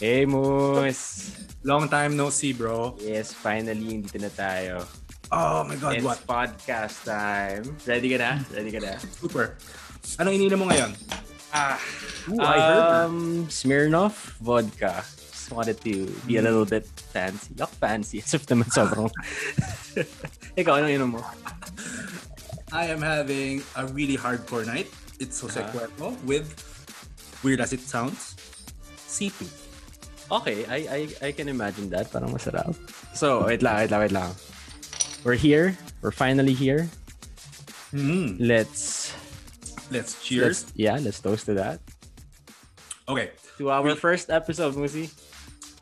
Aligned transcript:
Hey, 0.00 0.24
Moose! 0.24 1.36
Long 1.62 1.88
time 1.88 2.16
no 2.16 2.30
see, 2.32 2.52
bro. 2.56 2.96
Yes, 2.98 3.36
finally, 3.36 4.00
dito 4.00 4.16
na 4.16 4.32
tayo. 4.32 4.80
Oh 5.28 5.62
my 5.68 5.76
God, 5.76 6.00
It's 6.00 6.04
what? 6.04 6.18
podcast 6.24 7.04
time. 7.04 7.76
Ready 7.84 8.08
ka 8.10 8.18
na? 8.18 8.30
Ready 8.48 8.72
ka 8.72 8.80
na? 8.80 8.96
Super. 9.20 9.60
Anong 10.16 10.40
ininom 10.40 10.64
mo 10.64 10.66
ngayon? 10.72 10.90
Ah, 11.52 11.76
Ooh, 12.32 12.40
I 12.40 12.56
heard. 12.58 12.84
um, 13.06 13.16
Smirnoff 13.52 14.40
vodka. 14.40 15.04
Just 15.04 15.52
wanted 15.52 15.76
to 15.84 16.08
be 16.24 16.40
a 16.40 16.42
little 16.42 16.64
bit 16.64 16.88
fancy. 17.12 17.52
Yuck, 17.60 17.70
fancy. 17.76 18.24
As 18.24 18.32
if 18.32 18.48
naman 18.48 18.72
sobrang... 18.72 19.12
Ikaw, 20.60 20.80
anong 20.80 20.94
inom 20.96 21.10
mo? 21.18 21.22
I 22.72 22.88
am 22.88 23.02
having 23.04 23.60
a 23.76 23.84
really 23.92 24.16
hardcore 24.16 24.64
night. 24.64 24.88
It's 25.20 25.36
Jose 25.44 25.60
Uh-huh. 25.60 25.70
Cuervo 25.76 26.16
with, 26.24 26.48
weird 27.44 27.60
as 27.60 27.74
it 27.76 27.84
sounds, 27.84 28.38
C2. 29.04 29.44
Okay, 30.30 30.62
I, 30.70 30.78
I 30.86 31.00
I 31.28 31.30
can 31.34 31.50
imagine 31.50 31.90
that. 31.90 32.06
Parang 32.14 32.30
masarap. 32.30 32.78
So, 33.18 33.42
wait 33.50 33.66
lang, 33.66 33.82
wait 33.82 33.90
lang, 33.90 34.00
wait 34.00 34.14
lang. 34.14 34.30
We're 35.26 35.34
here. 35.34 35.74
We're 36.00 36.14
finally 36.14 36.54
here. 36.54 36.86
Mm. 37.92 38.38
Let's... 38.38 39.10
Let's 39.90 40.22
cheers. 40.22 40.70
Let's, 40.70 40.78
yeah, 40.78 40.96
let's 41.02 41.18
toast 41.18 41.50
to 41.50 41.54
that. 41.58 41.82
Okay, 43.10 43.34
To 43.58 43.68
our 43.74 43.92
first 43.98 44.30
episode, 44.30 44.78
Musi. 44.78 45.10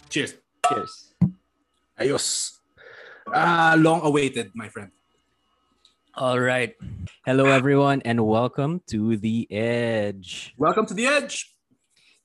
cheers. 0.08 0.34
Cheers. 0.66 1.12
Ayos. 2.00 2.56
Ah, 3.28 3.76
long 3.78 4.00
awaited, 4.00 4.50
my 4.56 4.72
friend. 4.72 4.90
All 6.16 6.40
right. 6.40 6.72
Hello, 7.22 7.46
everyone, 7.52 8.00
and 8.02 8.24
welcome 8.26 8.80
to 8.88 9.20
The 9.20 9.46
Edge. 9.52 10.56
Welcome 10.56 10.86
to 10.88 10.94
the 10.94 11.06
edge. 11.06 11.54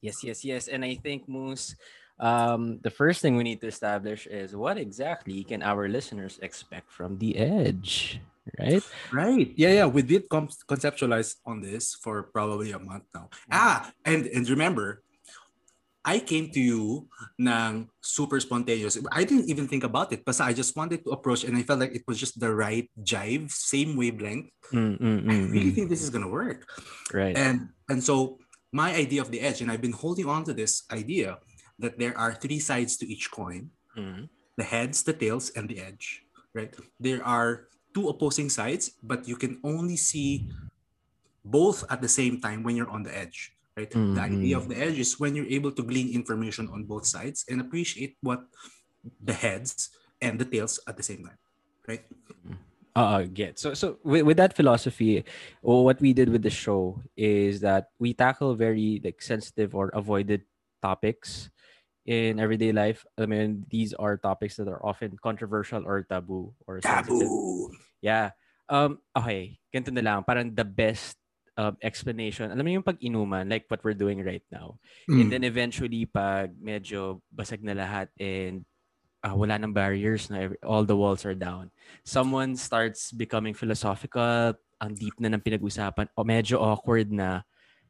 Yes, 0.02 0.24
yes, 0.24 0.42
yes. 0.42 0.72
And 0.72 0.82
I 0.88 0.96
think, 0.96 1.28
Moose, 1.28 1.76
um, 2.24 2.80
the 2.80 2.90
first 2.90 3.20
thing 3.20 3.36
we 3.36 3.44
need 3.44 3.60
to 3.60 3.68
establish 3.68 4.28
is 4.32 4.56
what 4.56 4.80
exactly 4.80 5.44
can 5.44 5.62
our 5.62 5.92
listeners 5.92 6.40
expect 6.42 6.88
from 6.88 7.20
The 7.20 7.36
Edge, 7.36 8.24
right? 8.58 8.84
Right. 9.12 9.52
Yeah, 9.60 9.84
yeah. 9.84 9.88
We 9.92 10.08
did 10.08 10.32
com- 10.32 10.48
conceptualize 10.64 11.36
on 11.44 11.60
this 11.60 12.00
for 12.00 12.24
probably 12.24 12.72
a 12.72 12.80
month 12.80 13.12
now. 13.12 13.28
Ah, 13.52 13.92
and 14.08 14.24
and 14.32 14.48
remember, 14.48 15.04
I 16.08 16.24
came 16.24 16.48
to 16.56 16.64
you 16.64 17.12
ng 17.44 17.92
super 18.00 18.40
spontaneous. 18.40 18.96
I 19.12 19.28
didn't 19.28 19.52
even 19.52 19.68
think 19.68 19.84
about 19.84 20.16
it. 20.16 20.24
Basta 20.24 20.48
I 20.48 20.56
just 20.56 20.72
wanted 20.80 21.04
to 21.04 21.12
approach 21.12 21.44
and 21.44 21.60
I 21.60 21.68
felt 21.68 21.84
like 21.84 21.92
it 21.92 22.08
was 22.08 22.16
just 22.16 22.40
the 22.40 22.56
right 22.56 22.88
jive, 23.04 23.52
same 23.52 24.00
wavelength. 24.00 24.48
Mm, 24.72 24.96
mm, 24.96 25.20
I 25.28 25.34
mm, 25.44 25.52
really 25.52 25.72
mm. 25.72 25.76
think 25.76 25.92
this 25.92 26.00
is 26.00 26.12
gonna 26.12 26.32
work. 26.32 26.64
Right. 27.12 27.36
And 27.36 27.76
and 27.92 28.00
so 28.00 28.40
my 28.72 28.96
idea 28.96 29.20
of 29.20 29.28
the 29.28 29.44
edge, 29.44 29.60
and 29.60 29.68
I've 29.68 29.84
been 29.84 29.96
holding 29.96 30.26
on 30.26 30.48
to 30.48 30.54
this 30.56 30.88
idea 30.88 31.44
that 31.84 32.00
there 32.00 32.18
are 32.18 32.34
three 32.34 32.60
sides 32.60 32.96
to 32.98 33.06
each 33.06 33.30
coin 33.30 33.70
Mm, 33.98 34.30
the 34.58 34.64
heads, 34.66 35.04
the 35.04 35.14
tails, 35.14 35.52
and 35.56 35.70
the 35.70 35.80
edge. 35.80 36.26
Right? 36.54 36.74
There 37.00 37.22
are 37.26 37.70
two 37.94 38.10
opposing 38.10 38.50
sides, 38.50 38.98
but 39.02 39.28
you 39.28 39.36
can 39.36 39.60
only 39.64 39.98
see 39.98 40.50
both 41.46 41.84
at 41.90 42.02
the 42.02 42.10
same 42.10 42.42
time 42.42 42.64
when 42.64 42.76
you're 42.76 42.90
on 42.90 43.04
the 43.04 43.14
edge. 43.14 43.54
Right? 43.78 43.90
The 43.90 44.22
idea 44.22 44.58
of 44.58 44.70
the 44.70 44.78
edge 44.78 45.00
is 45.00 45.20
when 45.20 45.34
you're 45.34 45.50
able 45.50 45.72
to 45.74 45.82
glean 45.82 46.14
information 46.14 46.70
on 46.70 46.86
both 46.86 47.06
sides 47.06 47.46
and 47.50 47.62
appreciate 47.62 48.18
what 48.22 48.46
the 49.22 49.34
heads 49.34 49.90
and 50.22 50.38
the 50.38 50.46
tails 50.46 50.80
at 50.88 50.98
the 50.98 51.04
same 51.04 51.26
time. 51.26 51.42
Right? 51.88 52.06
Uh, 52.96 53.26
get 53.26 53.58
so 53.58 53.74
so 53.74 53.98
with, 54.06 54.22
with 54.22 54.38
that 54.38 54.54
philosophy, 54.54 55.26
or 55.66 55.82
what 55.84 55.98
we 55.98 56.14
did 56.14 56.30
with 56.30 56.46
the 56.46 56.54
show 56.54 57.02
is 57.18 57.60
that 57.62 57.90
we 57.98 58.14
tackle 58.14 58.54
very 58.54 59.02
like 59.04 59.18
sensitive 59.18 59.74
or 59.74 59.90
avoided 59.98 60.46
topics 60.84 61.50
in 62.06 62.40
everyday 62.40 62.72
life. 62.72 63.06
I 63.18 63.26
mean, 63.26 63.66
these 63.72 63.94
are 63.96 64.18
topics 64.18 64.58
that 64.58 64.68
are 64.68 64.84
often 64.84 65.16
controversial 65.22 65.84
or 65.88 66.04
taboo 66.04 66.54
or 66.68 66.82
sensitive. 66.82 67.32
Taboo. 67.32 67.72
Yeah. 68.04 68.36
Um, 68.68 69.00
okay. 69.16 69.60
Ganito 69.74 69.92
na 69.96 70.04
lang. 70.04 70.24
Parang 70.24 70.52
the 70.52 70.68
best 70.68 71.16
um, 71.56 71.78
explanation. 71.82 72.52
Alam 72.52 72.66
mo 72.66 72.72
yung 72.76 72.88
pag-inuman, 72.88 73.48
like 73.48 73.66
what 73.70 73.84
we're 73.84 73.98
doing 73.98 74.24
right 74.24 74.44
now. 74.52 74.80
And 75.08 75.28
Mm. 75.28 75.32
then 75.32 75.44
eventually, 75.48 76.04
pag 76.06 76.52
medyo 76.60 77.22
basag 77.32 77.64
na 77.64 77.78
lahat 77.78 78.12
and 78.20 78.68
ah, 79.24 79.32
wala 79.32 79.56
nang 79.56 79.72
barriers, 79.72 80.28
na 80.28 80.52
every, 80.52 80.60
all 80.68 80.84
the 80.84 80.98
walls 80.98 81.24
are 81.24 81.38
down. 81.38 81.72
Someone 82.04 82.60
starts 82.60 83.16
becoming 83.16 83.56
philosophical, 83.56 84.52
ang 84.84 84.92
deep 85.00 85.16
na 85.16 85.32
ng 85.32 85.40
pinag-usapan, 85.40 86.12
o 86.12 86.28
medyo 86.28 86.60
awkward 86.60 87.08
na, 87.08 87.48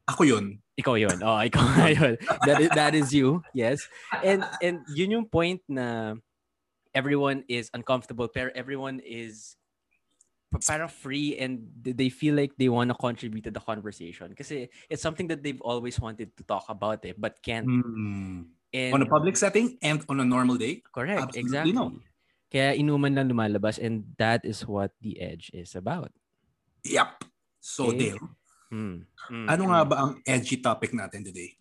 Ako 0.07 0.23
yun. 0.27 0.59
ikaw 0.75 0.99
yun. 0.99 1.15
Oh, 1.23 1.39
ikaw 1.47 1.63
nga 1.77 1.87
yun. 1.93 2.13
That 2.45 2.57
is, 2.59 2.69
that 2.75 2.93
is 2.95 3.13
you. 3.13 3.39
Yes. 3.53 3.87
And 4.23 4.43
and 4.59 4.83
yun 4.91 5.11
yung 5.15 5.27
point 5.29 5.61
na 5.69 6.17
everyone 6.93 7.43
is 7.47 7.69
uncomfortable 7.73 8.27
pero 8.29 8.51
everyone 8.53 9.01
is 9.01 9.57
pa- 10.53 10.61
parang 10.61 10.89
free 10.91 11.37
and 11.41 11.65
they 11.81 12.09
feel 12.09 12.37
like 12.37 12.53
they 12.57 12.69
want 12.69 12.89
to 12.91 12.97
contribute 12.97 13.41
to 13.47 13.53
the 13.53 13.63
conversation 13.63 14.29
kasi 14.37 14.69
it's 14.93 15.01
something 15.01 15.25
that 15.25 15.41
they've 15.41 15.61
always 15.65 15.97
wanted 15.97 16.29
to 16.37 16.43
talk 16.45 16.65
about 16.69 17.01
it 17.05 17.17
but 17.17 17.41
can't. 17.41 17.65
Mm. 17.65 18.45
And, 18.73 18.93
On 18.93 19.01
a 19.01 19.09
public 19.09 19.37
setting 19.37 19.77
and 19.85 20.01
on 20.09 20.17
a 20.19 20.25
normal 20.25 20.57
day. 20.57 20.81
Correct. 20.89 21.29
Absolutely 21.29 21.69
exactly. 21.69 21.73
no. 21.77 22.01
Kaya 22.49 22.73
inuman 22.73 23.13
lang 23.13 23.29
lumalabas 23.29 23.77
and 23.77 24.05
that 24.17 24.41
is 24.45 24.65
what 24.65 24.93
the 25.01 25.21
edge 25.21 25.49
is 25.53 25.77
about. 25.77 26.09
Yep. 26.85 27.25
So, 27.61 27.93
Okay. 27.93 28.17
Dale, 28.17 28.21
Hmm. 28.73 29.05
Hmm. 29.29 29.45
ano 29.45 29.69
nga 29.69 29.85
ba 29.85 29.95
ang 30.01 30.11
edgy 30.25 30.57
topic 30.57 30.97
natin 30.97 31.21
today? 31.21 31.53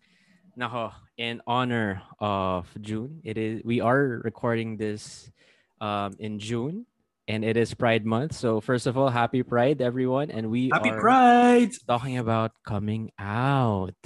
Nako, 0.56 0.96
in 1.20 1.44
honor 1.44 2.00
of 2.16 2.64
June, 2.80 3.20
it 3.20 3.36
is 3.36 3.60
we 3.68 3.84
are 3.84 4.24
recording 4.24 4.80
this 4.80 5.28
um, 5.76 6.16
in 6.16 6.40
June 6.40 6.88
and 7.28 7.44
it 7.44 7.60
is 7.60 7.76
Pride 7.76 8.08
month. 8.08 8.32
So 8.32 8.64
first 8.64 8.88
of 8.88 8.96
all, 8.96 9.12
happy 9.12 9.44
Pride 9.44 9.84
everyone 9.84 10.32
and 10.32 10.48
we 10.48 10.72
Happy 10.72 10.88
are 10.88 11.00
Pride! 11.00 11.76
talking 11.84 12.16
about 12.16 12.56
coming 12.64 13.12
out. 13.20 14.00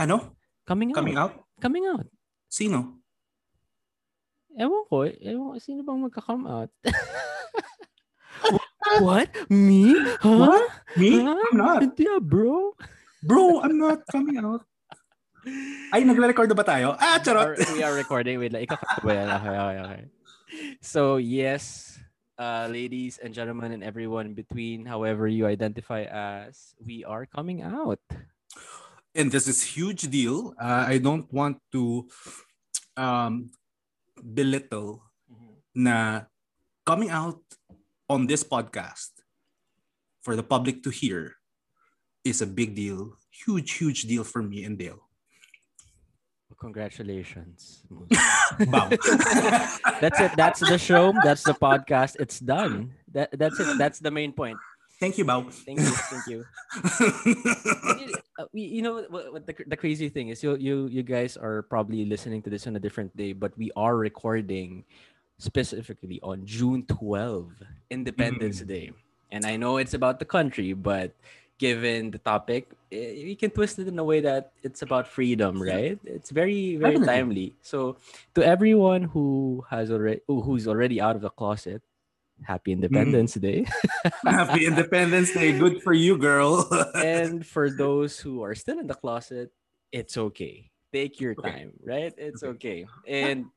Ano? 0.00 0.32
Coming 0.64 0.92
out. 0.92 0.96
Coming 0.96 1.16
out? 1.20 1.32
Coming 1.60 1.84
out. 1.84 2.08
Sino? 2.48 2.96
Ewan 4.56 4.84
ko, 4.88 5.04
ewan 5.04 5.52
ko, 5.52 5.58
sino 5.60 5.84
bang 5.84 6.00
magka-come 6.00 6.44
out? 6.48 6.72
What? 9.00 9.30
Me? 9.50 9.94
Huh? 10.20 10.38
What? 10.38 10.68
Me? 10.96 11.22
Huh? 11.22 11.36
I'm 11.38 11.56
not. 11.56 11.82
Yeah, 11.98 12.18
bro. 12.20 12.74
Bro, 13.22 13.62
I'm 13.62 13.78
not 13.78 14.02
coming 14.10 14.38
out. 14.42 14.66
Ay, 15.92 16.02
nagre-record 16.06 16.50
na 16.50 16.54
ba 16.58 16.66
tayo? 16.66 16.94
Ah, 16.98 17.18
Or 17.18 17.22
charot! 17.22 17.58
we 17.74 17.82
are 17.82 17.94
recording. 17.94 18.38
Wait, 18.38 18.52
like, 18.54 18.66
ikakata 18.70 19.02
ba 19.02 19.12
yan? 19.14 19.28
Okay, 19.38 19.54
okay, 19.58 19.78
okay. 19.82 20.02
So, 20.82 21.16
yes, 21.18 21.98
uh, 22.38 22.66
ladies 22.70 23.18
and 23.18 23.34
gentlemen 23.34 23.72
and 23.72 23.82
everyone 23.82 24.26
in 24.30 24.34
between, 24.34 24.86
however 24.86 25.26
you 25.26 25.46
identify 25.46 26.06
as, 26.06 26.74
we 26.78 27.02
are 27.02 27.26
coming 27.26 27.62
out. 27.62 28.02
And 29.14 29.30
this 29.30 29.46
is 29.46 29.62
huge 29.62 30.08
deal. 30.10 30.54
Uh, 30.58 30.86
I 30.88 30.98
don't 30.98 31.26
want 31.32 31.58
to 31.74 32.06
um, 32.96 33.50
belittle 34.22 35.02
na 35.74 36.26
coming 36.86 37.10
out 37.10 37.40
on 38.12 38.28
this 38.28 38.44
podcast 38.44 39.08
for 40.20 40.36
the 40.36 40.44
public 40.44 40.84
to 40.84 40.90
hear 40.92 41.40
is 42.28 42.44
a 42.44 42.46
big 42.46 42.76
deal. 42.76 43.16
Huge, 43.32 43.72
huge 43.80 44.04
deal 44.04 44.22
for 44.22 44.44
me 44.44 44.68
and 44.68 44.76
Dale. 44.76 45.00
Congratulations. 46.60 47.82
That's 48.60 50.20
it. 50.20 50.30
That's 50.36 50.60
the 50.60 50.76
show. 50.76 51.16
That's 51.24 51.42
the 51.42 51.56
podcast. 51.56 52.20
It's 52.20 52.38
done. 52.38 52.92
That, 53.10 53.32
that's 53.32 53.58
it. 53.58 53.78
That's 53.78 53.98
the 53.98 54.12
main 54.12 54.30
point. 54.30 54.60
Thank 55.00 55.18
you, 55.18 55.24
Bao. 55.24 55.50
Thank 55.50 55.80
you. 55.80 55.90
Thank 55.90 56.26
you. 56.30 56.44
you 58.54 58.82
know 58.82 59.02
what, 59.08 59.32
what 59.32 59.46
the, 59.48 59.56
the 59.66 59.74
crazy 59.76 60.06
thing 60.08 60.28
is 60.28 60.44
you 60.44 60.54
you 60.54 60.86
you 60.86 61.02
guys 61.02 61.34
are 61.34 61.66
probably 61.66 62.06
listening 62.06 62.38
to 62.46 62.50
this 62.50 62.70
on 62.70 62.76
a 62.76 62.82
different 62.82 63.10
day 63.16 63.34
but 63.34 63.50
we 63.58 63.74
are 63.74 63.98
recording 63.98 64.84
specifically 65.42 66.20
on 66.22 66.46
June 66.46 66.86
12 66.86 67.50
Independence 67.90 68.60
Day 68.62 68.94
and 69.34 69.44
I 69.44 69.56
know 69.58 69.76
it's 69.82 69.94
about 69.94 70.22
the 70.22 70.24
country 70.24 70.72
but 70.72 71.10
given 71.58 72.14
the 72.14 72.18
topic 72.22 72.70
eh, 72.94 73.26
we 73.26 73.34
can 73.34 73.50
twist 73.50 73.78
it 73.82 73.88
in 73.90 73.98
a 73.98 74.04
way 74.06 74.20
that 74.22 74.52
it's 74.62 74.82
about 74.82 75.10
freedom 75.10 75.60
right 75.60 75.98
it's 76.06 76.30
very 76.30 76.76
very 76.78 76.98
timely 77.02 77.54
so 77.60 77.96
to 78.34 78.46
everyone 78.46 79.02
who 79.02 79.66
has 79.68 79.90
already 79.90 80.20
who's 80.30 80.70
already 80.70 81.00
out 81.02 81.16
of 81.18 81.22
the 81.22 81.30
closet 81.30 81.82
happy 82.46 82.70
independence 82.70 83.34
day 83.34 83.66
Happy 84.26 84.66
Independence 84.66 85.32
Day. 85.34 85.50
Good 85.58 85.82
for 85.82 85.92
you, 85.92 86.16
girl. 86.16 86.70
and 86.94 87.44
for 87.44 87.70
those 87.70 88.18
who 88.18 88.42
are 88.42 88.54
still 88.54 88.78
in 88.78 88.86
the 88.86 88.94
closet, 88.94 89.50
it's 89.90 90.16
okay. 90.16 90.70
Take 90.92 91.18
your 91.20 91.34
Okay. 91.34 91.50
time, 91.50 91.72
right? 91.82 92.14
It's 92.16 92.42
Okay. 92.42 92.86
okay. 92.86 92.86
And. 93.06 93.50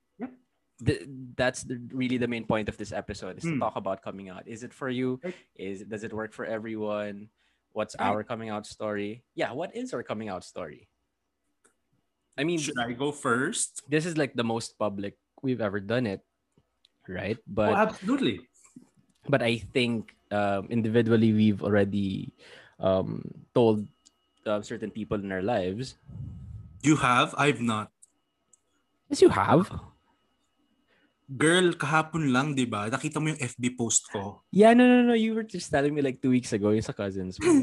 Th- 0.84 1.08
that's 1.38 1.64
the, 1.64 1.80
really 1.94 2.18
the 2.18 2.28
main 2.28 2.44
point 2.46 2.68
of 2.68 2.76
this 2.78 2.92
episode 2.92 3.38
is 3.38 3.44
to 3.48 3.56
Hmm. 3.56 3.60
talk 3.64 3.76
about 3.76 4.02
coming 4.02 4.28
out. 4.30 4.48
Is 4.48 4.64
it 4.64 4.74
for 4.74 4.90
you? 4.90 5.20
Is 5.56 5.84
does 5.88 6.04
it 6.04 6.12
work 6.12 6.34
for 6.34 6.44
everyone? 6.46 7.30
What's 7.72 7.96
Right. 8.00 8.08
our 8.12 8.24
coming 8.24 8.50
out 8.50 8.66
story? 8.68 9.24
Yeah, 9.36 9.52
what 9.52 9.76
is 9.76 9.94
our 9.94 10.04
coming 10.04 10.28
out 10.32 10.44
story? 10.44 10.88
I 12.38 12.44
mean, 12.44 12.60
Should 12.60 12.80
I 12.80 12.92
go 12.92 13.12
first? 13.12 13.84
this 13.88 14.06
is 14.06 14.18
like 14.20 14.36
the 14.36 14.44
most 14.44 14.76
public 14.80 15.16
we've 15.42 15.62
ever 15.64 15.80
done 15.80 16.04
it, 16.08 16.20
right? 17.08 17.38
oh, 17.40 17.48
But 17.48 17.76
absolutely. 17.76 18.44
but 19.30 19.40
I 19.42 19.58
think 19.72 20.12
um, 20.32 20.68
individually 20.68 21.32
we've 21.32 21.64
already 21.64 22.34
um, 22.80 23.24
told 23.56 23.88
uh, 24.46 24.60
certain 24.62 24.92
people 24.92 25.16
in 25.20 25.32
our 25.32 25.42
lives. 25.44 25.96
You 26.84 26.96
have? 27.00 27.34
I've 27.38 27.62
not. 27.64 27.92
Yes, 29.10 29.22
you 29.22 29.30
have. 29.32 29.72
Girl, 31.26 31.74
kahapon 31.74 32.30
lang, 32.30 32.54
di 32.54 32.70
ba? 32.70 32.86
Nakita 32.86 33.18
mo 33.18 33.34
yung 33.34 33.42
FB 33.42 33.74
post 33.74 34.06
ko. 34.14 34.46
Yeah, 34.54 34.78
no, 34.78 34.86
no, 34.86 35.02
no. 35.02 35.18
You 35.18 35.34
were 35.34 35.42
just 35.42 35.74
telling 35.74 35.90
me 35.90 36.06
like 36.06 36.22
two 36.22 36.30
weeks 36.30 36.54
ago 36.54 36.70
yung 36.70 36.86
sa 36.86 36.94
cousins 36.94 37.42
mo. 37.42 37.50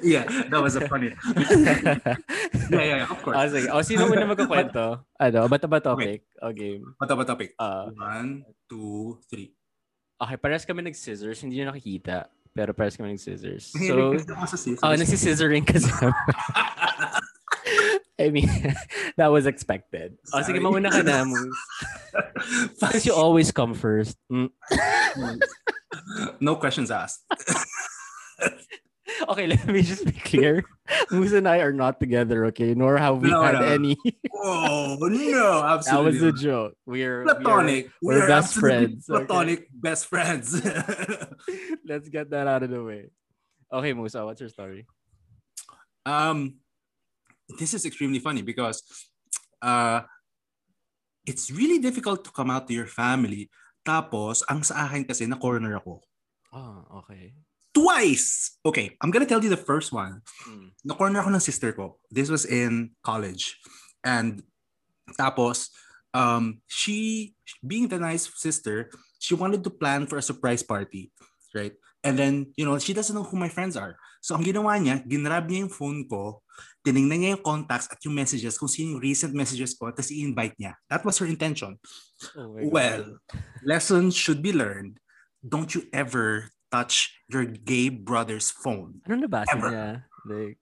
yeah, 0.00 0.24
that 0.48 0.60
was 0.64 0.80
a 0.80 0.88
funny. 0.88 1.12
yeah, 2.72 2.80
yeah, 2.80 3.04
yeah, 3.04 3.08
of 3.12 3.20
course. 3.20 3.36
oh, 3.36 3.48
sige. 3.52 3.68
Oh, 3.68 3.84
sino 3.84 4.08
muna 4.08 4.24
magkakwento? 4.24 5.04
Ano, 5.20 5.44
ba't 5.44 5.68
ba 5.68 5.84
topic? 5.84 6.24
Okay. 6.40 6.80
What 6.80 7.12
about 7.12 7.28
topic? 7.28 7.52
Uh, 7.60 7.92
One, 7.92 8.48
two, 8.64 9.20
three. 9.28 9.52
okay, 10.16 10.40
parehas 10.40 10.64
kami 10.64 10.80
nag-scissors. 10.80 11.44
Hindi 11.44 11.60
nyo 11.60 11.76
nakikita. 11.76 12.32
Pero 12.56 12.72
parehas 12.72 12.96
kami 12.96 13.20
nag-scissors. 13.20 13.68
So, 13.76 14.16
oh, 14.80 14.96
nagsiscissoring 14.96 15.68
kasi. 15.68 15.92
I 18.20 18.30
mean, 18.30 18.46
that 19.16 19.28
was 19.34 19.46
expected. 19.46 20.18
Oh, 20.32 20.38
sige, 20.38 20.46
Sorry. 20.46 20.60
mauna 20.60 20.90
ka 20.90 21.02
na. 21.02 21.24
Because 22.80 23.02
you 23.08 23.14
always 23.14 23.50
come 23.50 23.74
first. 23.74 24.16
Mm. 24.30 24.50
no 26.40 26.54
questions 26.56 26.90
asked. 26.90 27.24
Okay, 29.28 29.46
let 29.46 29.66
me 29.66 29.82
just 29.82 30.04
be 30.04 30.12
clear. 30.12 30.64
Moose 31.10 31.32
and 31.32 31.46
I 31.48 31.58
are 31.60 31.72
not 31.72 32.00
together, 32.00 32.46
okay? 32.50 32.74
Nor 32.74 32.96
have 32.98 33.18
we 33.22 33.30
No, 33.30 33.42
had 33.42 33.54
no. 33.54 33.62
any. 33.62 33.96
Oh, 34.34 34.96
no, 35.00 35.62
absolutely. 35.62 36.18
that 36.18 36.24
was 36.24 36.40
a 36.40 36.42
joke. 36.42 36.74
We're 36.86 37.24
platonic. 37.24 37.90
we're 38.02 38.20
We're 38.20 38.28
best 38.28 38.56
absolutely 38.56 38.60
friends, 38.60 39.10
okay? 39.10 39.24
Platonic 39.26 39.60
best 39.72 40.06
friends. 40.06 40.54
let's 41.86 42.08
get 42.08 42.30
that 42.30 42.46
out 42.46 42.62
of 42.64 42.70
the 42.70 42.82
way. 42.82 43.10
Okay, 43.72 43.92
Musa, 43.92 44.24
what's 44.24 44.40
your 44.40 44.50
story? 44.50 44.86
um, 46.06 46.56
this 47.58 47.74
is 47.74 47.84
extremely 47.84 48.18
funny 48.18 48.42
because 48.42 48.82
uh, 49.62 50.02
it's 51.26 51.50
really 51.50 51.78
difficult 51.78 52.24
to 52.24 52.30
come 52.30 52.50
out 52.50 52.68
to 52.68 52.74
your 52.74 52.86
family. 52.86 53.50
Tapos, 53.84 54.42
ang 54.48 54.64
sa 54.64 54.88
akin 54.88 55.04
kasi 55.04 55.28
na 55.28 55.36
corner 55.36 55.76
ako. 55.76 56.00
Oh, 56.52 57.04
okay. 57.04 57.36
Twice! 57.74 58.56
Okay, 58.64 58.96
I'm 59.02 59.10
gonna 59.10 59.28
tell 59.28 59.42
you 59.42 59.50
the 59.50 59.60
first 59.60 59.92
one. 59.92 60.22
Mm. 60.46 60.70
na 60.86 60.94
corner 60.94 61.20
ako 61.20 61.34
ng 61.34 61.42
sister 61.42 61.74
ko. 61.74 61.98
This 62.08 62.30
was 62.30 62.46
in 62.46 62.94
college. 63.02 63.58
And 64.06 64.40
tapos, 65.18 65.68
um, 66.14 66.62
she, 66.70 67.34
being 67.60 67.88
the 67.88 67.98
nice 67.98 68.30
sister, 68.38 68.88
she 69.18 69.34
wanted 69.34 69.64
to 69.64 69.74
plan 69.74 70.06
for 70.06 70.16
a 70.16 70.24
surprise 70.24 70.62
party. 70.62 71.10
Right? 71.52 71.74
And 72.04 72.20
then, 72.20 72.52
you 72.54 72.68
know, 72.68 72.76
she 72.78 72.92
doesn't 72.92 73.16
know 73.16 73.24
who 73.24 73.40
my 73.40 73.48
friends 73.48 73.80
are. 73.80 73.96
So, 74.20 74.36
ang 74.36 74.44
ginawa 74.44 74.76
niya, 74.76 75.00
ginrab 75.08 75.48
niya 75.48 75.64
yung 75.64 75.72
phone 75.72 76.04
ko, 76.04 76.44
tinignan 76.84 77.16
niya 77.16 77.30
yung 77.36 77.44
contacts 77.44 77.88
at 77.88 77.96
yung 78.04 78.12
messages, 78.12 78.60
kung 78.60 78.68
sino 78.68 78.96
yung 78.96 79.02
recent 79.02 79.32
messages 79.32 79.72
ko, 79.72 79.88
tapos 79.88 80.12
i-invite 80.12 80.52
niya. 80.60 80.76
That 80.92 81.00
was 81.00 81.16
her 81.18 81.28
intention. 81.28 81.80
Oh. 82.36 82.60
Well, 82.68 83.24
lessons 83.64 84.12
should 84.12 84.44
be 84.44 84.52
learned. 84.52 85.00
Don't 85.40 85.72
you 85.72 85.88
ever 85.96 86.52
touch 86.74 87.14
your 87.30 87.46
gay 87.48 87.88
brother's 87.88 88.50
phone. 88.50 88.98
Ano 89.08 89.24
nabasa 89.24 89.54
Ever. 89.54 89.70
niya? 89.70 89.88
Like, 90.26 90.58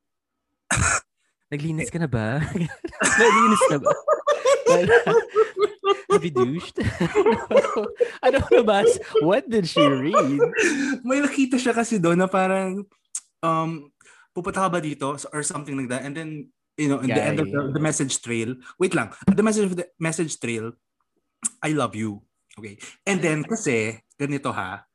naglinis 1.52 1.88
ka 1.88 1.98
na 1.98 2.10
ba? 2.10 2.44
naglinis 3.22 3.62
ka 3.66 3.78
ba? 3.80 3.92
Douched? 6.30 6.78
ano 8.26 8.36
nabasa? 8.52 9.02
What 9.24 9.50
did 9.50 9.66
she 9.66 9.82
read? 9.82 10.38
May 11.02 11.18
nakita 11.24 11.58
siya 11.58 11.74
kasi 11.74 11.98
doon 11.98 12.22
na 12.22 12.30
parang 12.30 12.86
um 13.42 13.90
pupunta 14.32 14.64
ka 14.64 14.70
ba 14.70 14.80
dito 14.80 15.18
or 15.34 15.42
something 15.42 15.76
like 15.76 15.90
that 15.90 16.06
and 16.06 16.16
then 16.16 16.48
you 16.80 16.88
know 16.88 17.00
in 17.04 17.12
the 17.12 17.20
end 17.20 17.38
of 17.38 17.48
the, 17.50 17.58
Guy. 17.58 17.72
the 17.76 17.82
message 17.82 18.16
trail 18.24 18.56
wait 18.80 18.96
lang 18.96 19.12
the 19.28 19.44
message 19.44 19.68
of 19.68 19.76
the 19.76 19.86
message 20.00 20.40
trail 20.40 20.72
I 21.60 21.76
love 21.76 21.92
you 21.92 22.24
okay 22.56 22.80
and 23.04 23.20
then 23.20 23.44
kasi 23.44 24.00
ganito 24.16 24.48
ha 24.54 24.88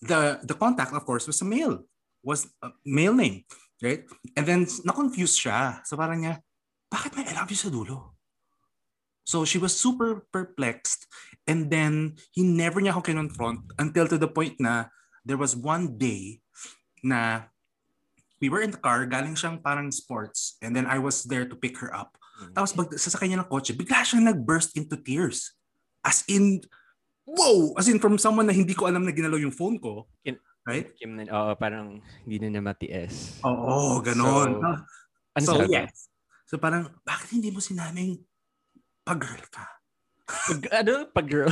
the 0.00 0.40
the 0.46 0.56
contact 0.56 0.96
of 0.96 1.04
course 1.04 1.28
was 1.28 1.42
a 1.44 1.48
male 1.48 1.84
was 2.24 2.48
a 2.64 2.72
male 2.88 3.12
name 3.12 3.44
right 3.84 4.08
and 4.34 4.44
then 4.48 4.64
na-confuse 4.88 5.36
siya 5.36 5.84
so 5.84 6.00
parang 6.00 6.24
niya 6.24 6.40
bakit 6.88 7.12
may 7.12 7.28
I 7.28 7.36
love 7.36 7.52
you 7.52 7.60
sa 7.60 7.68
dulo 7.68 8.17
so 9.28 9.44
she 9.44 9.60
was 9.60 9.76
super 9.76 10.24
perplexed 10.32 11.04
and 11.44 11.68
then 11.68 12.16
he 12.32 12.40
never 12.40 12.80
niya 12.80 12.96
ako 12.96 13.04
kinonfront 13.12 13.60
until 13.76 14.08
to 14.08 14.16
the 14.16 14.30
point 14.32 14.56
na 14.56 14.88
there 15.28 15.36
was 15.36 15.52
one 15.52 16.00
day 16.00 16.40
na 17.04 17.52
we 18.40 18.48
were 18.48 18.62
in 18.62 18.70
the 18.70 18.80
car, 18.80 19.04
galing 19.04 19.34
siyang 19.34 19.58
parang 19.60 19.90
sports, 19.90 20.56
and 20.62 20.72
then 20.72 20.86
I 20.86 21.02
was 21.02 21.26
there 21.26 21.44
to 21.44 21.58
pick 21.58 21.76
her 21.82 21.90
up. 21.90 22.14
Tapos 22.54 22.70
pag 22.70 22.94
sasakay 22.94 23.28
niya 23.28 23.42
ng 23.42 23.50
kotse, 23.50 23.74
bigla 23.74 24.06
siyang 24.06 24.30
nag-burst 24.30 24.78
into 24.78 24.94
tears. 24.94 25.58
As 26.06 26.22
in, 26.30 26.62
whoa! 27.26 27.74
As 27.74 27.90
in 27.90 27.98
from 27.98 28.14
someone 28.14 28.46
na 28.46 28.54
hindi 28.54 28.78
ko 28.78 28.86
alam 28.86 29.02
na 29.02 29.10
ginalaw 29.10 29.42
yung 29.42 29.54
phone 29.54 29.76
ko. 29.82 30.06
Kin- 30.22 30.40
Right? 30.68 30.92
Kim 31.00 31.16
oo, 31.16 31.50
parang 31.56 32.04
hindi 32.28 32.36
na 32.44 32.52
niya 32.52 32.60
matiis. 32.60 33.40
Oo, 33.40 34.04
ganon. 34.04 34.60
So, 34.60 34.68
Ano 35.32 35.44
so, 35.48 35.52
yes. 35.64 36.12
So 36.44 36.60
parang, 36.60 36.92
bakit 37.08 37.40
hindi 37.40 37.48
mo 37.48 37.56
sinabing 37.56 38.20
pag-girl 39.08 39.42
ka? 39.48 39.64
Pag, 40.28 40.60
ano? 40.84 41.08
Pag 41.08 41.26
girl. 41.32 41.48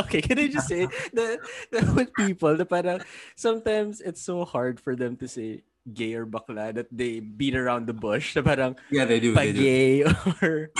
okay, 0.00 0.20
can 0.24 0.38
I 0.38 0.48
just 0.48 0.68
say 0.68 0.86
that, 1.12 1.38
that 1.72 1.84
with 1.94 2.08
people, 2.16 2.56
na 2.56 2.64
parang 2.64 3.00
sometimes 3.36 4.00
it's 4.00 4.22
so 4.22 4.44
hard 4.48 4.80
for 4.80 4.96
them 4.96 5.16
to 5.20 5.28
say 5.28 5.62
gay 5.92 6.14
or 6.14 6.24
bakla 6.24 6.70
that 6.72 6.86
they 6.94 7.18
beat 7.20 7.56
around 7.58 7.84
the 7.90 7.92
bush. 7.92 8.32
Na 8.38 8.42
parang 8.42 8.76
Yeah, 8.88 9.04
they 9.04 9.18
do. 9.20 9.34
They 9.34 9.52
do. 9.52 9.58
pag-gay 9.60 9.90
or 10.40 10.70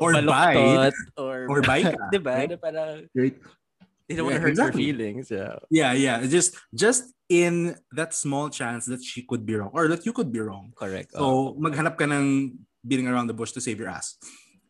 or 0.00 0.12
bi. 0.24 0.90
or, 1.16 1.46
Or 1.46 1.60
bi 1.62 1.82
ka, 1.84 1.94
diba? 2.14 2.32
right? 2.34 2.50
Na 2.50 2.56
parang 2.58 3.06
Right? 3.14 3.36
They 4.08 4.16
don't 4.16 4.26
want 4.26 4.36
to 4.36 4.40
hurt 4.40 4.56
exactly. 4.56 4.84
your 4.84 4.96
feelings. 4.96 5.30
Yeah. 5.30 5.56
Yeah, 5.70 5.92
yeah. 5.92 6.26
Just 6.26 6.56
just 6.72 7.12
in 7.28 7.76
that 7.92 8.16
small 8.16 8.48
chance 8.48 8.88
that 8.88 9.04
she 9.04 9.22
could 9.22 9.44
be 9.44 9.54
wrong 9.54 9.70
or 9.76 9.86
that 9.88 10.06
you 10.08 10.12
could 10.16 10.32
be 10.32 10.40
wrong. 10.40 10.72
Correct. 10.72 11.12
So, 11.12 11.54
maghanap 11.60 12.00
ka 12.00 12.08
ng 12.08 12.56
beating 12.80 13.06
around 13.06 13.28
the 13.28 13.36
bush 13.36 13.52
to 13.52 13.60
save 13.60 13.78
your 13.78 13.92
ass. 13.92 14.16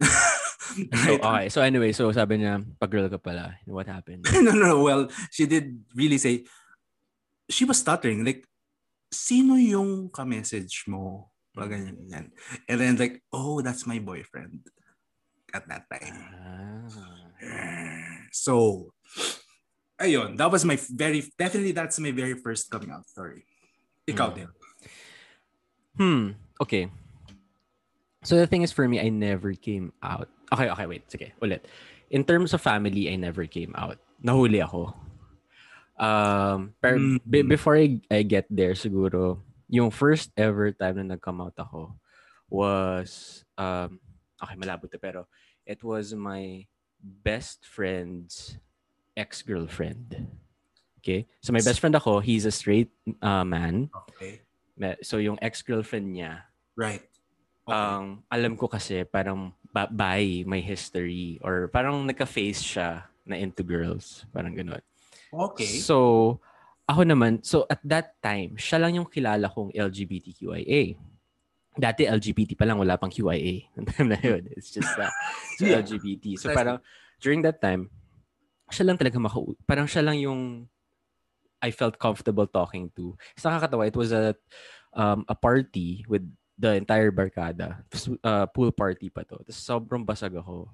So, 0.69 1.17
okay. 1.17 1.49
So 1.49 1.63
anyway, 1.63 1.97
so 1.97 2.13
sabi 2.13 2.45
niya, 2.45 2.61
pag 2.77 2.93
girl 2.93 3.09
ka 3.09 3.17
pala. 3.17 3.57
What 3.65 3.89
happened? 3.89 4.29
no, 4.33 4.53
no, 4.53 4.53
no. 4.53 4.77
Well, 4.85 5.09
she 5.33 5.49
did 5.49 5.81
really 5.97 6.19
say, 6.19 6.45
she 7.49 7.65
was 7.65 7.81
stuttering. 7.81 8.21
Like, 8.25 8.45
sino 9.09 9.57
yung 9.57 10.13
ka-message 10.13 10.85
mo? 10.87 11.33
Pag 11.57 11.73
ganyan, 11.73 11.97
ganyan. 12.05 12.27
And 12.69 12.77
then 12.81 12.95
like, 13.01 13.25
oh, 13.33 13.65
that's 13.65 13.89
my 13.89 13.99
boyfriend 13.99 14.61
at 15.57 15.65
that 15.73 15.89
time. 15.89 16.17
Ah. 16.37 18.29
So, 18.33 18.93
ayun. 20.01 20.37
That 20.39 20.51
was 20.51 20.65
my 20.65 20.79
very, 20.91 21.23
definitely 21.39 21.73
that's 21.73 21.99
my 21.99 22.11
very 22.11 22.35
first 22.35 22.71
coming 22.71 22.91
out 22.91 23.07
story. 23.09 23.45
Ikaw 24.09 24.29
Mm. 24.33 24.37
din. 24.37 24.49
Hmm. 25.99 26.25
Okay. 26.63 26.91
So 28.23 28.37
the 28.37 28.47
thing 28.47 28.63
is 28.63 28.73
for 28.73 28.87
me, 28.89 28.99
I 29.01 29.11
never 29.11 29.53
came 29.55 29.93
out. 30.03 30.29
Okay, 30.53 30.71
okay, 30.71 30.87
wait. 30.87 31.07
Sige, 31.11 31.33
ulit. 31.43 31.67
In 32.11 32.25
terms 32.25 32.55
of 32.55 32.63
family, 32.63 33.11
I 33.13 33.17
never 33.17 33.47
came 33.47 33.75
out. 33.77 33.99
Nahuli 34.25 34.63
ako. 34.65 34.95
Um, 35.99 36.75
pero 36.79 36.97
Mm. 36.99 37.19
be- 37.27 37.43
before 37.47 37.77
I, 37.77 37.99
I 38.11 38.23
get 38.23 38.47
there, 38.51 38.75
siguro, 38.79 39.43
yung 39.69 39.91
first 39.91 40.31
ever 40.39 40.71
time 40.73 40.97
na 41.03 41.15
nag-come 41.19 41.43
out 41.43 41.59
ako 41.59 41.99
was, 42.49 43.43
um, 43.59 43.99
okay, 44.41 44.55
malabo 44.57 44.87
to, 44.91 44.99
pero 44.99 45.27
it 45.67 45.83
was 45.85 46.15
my 46.15 46.65
best 47.03 47.67
friend's 47.67 48.57
ex-girlfriend. 49.19 50.15
Okay? 51.03 51.27
So 51.43 51.51
my 51.51 51.61
best 51.61 51.83
friend 51.83 51.99
ako, 51.99 52.23
he's 52.23 52.47
a 52.47 52.55
straight 52.55 52.95
uh, 53.19 53.43
man. 53.43 53.91
Okay. 54.15 54.39
So 55.03 55.19
yung 55.19 55.37
ex-girlfriend 55.43 56.15
niya, 56.15 56.47
Right. 56.79 57.03
Okay. 57.67 57.75
ang 57.75 58.23
alam 58.31 58.55
ko 58.55 58.71
kasi 58.71 59.03
parang 59.03 59.51
by 59.75 60.47
my 60.47 60.63
history 60.63 61.43
or 61.43 61.67
parang 61.69 62.07
nagka-face 62.07 62.63
siya 62.63 63.11
na 63.27 63.37
into 63.37 63.67
girls. 63.67 64.25
Parang 64.31 64.55
ganun. 64.55 64.81
okay. 65.29 65.69
So, 65.83 66.39
ako 66.89 67.05
naman, 67.05 67.45
so 67.45 67.69
at 67.69 67.83
that 67.85 68.17
time, 68.25 68.57
siya 68.57 68.81
lang 68.81 68.97
yung 68.97 69.05
kilala 69.05 69.53
kong 69.53 69.75
LGBTQIA. 69.77 70.97
Dati 71.77 72.09
LGBT 72.09 72.57
pa 72.57 72.65
lang, 72.65 72.81
wala 72.81 72.97
pang 72.97 73.13
QIA. 73.13 73.69
Ang 73.77 73.85
time 73.85 74.09
na 74.17 74.19
yun. 74.25 74.49
It's 74.57 74.73
just 74.73 74.89
that. 74.97 75.13
So, 75.61 75.69
Yeah. 75.69 75.85
LGBT. 75.85 76.41
So, 76.41 76.49
parang, 76.57 76.81
during 77.21 77.45
that 77.45 77.61
time, 77.61 77.93
siya 78.71 78.87
lang 78.89 78.97
talaga 79.01 79.19
maka 79.21 79.39
Parang 79.65 79.89
siya 79.89 80.05
lang 80.05 80.19
yung 80.21 80.69
I 81.59 81.71
felt 81.75 81.99
comfortable 81.99 82.47
talking 82.47 82.91
to. 82.95 83.19
It's 83.35 83.43
nakakatawa. 83.43 83.91
It 83.91 83.99
was 83.99 84.15
a 84.15 84.35
um, 84.95 85.27
a 85.27 85.35
party 85.35 86.07
with 86.07 86.23
the 86.59 86.75
entire 86.79 87.11
barkada. 87.11 87.83
Uh, 88.23 88.47
pool 88.47 88.71
party 88.71 89.11
pa 89.11 89.27
to. 89.27 89.43
Tapos 89.43 89.59
sobrang 89.59 90.07
basag 90.07 90.39
ako. 90.39 90.71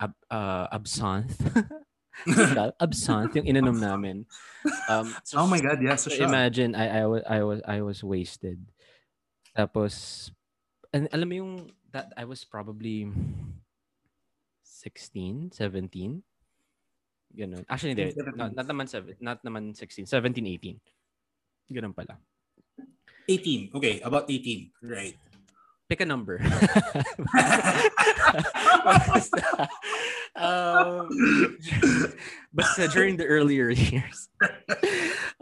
Ab, 0.00 0.12
uh, 0.30 0.66
absinthe. 0.74 1.38
absinthe 2.82 3.38
yung 3.38 3.46
ininom 3.46 3.78
namin. 3.78 4.26
Um, 4.90 5.14
so, 5.22 5.38
oh 5.42 5.46
my 5.46 5.62
god, 5.62 5.78
yeah. 5.78 5.94
So, 5.94 6.10
imagine 6.10 6.74
I 6.74 7.02
I 7.02 7.04
was 7.06 7.22
I 7.28 7.40
was 7.42 7.60
I 7.62 7.78
was 7.82 7.98
wasted. 8.02 8.58
Tapos 9.54 10.30
and 10.90 11.06
alam 11.14 11.28
mo 11.30 11.34
yung 11.34 11.54
that 11.92 12.10
I 12.16 12.24
was 12.24 12.42
probably 12.42 13.06
16, 14.62 15.52
17. 15.52 16.22
Ganun. 17.34 17.64
Actually, 17.68 17.92
hindi. 17.94 18.12
Not, 18.36 18.54
not 18.56 18.66
naman, 18.66 18.86
seven, 18.88 19.14
not 19.20 19.42
naman 19.44 19.76
16. 19.76 20.06
17, 20.06 20.46
18. 21.68 21.74
Ganun 21.74 21.92
pala. 21.92 22.16
18. 23.28 23.76
Okay, 23.76 24.00
about 24.00 24.24
18. 24.30 24.72
Right. 24.80 25.16
Pick 25.88 26.00
a 26.00 26.08
number. 26.08 26.40
um, 30.36 31.08
basta 32.52 32.88
during 32.88 33.16
the 33.16 33.24
earlier 33.24 33.70
years. 33.92 34.28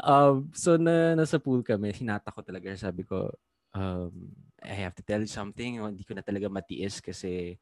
um, 0.02 0.50
so 0.54 0.76
na 0.78 1.14
nasa 1.14 1.42
pool 1.42 1.62
kami, 1.62 1.92
hinata 1.94 2.30
ko 2.30 2.42
talaga. 2.42 2.74
Sabi 2.78 3.02
ko, 3.02 3.30
um, 3.74 4.12
I 4.62 4.74
have 4.86 4.94
to 4.98 5.04
tell 5.06 5.20
you 5.20 5.30
something. 5.30 5.82
Hindi 5.82 6.06
ko 6.06 6.14
na 6.14 6.22
talaga 6.22 6.50
matiis 6.50 7.02
kasi 7.02 7.58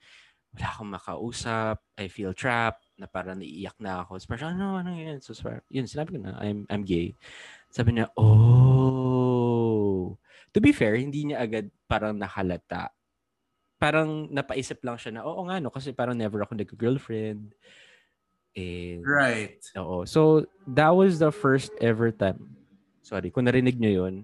wala 0.53 0.67
akong 0.73 0.91
makausap. 0.93 1.77
I 1.97 2.09
feel 2.09 2.33
trapped 2.33 2.84
na 2.95 3.11
parang 3.11 3.39
naiiyak 3.39 3.75
na 3.83 4.07
ako. 4.07 4.23
So, 4.23 4.27
parang, 4.31 4.55
ano, 4.55 4.79
ano 4.79 4.91
yan? 4.95 5.19
So, 5.19 5.35
yun, 5.71 5.91
sinabi 5.91 6.15
ko 6.15 6.19
na, 6.23 6.39
I'm, 6.39 6.63
I'm 6.71 6.87
gay. 6.87 7.19
Sabi 7.71 7.99
niya, 7.99 8.07
oh. 8.15 10.15
To 10.55 10.59
be 10.63 10.71
fair, 10.71 10.95
hindi 10.95 11.27
niya 11.27 11.43
agad 11.43 11.67
parang 11.91 12.15
nakalata. 12.15 12.95
Parang 13.83 14.31
napaisip 14.31 14.79
lang 14.87 14.95
siya 14.95 15.19
na, 15.19 15.27
oo 15.27 15.43
nga, 15.51 15.59
no, 15.59 15.75
kasi 15.75 15.91
parang 15.91 16.15
never 16.15 16.39
ako 16.43 16.55
nag-girlfriend. 16.55 17.51
And, 18.55 19.03
right. 19.03 19.59
Oo. 19.75 20.07
So, 20.07 20.47
that 20.71 20.95
was 20.95 21.19
the 21.19 21.35
first 21.35 21.75
ever 21.83 22.15
time. 22.15 22.55
Sorry, 23.03 23.35
kung 23.35 23.51
narinig 23.51 23.77
niyo 23.77 24.07
yun. 24.07 24.23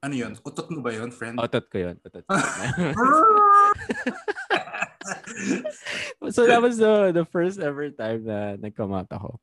Ano 0.00 0.14
yun? 0.16 0.32
Utot 0.40 0.72
mo 0.72 0.80
ba 0.80 0.96
yun, 0.96 1.12
friend? 1.12 1.36
Utot 1.36 1.68
ko 1.68 1.76
yun. 1.76 2.00
Utot 2.00 2.24
ko 2.24 2.32
so 6.34 6.46
that 6.46 6.60
was 6.62 6.78
the 6.78 7.12
the 7.12 7.26
first 7.28 7.58
ever 7.58 7.90
time 7.90 8.24
na 8.24 8.56
nag-come 8.56 8.92
out 8.92 9.10
ako. 9.10 9.40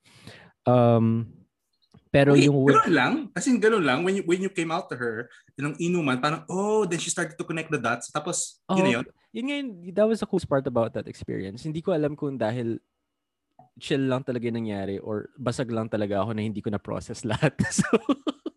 Um, 0.65 1.29
pero 2.15 2.31
Wait, 2.31 2.47
yung... 2.47 2.63
Ganun 2.63 2.95
lang? 2.95 3.13
As 3.35 3.43
in, 3.43 3.59
ganun 3.59 3.83
lang? 3.83 3.99
When 4.07 4.15
you, 4.15 4.23
when 4.23 4.39
you 4.39 4.47
came 4.47 4.71
out 4.71 4.87
to 4.87 4.95
her, 4.95 5.27
yung 5.59 5.75
inuman, 5.75 6.23
parang, 6.23 6.47
oh, 6.47 6.87
then 6.87 6.95
she 6.95 7.11
started 7.11 7.35
to 7.35 7.43
connect 7.43 7.67
the 7.67 7.81
dots. 7.81 8.07
Tapos, 8.07 8.63
oh, 8.71 8.79
yun 8.79 8.83
na 8.87 8.91
yun? 8.95 9.05
Yun 9.35 9.45
nga 9.51 9.57
that 9.99 10.07
was 10.07 10.23
the 10.23 10.29
cool 10.31 10.39
part 10.47 10.63
about 10.63 10.95
that 10.95 11.11
experience. 11.11 11.67
Hindi 11.67 11.83
ko 11.83 11.91
alam 11.91 12.15
kung 12.15 12.39
dahil 12.39 12.79
chill 13.75 14.07
lang 14.07 14.23
talaga 14.23 14.47
nangyari 14.47 14.95
or 14.95 15.27
basag 15.35 15.67
lang 15.67 15.91
talaga 15.91 16.23
ako 16.23 16.31
na 16.31 16.47
hindi 16.47 16.63
ko 16.63 16.71
na-process 16.71 17.27
lahat. 17.31 17.51
so, 17.67 17.83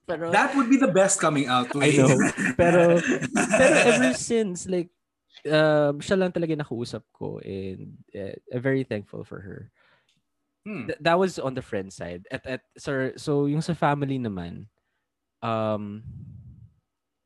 pero, 0.07 0.31
That 0.31 0.55
would 0.55 0.71
be 0.71 0.79
the 0.79 0.95
best 0.95 1.19
coming 1.19 1.51
out. 1.51 1.75
Way. 1.75 1.99
I 1.99 2.07
know. 2.07 2.15
Pero, 2.63 2.97
pero 3.35 3.77
ever 3.91 4.15
since, 4.17 4.71
like, 4.71 4.89
um, 5.47 6.01
siya 6.03 6.19
lang 6.19 6.33
talaga 6.33 6.57
nakausap 6.57 7.05
ko 7.15 7.39
and 7.45 7.99
uh, 8.17 8.35
I'm 8.51 8.63
very 8.63 8.83
thankful 8.83 9.23
for 9.23 9.39
her. 9.39 9.61
Hmm. 10.67 10.91
Th- 10.91 11.01
that 11.01 11.19
was 11.19 11.39
on 11.39 11.55
the 11.55 11.63
friend 11.63 11.93
side. 11.93 12.27
At, 12.31 12.47
at, 12.47 12.63
so, 12.77 13.13
so 13.17 13.47
yung 13.47 13.63
sa 13.63 13.75
family 13.75 14.19
naman, 14.19 14.67
um, 15.43 16.03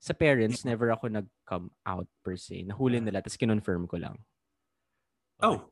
sa 0.02 0.12
parents, 0.12 0.66
never 0.66 0.90
ako 0.90 1.09
nag-come 1.09 1.71
out 1.87 2.11
per 2.26 2.35
se. 2.35 2.66
Nahuli 2.66 2.99
nila, 2.99 3.23
tapos 3.23 3.38
kinonfirm 3.38 3.87
ko 3.87 3.97
lang. 4.02 4.19
Okay. 5.38 5.47
Oh. 5.47 5.71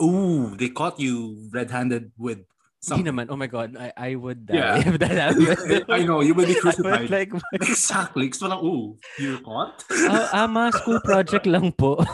Ooh, 0.00 0.56
they 0.56 0.72
caught 0.72 0.96
you 0.96 1.48
red-handed 1.52 2.12
with. 2.16 2.40
Hindi 2.80 3.12
naman. 3.12 3.28
Oh 3.28 3.36
my 3.36 3.44
God. 3.44 3.76
I, 3.76 3.92
I 3.92 4.16
would 4.16 4.48
die 4.48 4.56
yeah. 4.56 4.80
if 4.80 4.96
that 5.04 5.12
happened. 5.12 5.84
I 5.92 6.00
know. 6.08 6.24
You 6.24 6.32
would 6.32 6.48
be 6.48 6.56
crucified. 6.64 7.12
like, 7.12 7.28
exactly. 7.52 8.32
Gusto 8.32 8.48
lang, 8.48 8.64
ooh, 8.64 8.96
you 9.20 9.36
caught? 9.44 9.84
uh, 9.92 10.32
ama, 10.32 10.72
school 10.72 10.96
project 11.04 11.44
lang 11.44 11.76
po. 11.76 12.00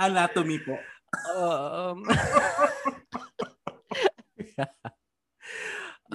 Anatomy 0.00 0.64
po. 0.64 0.80
Um, 1.36 2.08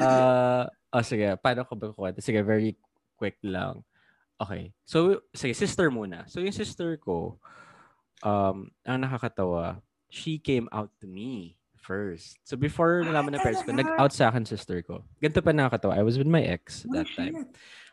uh, 0.01 0.65
oh, 0.89 1.05
sige. 1.05 1.37
Paano 1.37 1.69
ko 1.69 1.77
ba 1.77 1.93
kwento? 1.93 2.25
Sige, 2.25 2.41
very 2.41 2.73
quick 3.13 3.37
lang. 3.45 3.85
Okay. 4.41 4.73
So, 4.89 5.21
sige, 5.37 5.53
sister 5.53 5.93
muna. 5.93 6.25
So, 6.25 6.41
yung 6.41 6.57
sister 6.57 6.97
ko, 6.97 7.37
um, 8.25 8.73
ang 8.89 9.05
nakakatawa, 9.05 9.85
she 10.09 10.41
came 10.41 10.65
out 10.73 10.89
to 10.97 11.05
me 11.05 11.58
first. 11.81 12.37
So 12.43 12.55
before 12.55 13.01
nalaman 13.03 13.35
ng 13.35 13.43
parents 13.43 13.63
ko, 13.63 13.71
nag-out 13.71 14.13
sa 14.13 14.29
akin 14.29 14.45
sister 14.45 14.81
ko. 14.81 15.03
Ganito 15.21 15.43
pa 15.43 15.51
nakakatawa. 15.51 15.97
I 15.97 16.03
was 16.03 16.17
with 16.17 16.29
my 16.29 16.43
ex 16.43 16.85
that 16.91 17.07
time. 17.15 17.49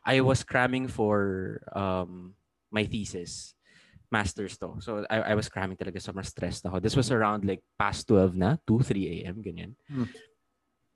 I 0.07 0.23
was 0.23 0.47
cramming 0.47 0.87
for 0.87 1.61
um, 1.75 2.35
my 2.71 2.85
thesis. 2.87 3.55
Masters 4.07 4.55
to. 4.62 4.78
So 4.78 5.02
I, 5.11 5.33
I 5.33 5.35
was 5.35 5.50
cramming 5.50 5.75
talaga. 5.75 5.99
Sobrang 5.99 6.23
stressed 6.23 6.62
ako. 6.62 6.78
This 6.78 6.95
was 6.95 7.11
around 7.11 7.43
like 7.43 7.59
past 7.75 8.07
12 8.07 8.38
na. 8.38 8.55
2, 8.62 8.87
3 8.87 9.26
a.m. 9.26 9.43
Ganyan. 9.43 9.75
Hmm. 9.90 10.07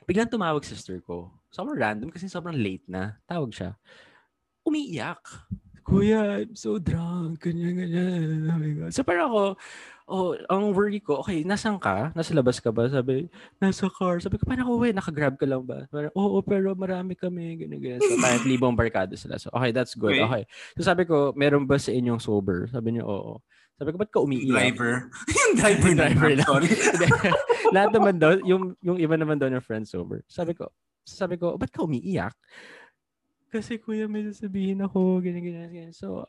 Biglang 0.07 0.31
tumawag 0.31 0.63
sister 0.63 1.03
ko. 1.03 1.35
Sobrang 1.51 1.75
random 1.75 2.15
kasi 2.15 2.31
sobrang 2.31 2.55
late 2.55 2.87
na. 2.87 3.19
Tawag 3.27 3.51
siya. 3.51 3.75
Umiiyak. 4.63 5.19
Kuya, 5.91 6.47
I'm 6.47 6.55
so 6.55 6.79
drunk. 6.79 7.43
Ganyan, 7.43 7.75
ganyan. 7.75 8.47
Oh 8.47 8.63
my 8.63 8.71
God. 8.79 8.95
So 8.95 9.03
parang 9.03 9.27
ako, 9.27 9.43
oh, 10.07 10.39
ang 10.47 10.71
worry 10.71 11.03
ko, 11.03 11.19
okay, 11.19 11.43
nasan 11.43 11.83
ka? 11.83 12.15
Nasa 12.15 12.31
labas 12.31 12.63
ka 12.63 12.71
ba? 12.71 12.87
Sabi, 12.87 13.27
nasa 13.59 13.91
car. 13.91 14.23
Sabi 14.23 14.39
ko, 14.39 14.47
paano 14.47 14.71
ko, 14.71 14.79
wait, 14.79 14.95
nakagrab 14.95 15.35
ka 15.35 15.51
lang 15.51 15.67
ba? 15.67 15.91
Parang, 15.91 16.15
oo, 16.15 16.39
oh, 16.39 16.43
pero 16.47 16.79
marami 16.79 17.19
kami, 17.19 17.59
ganyan, 17.59 17.83
ganyan. 17.83 18.01
So, 18.07 18.23
kahit 18.23 18.47
libong 18.55 18.79
barkado 18.79 19.19
sila. 19.19 19.35
So, 19.43 19.51
okay, 19.51 19.75
that's 19.75 19.99
good. 19.99 20.15
Okay. 20.15 20.23
okay. 20.23 20.43
So, 20.79 20.87
sabi 20.87 21.11
ko, 21.11 21.35
meron 21.35 21.67
ba 21.67 21.75
sa 21.75 21.91
inyong 21.91 22.23
sober? 22.23 22.71
Sabi 22.71 22.95
niya, 22.95 23.11
oo. 23.11 23.43
Sabi 23.75 23.91
ko, 23.91 23.99
ba't 23.99 24.15
ka 24.15 24.23
umiiyak? 24.23 24.55
Driver. 24.55 25.11
yung 25.43 25.55
driver, 25.59 25.91
driver 25.99 26.31
lang. 26.39 26.47
Sorry. 26.47 26.71
Lahat 27.75 27.91
naman 27.91 28.15
daw, 28.23 28.39
yung, 28.47 28.79
yung 28.79 28.99
iba 29.03 29.19
naman 29.19 29.43
daw 29.43 29.51
ng 29.51 29.65
friend 29.67 29.91
sober. 29.91 30.23
Sabi 30.31 30.55
ko, 30.55 30.71
sabi 31.03 31.35
ko, 31.35 31.59
ba't 31.59 31.75
ka 31.75 31.83
umiiyak? 31.83 32.39
Kasi 33.51 33.83
kuya, 33.83 34.07
may 34.07 34.23
sasabihin 34.25 34.81
ako, 34.81 35.19
ganyan, 35.19 35.43
ganyan, 35.43 35.71
ganyan. 35.71 35.95
So, 35.95 36.27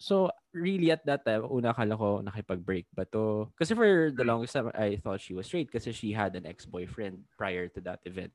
So, 0.00 0.32
really 0.56 0.88
at 0.88 1.04
that 1.04 1.28
time, 1.28 1.44
una 1.52 1.76
akala 1.76 1.92
ko 1.92 2.24
nakipag-break 2.24 2.88
ba 2.96 3.04
to? 3.12 3.52
Kasi 3.60 3.76
for 3.76 4.08
the 4.08 4.24
longest 4.24 4.56
time, 4.56 4.72
I 4.72 4.96
thought 4.96 5.20
she 5.20 5.36
was 5.36 5.44
straight 5.44 5.68
kasi 5.68 5.92
she 5.92 6.16
had 6.16 6.32
an 6.40 6.48
ex-boyfriend 6.48 7.20
prior 7.36 7.68
to 7.76 7.84
that 7.84 8.00
event. 8.08 8.32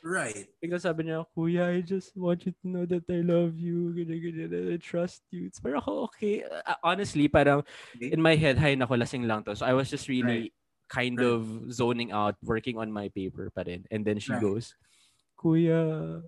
Right. 0.00 0.48
Bigla 0.64 0.80
sabi 0.80 1.04
niya, 1.04 1.28
Kuya, 1.36 1.76
I 1.76 1.84
just 1.84 2.16
want 2.16 2.48
you 2.48 2.56
to 2.56 2.64
know 2.64 2.84
that 2.88 3.04
I 3.12 3.20
love 3.20 3.60
you. 3.60 3.92
Ganyan, 3.92 4.16
ganyan, 4.16 4.72
I 4.72 4.80
trust 4.80 5.28
you. 5.28 5.52
It's 5.52 5.60
parang 5.60 5.84
ako, 5.84 6.08
okay. 6.08 6.40
Uh, 6.40 6.80
honestly, 6.80 7.28
parang 7.28 7.68
in 8.00 8.24
my 8.24 8.32
head, 8.32 8.56
hay 8.56 8.72
nako, 8.72 8.96
lasing 8.96 9.28
lang 9.28 9.44
to. 9.44 9.52
So 9.52 9.68
I 9.68 9.76
was 9.76 9.92
just 9.92 10.08
really 10.08 10.48
right. 10.48 10.52
kind 10.88 11.20
right. 11.20 11.36
of 11.36 11.68
zoning 11.68 12.16
out, 12.16 12.40
working 12.40 12.80
on 12.80 12.88
my 12.88 13.12
paper 13.12 13.52
pa 13.52 13.60
rin. 13.68 13.84
And 13.92 14.08
then 14.08 14.24
she 14.24 14.32
right. 14.32 14.40
goes, 14.40 14.72
Kuya, 15.36 16.24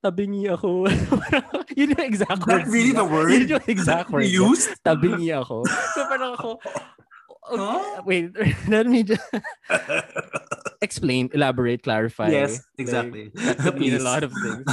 tabingi 0.00 0.48
ako. 0.48 0.88
yun 1.78 1.92
yung 1.92 2.04
exact 2.04 2.40
word. 2.44 2.64
That's 2.64 2.70
really 2.72 2.96
the 2.96 3.04
word? 3.04 3.30
Yun 3.30 3.60
yung 3.60 3.66
exact 3.68 4.08
word. 4.08 4.26
Used? 4.26 4.72
Tabingi 4.80 5.30
ako. 5.36 5.64
So 5.94 6.06
parang 6.08 6.32
ako, 6.38 6.50
okay, 7.50 7.60
huh? 7.60 8.02
wait, 8.06 8.30
let 8.72 8.86
me 8.86 9.02
just 9.02 9.26
explain, 10.80 11.28
elaborate, 11.34 11.82
clarify. 11.82 12.30
Yes, 12.30 12.62
exactly. 12.78 13.34
Like, 13.34 13.76
mean 13.76 13.98
a 13.98 14.04
lot 14.04 14.22
of 14.22 14.32
things. 14.32 14.64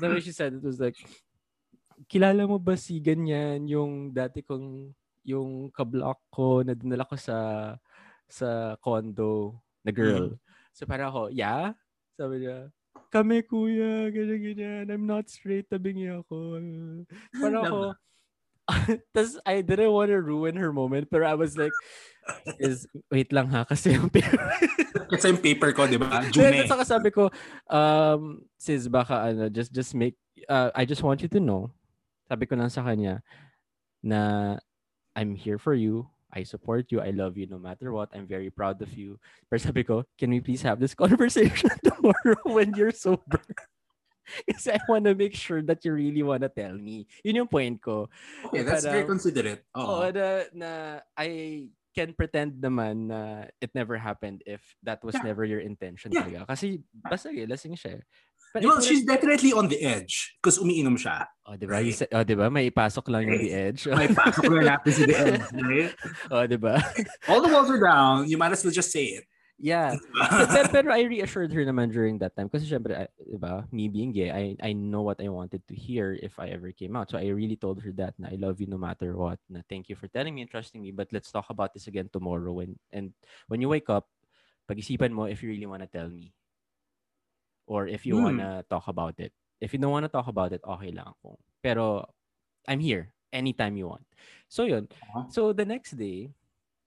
the 0.00 0.08
way 0.10 0.20
she 0.20 0.34
said 0.34 0.58
it 0.58 0.64
was 0.64 0.82
like, 0.82 0.98
kilala 2.10 2.44
mo 2.44 2.58
ba 2.58 2.76
si 2.76 2.98
ganyan 3.00 3.64
yung 3.70 4.10
dati 4.12 4.42
kong 4.42 4.90
yung 5.22 5.70
kablock 5.70 6.18
ko 6.34 6.66
na 6.66 6.74
dinala 6.74 7.06
ko 7.06 7.14
sa 7.14 7.38
sa 8.26 8.74
condo 8.82 9.62
na 9.86 9.94
girl. 9.94 10.34
Mm. 10.34 10.38
So 10.74 10.82
parang 10.88 11.14
ako, 11.14 11.22
yeah? 11.30 11.78
Sabi 12.18 12.42
niya, 12.42 12.68
kami 13.12 13.44
kuya, 13.44 14.08
ganyan, 14.08 14.40
ganyan. 14.40 14.84
I'm 14.88 15.06
not 15.06 15.28
straight, 15.28 15.68
tabingi 15.68 16.08
ako. 16.08 16.60
Parang 17.36 17.64
ako, 17.64 17.80
Tapos 19.12 19.38
I 19.46 19.60
didn't 19.62 19.92
want 19.92 20.10
to 20.10 20.20
ruin 20.20 20.56
her 20.56 20.72
moment, 20.72 21.10
pero 21.10 21.26
I 21.26 21.34
was 21.34 21.58
like, 21.58 21.72
is 22.58 22.86
wait 23.10 23.32
lang 23.32 23.50
ha, 23.50 23.64
kasi 23.66 23.98
yung 23.98 24.10
paper. 24.14 24.38
kasi 25.10 25.34
yung 25.34 25.42
paper 25.42 25.70
ko, 25.74 25.86
di 25.86 25.98
ba? 25.98 26.22
June. 26.30 26.64
Tapos 26.66 26.88
sabi 26.88 27.10
ko, 27.10 27.28
um, 27.66 28.42
sis, 28.56 28.86
baka 28.86 29.32
ano, 29.32 29.48
just, 29.50 29.74
just 29.74 29.94
make, 29.94 30.16
uh, 30.48 30.70
I 30.74 30.86
just 30.86 31.02
want 31.02 31.22
you 31.22 31.30
to 31.32 31.40
know, 31.42 31.74
sabi 32.28 32.46
ko 32.46 32.54
lang 32.54 32.70
sa 32.70 32.86
kanya, 32.86 33.20
na 34.02 34.56
I'm 35.14 35.34
here 35.34 35.58
for 35.58 35.74
you. 35.74 36.08
I 36.32 36.42
support 36.42 36.88
you. 36.90 37.00
I 37.00 37.12
love 37.12 37.36
you 37.36 37.46
no 37.46 37.60
matter 37.60 37.92
what. 37.92 38.08
I'm 38.16 38.26
very 38.26 38.48
proud 38.48 38.80
of 38.80 38.92
you. 38.96 39.20
Pero 39.52 39.60
sabi 39.60 39.84
ko, 39.84 40.08
can 40.16 40.32
we 40.32 40.40
please 40.40 40.64
have 40.64 40.80
this 40.80 40.96
conversation 40.98 41.70
tomorrow 41.84 42.40
when 42.48 42.72
you're 42.72 42.96
sober? 42.96 43.44
Kasi 44.48 44.72
I 44.72 44.80
want 44.88 45.04
to 45.04 45.14
make 45.14 45.36
sure 45.36 45.60
that 45.68 45.84
you 45.84 45.92
really 45.92 46.22
want 46.24 46.40
to 46.42 46.48
tell 46.48 46.72
me. 46.72 47.04
Yun 47.20 47.44
yung 47.44 47.50
point 47.52 47.76
ko. 47.82 48.08
Okay, 48.48 48.64
that's 48.64 48.86
very 48.86 49.04
considerate. 49.04 49.66
Oo, 49.76 50.08
na, 50.08 50.48
na 50.54 50.70
I 51.18 51.68
can 51.92 52.16
pretend 52.16 52.56
naman 52.56 53.12
na 53.12 53.52
it 53.60 53.68
never 53.76 54.00
happened 54.00 54.40
if 54.48 54.64
that 54.80 55.04
was 55.04 55.12
yeah. 55.20 55.28
never 55.28 55.44
your 55.44 55.60
intention 55.60 56.08
yeah. 56.08 56.24
talaga. 56.24 56.40
Kasi 56.48 56.80
basta 56.96 57.28
eh, 57.28 57.44
lasing 57.44 57.76
siya. 57.76 58.00
But 58.52 58.68
well, 58.68 58.80
she's 58.84 59.04
definitely 59.04 59.52
on 59.56 59.68
the 59.68 59.80
edge 59.80 60.36
because 60.36 60.60
umiinom 60.60 61.00
siya. 61.00 61.24
Oh, 61.48 61.56
di 61.56 61.64
ba? 61.64 61.80
Right? 61.80 61.96
Said, 61.96 62.12
oh, 62.12 62.20
di 62.20 62.36
ba? 62.36 62.52
May 62.52 62.68
ipasok 62.68 63.08
lang 63.08 63.24
yung 63.24 63.40
eh, 63.40 63.44
the 63.48 63.52
edge. 63.52 63.80
May 63.88 64.12
pasok 64.12 64.44
lang 64.52 64.76
natin 64.76 64.90
si 64.92 65.02
the 65.08 65.16
edge, 65.16 65.48
right? 65.56 65.92
oh, 66.28 66.44
di 66.44 66.58
ba? 66.60 66.76
All 67.32 67.40
the 67.40 67.48
walls 67.48 67.72
are 67.72 67.80
down. 67.80 68.28
You 68.28 68.36
might 68.36 68.52
as 68.52 68.60
well 68.60 68.72
just 68.72 68.92
say 68.92 69.16
it. 69.16 69.24
Yeah. 69.62 69.94
pero, 70.52 70.68
pero 70.68 70.88
I 70.92 71.06
reassured 71.06 71.54
her 71.54 71.64
naman 71.64 71.94
during 71.94 72.18
that 72.18 72.34
time 72.34 72.50
kasi 72.50 72.66
syempre, 72.66 73.06
diba, 73.22 73.64
me 73.70 73.86
being 73.86 74.10
gay, 74.10 74.28
I, 74.28 74.58
I 74.58 74.74
know 74.74 75.06
what 75.06 75.22
I 75.22 75.30
wanted 75.30 75.62
to 75.70 75.74
hear 75.78 76.18
if 76.18 76.36
I 76.42 76.50
ever 76.50 76.74
came 76.74 76.98
out. 76.98 77.08
So 77.08 77.16
I 77.16 77.30
really 77.30 77.56
told 77.56 77.80
her 77.86 77.94
that 77.96 78.18
na 78.18 78.34
I 78.34 78.36
love 78.36 78.60
you 78.60 78.66
no 78.66 78.76
matter 78.76 79.14
what. 79.14 79.38
Na 79.46 79.62
thank 79.70 79.88
you 79.88 79.94
for 79.94 80.10
telling 80.10 80.34
me 80.34 80.42
and 80.42 80.50
trusting 80.50 80.82
me, 80.82 80.90
but 80.90 81.08
let's 81.14 81.30
talk 81.30 81.46
about 81.48 81.72
this 81.72 81.86
again 81.86 82.10
tomorrow. 82.12 82.52
When, 82.52 82.74
and 82.90 83.14
when 83.46 83.62
you 83.62 83.70
wake 83.70 83.88
up, 83.88 84.10
pag-isipan 84.66 85.14
mo 85.14 85.30
if 85.30 85.46
you 85.46 85.54
really 85.54 85.70
want 85.70 85.86
to 85.86 85.90
tell 85.90 86.10
me. 86.10 86.34
Or 87.66 87.86
if 87.86 88.04
you 88.04 88.16
mm. 88.18 88.22
want 88.22 88.38
to 88.40 88.64
talk 88.68 88.86
about 88.88 89.18
it. 89.18 89.32
If 89.62 89.72
you 89.72 89.78
don't 89.78 89.94
want 89.94 90.04
to 90.04 90.12
talk 90.12 90.26
about 90.26 90.50
it, 90.50 90.60
okay 90.66 90.90
lang 90.90 91.14
ako. 91.18 91.38
Pero 91.62 92.10
I'm 92.66 92.82
here 92.82 93.14
anytime 93.32 93.78
you 93.78 93.88
want. 93.88 94.06
So 94.50 94.66
yun. 94.66 94.90
Uh-huh. 94.90 95.24
So 95.30 95.40
the 95.54 95.64
next 95.64 95.94
day, 95.94 96.34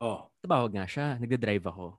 oh, 0.04 0.28
tabawag 0.44 0.76
nga 0.76 0.86
siya. 0.86 1.16
Nagda-drive 1.20 1.66
ako. 1.66 1.98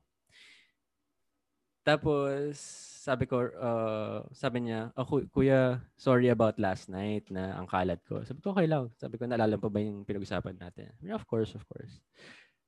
Tapos, 1.86 2.58
sabi 3.06 3.30
ko, 3.30 3.46
uh, 3.46 4.26
sabi 4.34 4.66
niya, 4.66 4.90
oh, 4.98 5.06
kuya, 5.30 5.78
sorry 5.94 6.26
about 6.34 6.58
last 6.58 6.90
night 6.90 7.22
na 7.30 7.54
ang 7.54 7.70
kalat 7.70 8.02
ko. 8.02 8.26
Sabi 8.26 8.42
ko, 8.42 8.50
okay 8.50 8.66
lang. 8.66 8.90
Sabi 8.98 9.14
ko, 9.14 9.22
naalala 9.22 9.54
pa 9.54 9.70
ba 9.70 9.78
yung 9.78 10.02
pinag-usapan 10.02 10.58
natin? 10.58 10.90
Yeah, 10.98 11.14
of 11.14 11.22
course, 11.30 11.54
of 11.54 11.62
course. 11.70 12.02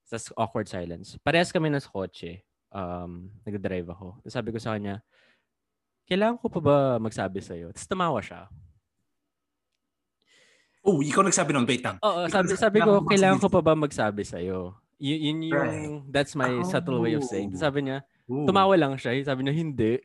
Tapos 0.06 0.30
awkward 0.38 0.70
silence. 0.70 1.18
Parehas 1.18 1.50
kami 1.50 1.66
nasa 1.66 1.90
kotse. 1.90 2.46
Um, 2.70 3.34
nag-drive 3.42 3.90
ako. 3.90 4.22
Tapos 4.22 4.34
sabi 4.38 4.54
ko 4.54 4.62
sa 4.62 4.78
kanya, 4.78 5.02
kailangan 6.08 6.40
ko 6.40 6.46
pa 6.48 6.60
ba 6.64 6.76
magsabi 6.96 7.44
sa'yo? 7.44 7.70
Tapos 7.76 7.86
tumawa 7.86 8.18
siya. 8.24 8.48
Oh, 10.82 11.04
ikaw 11.04 11.20
nagsabi 11.20 11.52
nun. 11.52 11.68
Wait 11.68 11.84
lang. 11.84 12.00
Oo, 12.00 12.24
sabi, 12.32 12.56
sabi 12.56 12.80
ko, 12.80 13.04
kailangan 13.04 13.38
ko 13.44 13.52
pa 13.52 13.60
ba 13.60 13.76
magsabi 13.76 14.24
sa'yo? 14.24 14.72
Y- 14.96 15.30
yun 15.30 15.52
yung, 15.52 16.08
that's 16.08 16.32
my 16.32 16.64
subtle 16.64 17.04
way 17.04 17.12
of 17.12 17.22
saying. 17.22 17.52
Sabi 17.54 17.86
niya, 17.86 18.02
Ooh. 18.28 18.44
Tumawa 18.44 18.76
lang 18.76 18.92
siya. 19.00 19.16
Sabi 19.24 19.40
niya, 19.48 19.56
hindi. 19.56 19.92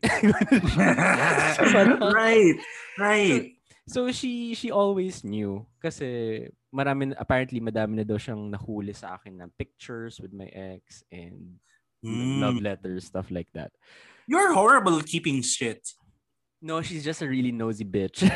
right. 2.15 2.57
Right. 2.95 3.59
So, 3.83 4.07
so 4.07 4.15
she 4.15 4.55
she 4.55 4.71
always 4.71 5.27
knew 5.27 5.67
kasi 5.83 6.47
marami 6.71 7.11
apparently 7.19 7.59
madami 7.59 7.99
na 7.99 8.07
daw 8.07 8.15
siyang 8.15 8.47
nahuli 8.47 8.95
sa 8.95 9.19
akin 9.19 9.43
ng 9.43 9.51
pictures 9.59 10.23
with 10.23 10.31
my 10.31 10.47
ex 10.47 11.03
and 11.11 11.59
mm. 11.99 12.39
love 12.39 12.63
letters 12.63 13.11
stuff 13.11 13.27
like 13.27 13.51
that. 13.51 13.75
You're 14.27 14.53
horrible 14.53 15.01
keeping 15.01 15.41
shit. 15.41 15.83
No, 16.63 16.81
she's 16.81 17.03
just 17.03 17.21
a 17.21 17.27
really 17.27 17.51
nosy 17.51 17.83
bitch. 17.83 18.23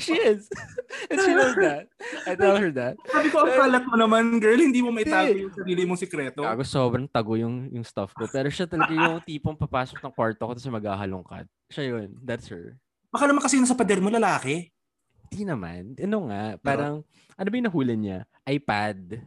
she 0.00 0.16
is. 0.16 0.48
And 1.12 1.20
she 1.20 1.32
knows 1.36 1.52
that. 1.60 1.92
I 2.24 2.32
tell 2.32 2.56
her 2.56 2.72
that. 2.72 2.96
Sabi 3.04 3.28
ko, 3.28 3.44
ang 3.44 3.52
kalat 3.52 3.84
mo 3.84 4.00
naman, 4.00 4.40
girl. 4.40 4.56
Hindi 4.56 4.80
mo 4.80 4.88
may 4.88 5.04
tago 5.04 5.36
yung 5.36 5.52
sarili 5.52 5.84
mong 5.84 6.00
sikreto. 6.00 6.40
Gago, 6.40 6.64
sobrang 6.64 7.04
tago 7.04 7.36
yung, 7.36 7.68
yung 7.68 7.84
stuff 7.84 8.16
ko. 8.16 8.24
Pero 8.32 8.48
siya 8.48 8.64
talaga 8.64 8.96
yung 8.96 9.20
tipong 9.20 9.60
papasok 9.60 10.00
ng 10.00 10.12
kwarto 10.16 10.48
ko 10.48 10.56
tapos 10.56 10.72
maghahalongkat. 10.72 11.44
Siya 11.68 11.84
yun. 11.84 12.16
That's 12.24 12.48
her. 12.48 12.80
Baka 13.12 13.28
naman 13.28 13.44
kasi 13.44 13.60
nasa 13.60 13.76
pader 13.76 14.00
mo 14.00 14.08
lalaki. 14.08 14.72
Hindi 15.28 15.44
naman. 15.44 15.92
Ano 16.00 16.32
nga, 16.32 16.56
parang, 16.64 17.04
ano 17.36 17.46
ba 17.48 17.54
yung 17.60 17.68
nahuli 17.68 17.92
niya? 17.92 18.24
iPad. 18.48 19.20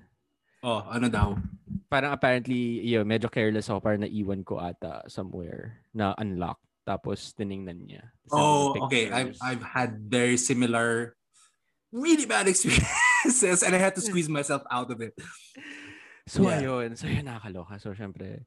Oh, 0.62 0.86
ano 0.86 1.10
daw? 1.10 1.34
Parang 1.90 2.14
apparently, 2.14 2.86
yun, 2.86 3.06
medyo 3.06 3.28
careless 3.28 3.68
ako. 3.68 3.82
Parang 3.82 4.06
naiwan 4.06 4.46
ko 4.46 4.62
ata 4.62 5.06
somewhere 5.10 5.82
na 5.94 6.14
unlocked. 6.22 6.64
Tapos 6.86 7.34
tiningnan 7.38 7.86
niya. 7.86 8.04
Oh, 8.34 8.74
okay. 8.86 9.10
I've 9.14 9.38
I've 9.42 9.62
had 9.62 10.02
very 10.10 10.38
similar 10.38 11.14
really 11.94 12.26
bad 12.26 12.48
experiences 12.52 13.62
and 13.62 13.76
I 13.76 13.80
had 13.82 13.94
to 14.00 14.02
squeeze 14.02 14.30
myself 14.30 14.64
out 14.72 14.90
of 14.90 15.02
it. 15.02 15.14
So 16.26 16.48
yeah. 16.48 16.62
ayun, 16.62 16.98
so 16.98 17.06
yun 17.06 17.28
nakakaloka. 17.28 17.78
So 17.82 17.94
syempre, 17.94 18.46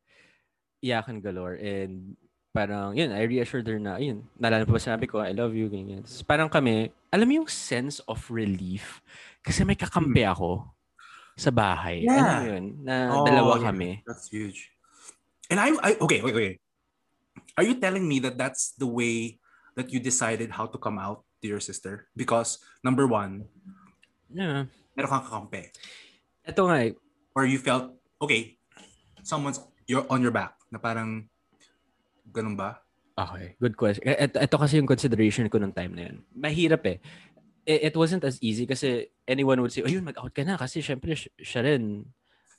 iyakan 0.83 1.22
galore 1.22 1.59
and 1.61 2.18
parang 2.55 2.94
yun, 2.98 3.11
I 3.11 3.27
reassured 3.27 3.66
her 3.66 3.79
na 3.79 3.98
yun, 3.98 4.27
naalala 4.38 4.66
pa 4.66 4.79
ba 4.79 4.83
sinabi 4.83 5.11
ko, 5.11 5.18
I 5.22 5.35
love 5.35 5.55
you, 5.55 5.66
ganyan. 5.66 6.07
So, 6.07 6.22
parang 6.22 6.46
kami, 6.46 6.94
alam 7.11 7.27
mo 7.27 7.42
yung 7.42 7.50
sense 7.50 7.98
of 8.07 8.22
relief 8.31 9.03
kasi 9.42 9.66
may 9.66 9.74
kakampi 9.74 10.22
hmm. 10.22 10.33
ako 10.35 10.73
sa 11.34 11.50
bahay. 11.50 12.06
Yeah. 12.06 12.42
Mo 12.42 12.46
yun, 12.46 12.64
na 12.86 12.94
oh, 13.10 13.26
dalawa 13.26 13.58
yeah. 13.58 13.64
kami. 13.70 13.90
That's 14.06 14.30
huge. 14.30 14.70
And 15.50 15.58
I, 15.60 15.74
I 15.82 15.90
okay, 16.00 16.22
wait, 16.22 16.34
wait. 16.34 16.56
Are 17.58 17.66
you 17.66 17.78
telling 17.78 18.06
me 18.06 18.18
that 18.24 18.38
that's 18.38 18.74
the 18.78 18.86
way 18.86 19.38
that 19.74 19.90
you 19.90 19.98
decided 19.98 20.54
how 20.54 20.66
to 20.66 20.78
come 20.78 20.98
out 20.98 21.26
to 21.42 21.46
your 21.46 21.60
sister? 21.60 22.06
Because 22.14 22.58
number 22.82 23.06
one, 23.06 23.46
yeah, 24.30 24.66
meron 24.94 25.10
kang 25.10 25.26
kakampi. 25.26 25.70
Ito 26.46 26.60
nga 26.70 26.76
eh. 26.86 26.92
Or 27.34 27.42
you 27.46 27.58
felt, 27.58 27.90
okay, 28.22 28.58
someone's 29.22 29.58
you're 29.86 30.06
on 30.06 30.22
your 30.22 30.30
back. 30.30 30.54
Na 30.70 30.78
parang, 30.78 31.26
ganun 32.30 32.54
ba? 32.54 32.78
Okay, 33.14 33.54
good 33.62 33.78
question. 33.78 34.02
Ito, 34.06 34.42
ito 34.42 34.56
kasi 34.58 34.78
yung 34.78 34.90
consideration 34.90 35.46
ko 35.46 35.58
nung 35.58 35.74
time 35.74 35.94
na 35.94 36.02
yun. 36.10 36.26
Mahirap 36.34 36.82
eh. 36.90 36.98
It, 37.66 37.92
it 37.92 37.94
wasn't 37.96 38.24
as 38.24 38.38
easy 38.40 38.66
kasi 38.66 39.09
anyone 39.29 39.61
would 39.61 39.72
say, 39.72 39.83
ayun, 39.83 40.05
mag-out 40.05 40.33
ka 40.35 40.44
na. 40.44 40.57
Kasi 40.57 40.81
syempre, 40.81 41.16
siya 41.16 41.64
rin, 41.64 42.05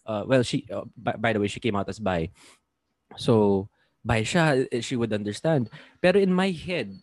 uh, 0.06 0.26
well, 0.26 0.44
she, 0.44 0.66
uh, 0.74 0.86
by, 0.98 1.14
by 1.14 1.32
the 1.34 1.40
way, 1.40 1.48
she 1.48 1.62
came 1.62 1.76
out 1.76 1.90
as 1.90 2.00
bi. 2.00 2.30
So, 3.18 3.68
by 4.04 4.22
siya, 4.22 4.66
eh, 4.72 4.82
she 4.82 4.96
would 4.96 5.14
understand. 5.14 5.70
Pero 6.02 6.18
in 6.20 6.34
my 6.34 6.50
head, 6.52 6.94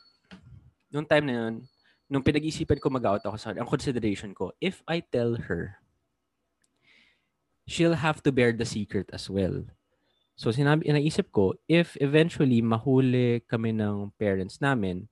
nung 0.91 1.07
time 1.07 1.27
na 1.27 1.35
yun, 1.35 1.55
nung 2.13 2.23
pinag-isipan 2.23 2.77
ko 2.77 2.93
mag-out 2.93 3.25
ako 3.25 3.37
sa 3.41 3.57
ang 3.57 3.67
consideration 3.67 4.37
ko, 4.37 4.53
if 4.61 4.85
I 4.85 5.01
tell 5.01 5.35
her, 5.49 5.81
she'll 7.65 7.97
have 7.97 8.23
to 8.23 8.31
bear 8.31 8.53
the 8.53 8.69
secret 8.69 9.09
as 9.17 9.31
well. 9.33 9.65
So 10.37 10.53
sinabi, 10.53 10.91
naisip 10.91 11.33
ko, 11.33 11.57
if 11.65 11.97
eventually 12.01 12.61
mahuli 12.61 13.41
kami 13.49 13.73
ng 13.73 14.13
parents 14.21 14.61
namin, 14.61 15.09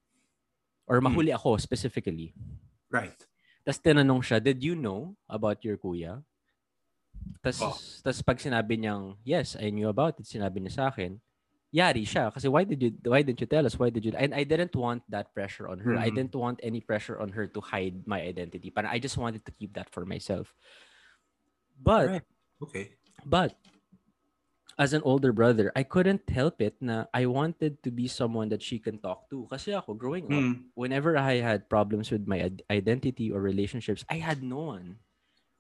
or 0.90 0.98
hmm. 0.98 1.07
mahuli 1.09 1.31
ako 1.33 1.57
specifically. 1.57 2.35
Right. 2.90 3.16
Tapos 3.62 3.81
tinanong 3.81 4.22
siya, 4.26 4.42
did 4.42 4.59
you 4.61 4.74
know 4.74 5.14
about 5.31 5.62
your 5.62 5.79
kuya? 5.79 6.20
Tapos, 7.40 7.61
oh. 7.62 8.22
pag 8.26 8.42
sinabi 8.42 8.76
niyang, 8.76 9.16
yes, 9.22 9.55
I 9.55 9.70
knew 9.70 9.88
about 9.88 10.18
it, 10.18 10.26
sinabi 10.26 10.59
niya 10.59 10.74
sa 10.74 10.85
akin, 10.90 11.22
yari 11.70 12.03
siya 12.03 12.35
kasi 12.35 12.50
why 12.50 12.66
did 12.66 12.83
you 12.83 12.90
why 13.07 13.22
didn't 13.22 13.38
you 13.38 13.46
tell 13.46 13.62
us 13.62 13.79
why 13.79 13.90
did 13.90 14.03
you 14.03 14.11
and 14.18 14.35
I 14.35 14.42
didn't 14.42 14.74
want 14.74 15.07
that 15.07 15.31
pressure 15.31 15.70
on 15.70 15.79
her 15.79 15.94
mm-hmm. 15.94 16.03
I 16.03 16.11
didn't 16.11 16.35
want 16.35 16.59
any 16.62 16.83
pressure 16.83 17.22
on 17.22 17.31
her 17.31 17.46
to 17.46 17.61
hide 17.62 18.11
my 18.11 18.20
identity 18.20 18.74
but 18.74 18.85
I 18.85 18.98
just 18.98 19.16
wanted 19.16 19.46
to 19.46 19.53
keep 19.55 19.74
that 19.79 19.87
for 19.87 20.05
myself 20.05 20.50
but 21.79 22.07
right. 22.09 22.26
okay 22.59 22.98
but 23.22 23.55
as 24.80 24.96
an 24.96 25.04
older 25.04 25.30
brother 25.30 25.68
I 25.76 25.84
couldn't 25.84 26.24
help 26.32 26.64
it 26.64 26.80
na 26.80 27.04
I 27.12 27.28
wanted 27.28 27.84
to 27.84 27.92
be 27.92 28.08
someone 28.08 28.48
that 28.48 28.64
she 28.64 28.80
can 28.80 28.96
talk 28.96 29.28
to 29.28 29.44
kasi 29.52 29.76
ako 29.76 29.92
growing 29.92 30.26
mm. 30.26 30.32
up 30.32 30.44
whenever 30.72 31.20
I 31.20 31.44
had 31.44 31.68
problems 31.68 32.08
with 32.08 32.24
my 32.24 32.48
identity 32.72 33.28
or 33.28 33.44
relationships 33.44 34.08
I 34.08 34.24
had 34.24 34.40
no 34.40 34.72
one 34.72 34.96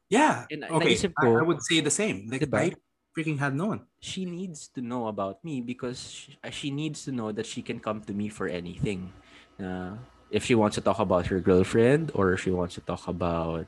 yeah 0.08 0.48
and 0.48 0.64
okay 0.64 0.96
ko, 0.96 1.36
I, 1.36 1.44
I 1.44 1.44
would 1.44 1.60
say 1.60 1.84
the 1.84 1.92
same 1.92 2.32
like 2.32 2.48
diba? 2.48 2.72
I 2.72 2.80
freaking 3.16 3.38
had 3.38 3.54
no 3.54 3.66
one. 3.66 3.86
She 4.00 4.24
needs 4.24 4.68
to 4.74 4.80
know 4.80 5.08
about 5.08 5.44
me 5.44 5.60
because 5.60 5.98
she, 5.98 6.38
she 6.50 6.70
needs 6.70 7.04
to 7.04 7.12
know 7.12 7.32
that 7.32 7.46
she 7.46 7.62
can 7.62 7.80
come 7.80 8.02
to 8.02 8.12
me 8.12 8.28
for 8.28 8.46
anything. 8.46 9.12
Uh, 9.58 9.98
if 10.30 10.44
she 10.44 10.54
wants 10.54 10.76
to 10.76 10.80
talk 10.80 10.98
about 10.98 11.26
her 11.26 11.40
girlfriend 11.40 12.12
or 12.14 12.32
if 12.32 12.40
she 12.40 12.50
wants 12.50 12.74
to 12.76 12.80
talk 12.80 13.08
about 13.08 13.66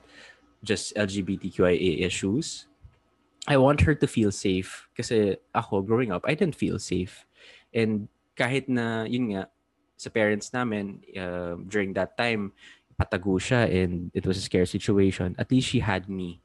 just 0.63 0.95
LGBTQIA 0.95 2.07
issues, 2.07 2.67
I 3.49 3.57
want 3.57 3.83
her 3.83 3.95
to 3.95 4.07
feel 4.07 4.31
safe. 4.31 4.89
Kasi 4.97 5.37
ako, 5.55 5.83
growing 5.83 6.13
up, 6.13 6.23
I 6.25 6.35
didn't 6.35 6.55
feel 6.55 6.79
safe. 6.79 7.27
And 7.75 8.09
kahit 8.37 8.69
na, 8.69 9.05
yun 9.05 9.35
nga, 9.35 9.51
sa 9.97 10.11
parents 10.11 10.53
namin, 10.53 11.03
uh, 11.17 11.59
during 11.67 11.93
that 11.95 12.17
time, 12.17 12.53
patago 12.99 13.41
siya 13.41 13.67
and 13.67 14.11
it 14.15 14.27
was 14.27 14.37
a 14.37 14.45
scary 14.45 14.67
situation, 14.67 15.35
at 15.39 15.51
least 15.51 15.69
she 15.69 15.81
had 15.81 16.09
me 16.09 16.43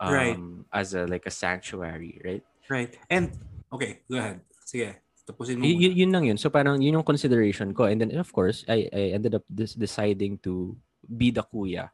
um, 0.00 0.12
right. 0.12 0.38
as 0.72 0.94
a 0.94 1.06
like 1.06 1.26
a 1.26 1.30
sanctuary, 1.30 2.20
right? 2.24 2.44
Right. 2.70 2.92
And 3.10 3.32
okay, 3.72 4.00
go 4.10 4.18
ahead. 4.18 4.40
Sige. 4.62 4.94
Tapusin 5.26 5.58
mo. 5.58 5.64
Y- 5.66 5.96
yun 5.96 6.12
lang 6.12 6.24
yun. 6.24 6.38
So 6.38 6.50
parang 6.50 6.80
yun 6.80 7.00
yung 7.00 7.06
consideration 7.06 7.74
ko. 7.74 7.84
And 7.84 8.00
then 8.00 8.16
of 8.16 8.32
course, 8.32 8.64
I, 8.68 8.88
I 8.92 9.16
ended 9.16 9.34
up 9.34 9.44
this, 9.50 9.74
deciding 9.74 10.38
to 10.44 10.76
be 11.04 11.30
the 11.30 11.42
kuya 11.42 11.90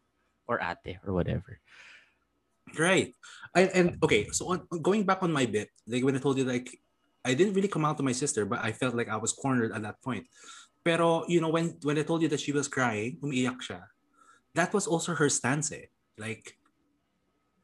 or 0.47 0.61
ate 0.61 0.99
or 1.07 1.15
whatever. 1.15 1.59
Right. 2.79 3.15
I, 3.55 3.71
and 3.71 3.97
okay, 4.03 4.27
so 4.35 4.51
on, 4.51 4.67
going 4.83 5.07
back 5.07 5.23
on 5.23 5.33
my 5.33 5.47
bit, 5.47 5.71
like 5.87 6.03
when 6.03 6.17
I 6.17 6.19
told 6.19 6.39
you 6.39 6.45
like 6.45 6.69
I 7.25 7.33
didn't 7.33 7.55
really 7.55 7.69
come 7.69 7.85
out 7.85 7.97
to 7.99 8.03
my 8.03 8.13
sister, 8.13 8.45
but 8.45 8.61
I 8.63 8.73
felt 8.73 8.95
like 8.95 9.09
I 9.09 9.17
was 9.17 9.33
cornered 9.33 9.73
at 9.73 9.83
that 9.83 10.03
point. 10.03 10.27
Pero, 10.85 11.25
you 11.27 11.41
know, 11.41 11.49
when 11.49 11.79
when 11.83 11.97
I 11.97 12.05
told 12.05 12.21
you 12.21 12.29
that 12.29 12.41
she 12.41 12.53
was 12.53 12.69
crying, 12.69 13.17
umiiyak 13.25 13.65
siya, 13.65 13.81
that 14.53 14.75
was 14.75 14.87
also 14.87 15.15
her 15.17 15.33
stance 15.33 15.73
eh. 15.73 15.89
Like, 16.21 16.61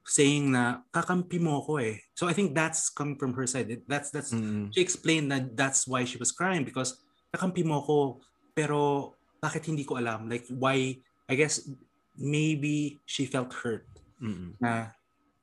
saying 0.09 0.57
na, 0.57 0.81
kakampi 0.89 1.39
mo 1.39 1.61
ko 1.61 1.77
eh. 1.77 2.01
So 2.17 2.27
I 2.27 2.33
think 2.33 2.57
that's 2.57 2.89
coming 2.89 3.21
from 3.21 3.35
her 3.35 3.47
side. 3.47 3.85
That's, 3.87 4.11
that's, 4.11 4.33
mm. 4.33 4.73
she 4.73 4.81
explained 4.81 5.31
that 5.31 5.55
that's 5.57 5.87
why 5.87 6.05
she 6.09 6.17
was 6.17 6.33
crying 6.33 6.65
because 6.65 7.05
kakampi 7.35 7.63
mo 7.63 7.83
ko, 7.85 8.25
pero 8.57 9.15
bakit 9.43 9.69
hindi 9.69 9.85
ko 9.85 10.01
alam? 10.01 10.29
Like, 10.29 10.49
why, 10.49 10.97
I 11.29 11.35
guess, 11.37 11.69
maybe 12.17 12.99
she 13.05 13.25
felt 13.25 13.53
hurt 13.53 13.87
Mm-mm. 14.21 14.57
na 14.61 14.93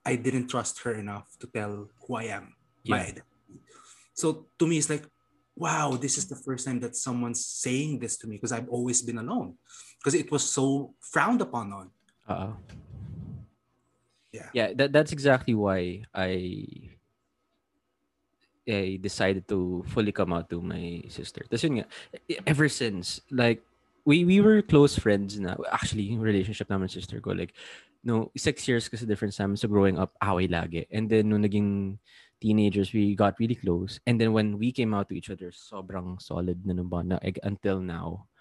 I 0.08 0.16
didn't 0.16 0.48
trust 0.48 0.80
her 0.88 0.96
enough 0.96 1.28
to 1.44 1.52
tell 1.52 1.92
who 2.08 2.16
I 2.16 2.32
am. 2.32 2.56
Yeah. 2.88 3.12
So 4.16 4.48
to 4.56 4.64
me, 4.64 4.80
it's 4.80 4.88
like, 4.88 5.04
wow, 5.52 6.00
this 6.00 6.16
is 6.16 6.32
the 6.32 6.40
first 6.40 6.64
time 6.64 6.80
that 6.80 6.96
someone's 6.96 7.44
saying 7.44 8.00
this 8.00 8.16
to 8.24 8.26
me 8.28 8.40
because 8.40 8.56
I've 8.56 8.72
always 8.72 9.04
been 9.04 9.20
alone 9.20 9.60
because 10.00 10.16
it 10.16 10.32
was 10.32 10.48
so 10.48 10.96
frowned 11.04 11.44
upon 11.44 11.76
on. 11.76 11.88
Uh-oh. 12.24 12.56
Yeah. 14.32 14.50
Yeah, 14.56 14.70
that, 14.80 14.96
that's 14.96 15.12
exactly 15.12 15.56
why 15.60 16.08
I 16.16 16.88
I 18.68 19.00
decided 19.00 19.48
to 19.48 19.84
fully 19.88 20.12
come 20.12 20.32
out 20.32 20.48
to 20.52 20.64
my 20.64 21.04
sister. 21.08 21.44
Tapos 21.48 21.64
yun 21.64 21.84
nga, 21.84 21.88
ever 22.48 22.68
since, 22.68 23.24
like, 23.32 23.64
we 24.04 24.28
we 24.28 24.44
were 24.44 24.60
close 24.60 25.00
friends 25.00 25.40
na. 25.40 25.56
Actually, 25.72 26.12
yung 26.12 26.20
relationship 26.20 26.68
naman 26.68 26.92
sister 26.92 27.24
ko, 27.24 27.32
like, 27.32 27.56
no, 28.08 28.32
six 28.40 28.64
years 28.72 28.88
kasi 28.88 29.04
difference 29.04 29.36
namin. 29.36 29.60
So 29.60 29.68
growing 29.68 30.00
up, 30.00 30.16
away 30.24 30.48
lagi. 30.48 30.88
And 30.88 31.12
then 31.12 31.28
nung 31.28 31.44
naging 31.44 32.00
teenagers, 32.40 32.96
we 32.96 33.20
got 33.20 33.36
really 33.36 33.60
close. 33.60 34.00
And 34.08 34.16
then 34.16 34.32
when 34.32 34.56
we 34.56 34.72
came 34.72 34.96
out 34.96 35.12
to 35.12 35.18
each 35.20 35.28
other, 35.28 35.52
sobrang 35.52 36.16
solid 36.24 36.64
na 36.64 36.72
nung 36.72 36.88
bond 36.88 37.12
na 37.12 37.20
until 37.44 37.84
now. 37.84 38.32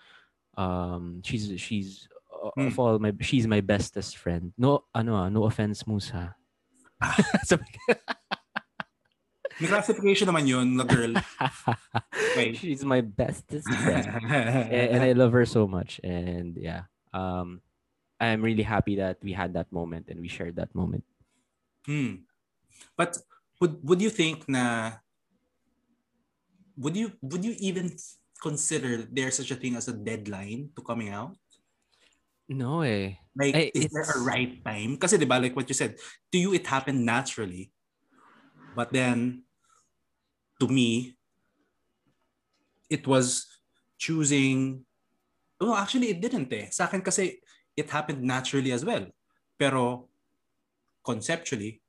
Um, 0.54 1.20
she's 1.26 1.50
she's 1.58 2.06
uh, 2.30 2.54
mm. 2.54 2.70
of 2.70 2.78
all 2.78 3.02
my 3.02 3.10
she's 3.20 3.50
my 3.50 3.60
bestest 3.60 4.16
friend. 4.16 4.54
No 4.54 4.86
ano 4.94 5.18
ah, 5.18 5.28
no 5.28 5.50
offense 5.50 5.82
Musa. 5.84 6.38
May 9.56 9.72
classification 9.72 10.28
naman 10.28 10.44
yun, 10.44 10.76
the 10.76 10.84
girl. 10.84 11.16
Wait. 12.36 12.60
She's 12.60 12.84
my 12.84 13.00
bestest 13.00 13.64
friend. 13.72 14.04
and, 14.28 15.00
and 15.00 15.02
I 15.02 15.16
love 15.16 15.32
her 15.32 15.48
so 15.48 15.64
much. 15.64 15.96
And 16.04 16.60
yeah, 16.60 16.92
um, 17.16 17.64
I'm 18.20 18.40
really 18.40 18.64
happy 18.64 18.96
that 18.96 19.18
we 19.22 19.32
had 19.32 19.52
that 19.54 19.70
moment 19.72 20.08
and 20.08 20.20
we 20.20 20.28
shared 20.28 20.56
that 20.56 20.74
moment. 20.74 21.04
Hmm. 21.84 22.24
But 22.96 23.18
would 23.60 23.80
would 23.84 24.00
you 24.00 24.10
think 24.10 24.48
na 24.48 24.98
would 26.76 26.96
you 26.96 27.12
would 27.20 27.44
you 27.44 27.56
even 27.60 27.92
consider 28.40 29.04
there's 29.08 29.36
such 29.36 29.50
a 29.50 29.56
thing 29.56 29.76
as 29.76 29.88
a 29.88 29.96
deadline 29.96 30.70
to 30.76 30.82
coming 30.82 31.08
out? 31.08 31.36
No 32.48 32.82
eh. 32.82 33.18
Like, 33.34 33.54
eh, 33.54 33.70
is 33.74 33.90
there 33.90 34.06
a 34.06 34.22
right 34.22 34.62
time? 34.64 34.96
Kasi 34.96 35.18
diba, 35.18 35.42
like 35.42 35.56
what 35.56 35.68
you 35.68 35.74
said, 35.74 35.98
to 36.32 36.38
you 36.38 36.54
it 36.54 36.66
happened 36.66 37.04
naturally. 37.04 37.72
But 38.76 38.92
then, 38.92 39.42
to 40.60 40.68
me, 40.68 41.16
it 42.88 43.06
was 43.06 43.44
choosing, 43.98 44.84
well, 45.60 45.74
actually, 45.74 46.12
it 46.14 46.20
didn't 46.20 46.52
eh. 46.52 46.70
Sa 46.70 46.86
akin 46.86 47.02
kasi, 47.02 47.40
it 47.76 47.90
happened 47.90 48.22
naturally 48.24 48.72
as 48.72 48.84
well. 48.84 49.06
Pero, 49.58 50.08
conceptually, 51.04 51.80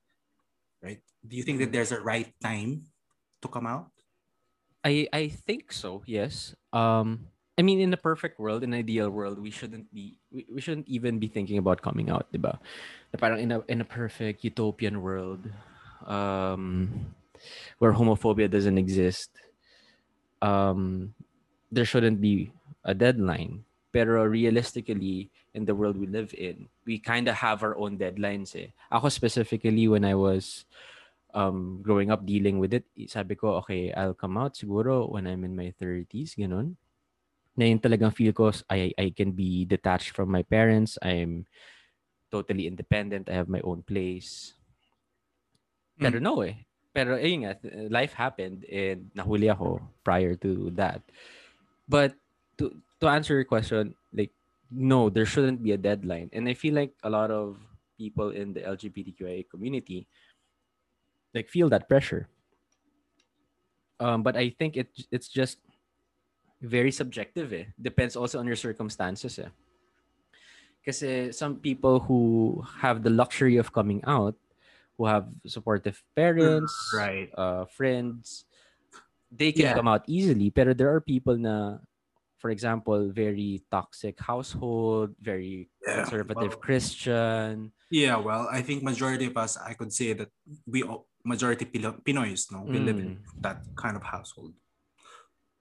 right? 0.84 1.02
Do 1.26 1.36
you 1.36 1.44
think 1.44 1.60
that 1.60 1.72
there's 1.72 1.92
a 1.92 2.00
right 2.00 2.32
time 2.40 2.88
to 3.42 3.48
come 3.48 3.68
out? 3.68 3.92
I 4.84 5.08
I 5.12 5.28
think 5.28 5.72
so. 5.72 6.04
Yes. 6.06 6.56
Um. 6.72 7.28
I 7.58 7.66
mean, 7.66 7.82
in 7.82 7.90
a 7.90 7.98
perfect 7.98 8.38
world, 8.38 8.62
in 8.62 8.72
an 8.72 8.80
ideal 8.80 9.10
world, 9.10 9.42
we 9.42 9.50
shouldn't 9.50 9.90
be 9.90 10.22
we, 10.30 10.46
we 10.46 10.62
shouldn't 10.62 10.88
even 10.88 11.18
be 11.18 11.26
thinking 11.28 11.58
about 11.58 11.82
coming 11.82 12.08
out, 12.14 12.30
diba? 12.30 12.62
Na 13.12 13.18
parang 13.18 13.42
in 13.42 13.52
a 13.52 13.66
in 13.66 13.82
a 13.82 13.88
perfect 13.88 14.46
utopian 14.46 15.02
world, 15.02 15.42
um, 16.06 17.12
where 17.82 17.98
homophobia 17.98 18.46
doesn't 18.46 18.78
exist, 18.78 19.34
um, 20.46 21.18
there 21.74 21.84
shouldn't 21.84 22.22
be 22.22 22.54
a 22.86 22.94
deadline. 22.94 23.67
Pero 23.98 24.22
realistically, 24.30 25.34
in 25.58 25.66
the 25.66 25.74
world 25.74 25.98
we 25.98 26.06
live 26.06 26.30
in, 26.38 26.70
we 26.86 27.02
kind 27.02 27.26
of 27.26 27.34
have 27.34 27.66
our 27.66 27.74
own 27.82 27.98
deadlines. 27.98 28.54
Eh. 28.54 28.70
Ako 28.94 29.10
specifically, 29.10 29.90
when 29.90 30.06
I 30.06 30.14
was 30.14 30.70
um, 31.34 31.82
growing 31.82 32.14
up 32.14 32.22
dealing 32.22 32.62
with 32.62 32.78
it, 32.78 32.86
sabi 33.10 33.34
ko, 33.34 33.58
okay, 33.66 33.90
I'll 33.98 34.14
come 34.14 34.38
out 34.38 34.54
siguro 34.54 35.10
when 35.10 35.26
I'm 35.26 35.42
in 35.42 35.58
my 35.58 35.74
30s, 35.82 36.38
ganun. 36.38 36.78
Na 37.58 37.66
yun 37.66 37.82
talagang 37.82 38.14
feel 38.14 38.38
ko, 38.38 38.54
I, 38.70 38.94
I 39.02 39.10
can 39.18 39.34
be 39.34 39.66
detached 39.66 40.14
from 40.14 40.30
my 40.30 40.46
parents. 40.46 41.02
I'm 41.02 41.50
totally 42.30 42.70
independent. 42.70 43.34
I 43.34 43.34
have 43.34 43.50
my 43.50 43.66
own 43.66 43.82
place. 43.82 44.54
Pero 45.98 46.22
mm. 46.22 46.22
no 46.22 46.46
eh. 46.46 46.54
Pero 46.94 47.18
ayun 47.18 47.50
nga, 47.50 47.58
life 47.90 48.14
happened 48.14 48.62
and 48.70 49.10
nahuli 49.18 49.50
ako 49.50 49.82
prior 50.06 50.38
to 50.38 50.70
that. 50.78 51.02
But 51.90 52.14
to 52.62 52.78
to 53.02 53.08
answer 53.08 53.34
your 53.34 53.46
question, 53.46 53.96
like 54.14 54.32
no, 54.72 55.10
there 55.10 55.26
shouldn't 55.26 55.64
be 55.64 55.72
a 55.72 55.78
deadline. 55.78 56.30
And 56.34 56.48
I 56.48 56.54
feel 56.54 56.74
like 56.74 56.94
a 57.04 57.10
lot 57.10 57.32
of 57.32 57.58
people 57.98 58.32
in 58.32 58.54
the 58.54 58.62
LGBTQIA 58.62 59.50
community 59.50 60.08
like 61.34 61.50
feel 61.50 61.70
that 61.70 61.90
pressure. 61.90 62.28
Um, 64.00 64.22
but 64.22 64.38
I 64.38 64.50
think 64.50 64.78
it 64.78 64.90
it's 65.12 65.28
just 65.28 65.58
very 66.62 66.92
subjective. 66.92 67.54
Eh. 67.54 67.66
Depends 67.80 68.16
also 68.16 68.40
on 68.40 68.46
your 68.46 68.58
circumstances. 68.58 69.40
Eh. 69.40 69.50
Kasi 70.86 71.32
some 71.32 71.58
people 71.58 72.00
who 72.00 72.64
have 72.80 73.04
the 73.04 73.10
luxury 73.10 73.58
of 73.58 73.74
coming 73.74 74.02
out 74.08 74.36
who 74.98 75.06
have 75.06 75.30
supportive 75.46 76.02
parents, 76.16 76.74
right, 76.94 77.30
uh, 77.38 77.66
friends, 77.70 78.46
they 79.30 79.52
can 79.52 79.70
yeah. 79.70 79.74
come 79.78 79.88
out 79.88 80.04
easily. 80.08 80.50
But 80.50 80.78
there 80.78 80.90
are 80.90 81.02
people 81.02 81.38
na, 81.38 81.78
for 82.38 82.50
example, 82.50 83.10
very 83.12 83.64
toxic 83.72 84.20
household, 84.20 85.16
very 85.22 85.70
yeah, 85.86 86.04
conservative 86.04 86.54
well, 86.54 86.64
Christian. 86.64 87.72
Yeah, 87.90 88.18
well, 88.18 88.48
I 88.52 88.62
think 88.62 88.84
majority 88.84 89.26
of 89.26 89.38
us, 89.38 89.58
I 89.58 89.74
could 89.74 89.92
say 89.92 90.14
that 90.14 90.30
we 90.66 90.84
all, 90.84 91.08
majority 91.24 91.66
Pinoys, 91.66 92.52
no, 92.52 92.62
we 92.62 92.78
mm. 92.78 92.86
live 92.86 93.00
in 93.00 93.10
mm. 93.18 93.42
that 93.42 93.62
kind 93.76 93.96
of 93.96 94.04
household. 94.04 94.54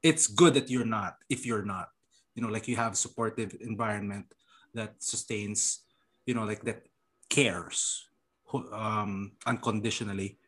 It's 0.02 0.26
good 0.26 0.54
that 0.54 0.70
you're 0.70 0.86
not. 0.86 1.16
If 1.28 1.46
you're 1.46 1.64
not, 1.64 1.88
you 2.34 2.42
know, 2.42 2.48
like 2.48 2.68
you 2.68 2.76
have 2.76 2.96
supportive 2.96 3.56
environment 3.60 4.26
that 4.74 5.02
sustains, 5.02 5.80
you 6.26 6.34
know, 6.34 6.44
like 6.44 6.62
that 6.64 6.86
cares 7.30 8.06
um, 8.52 9.32
unconditionally. 9.46 10.38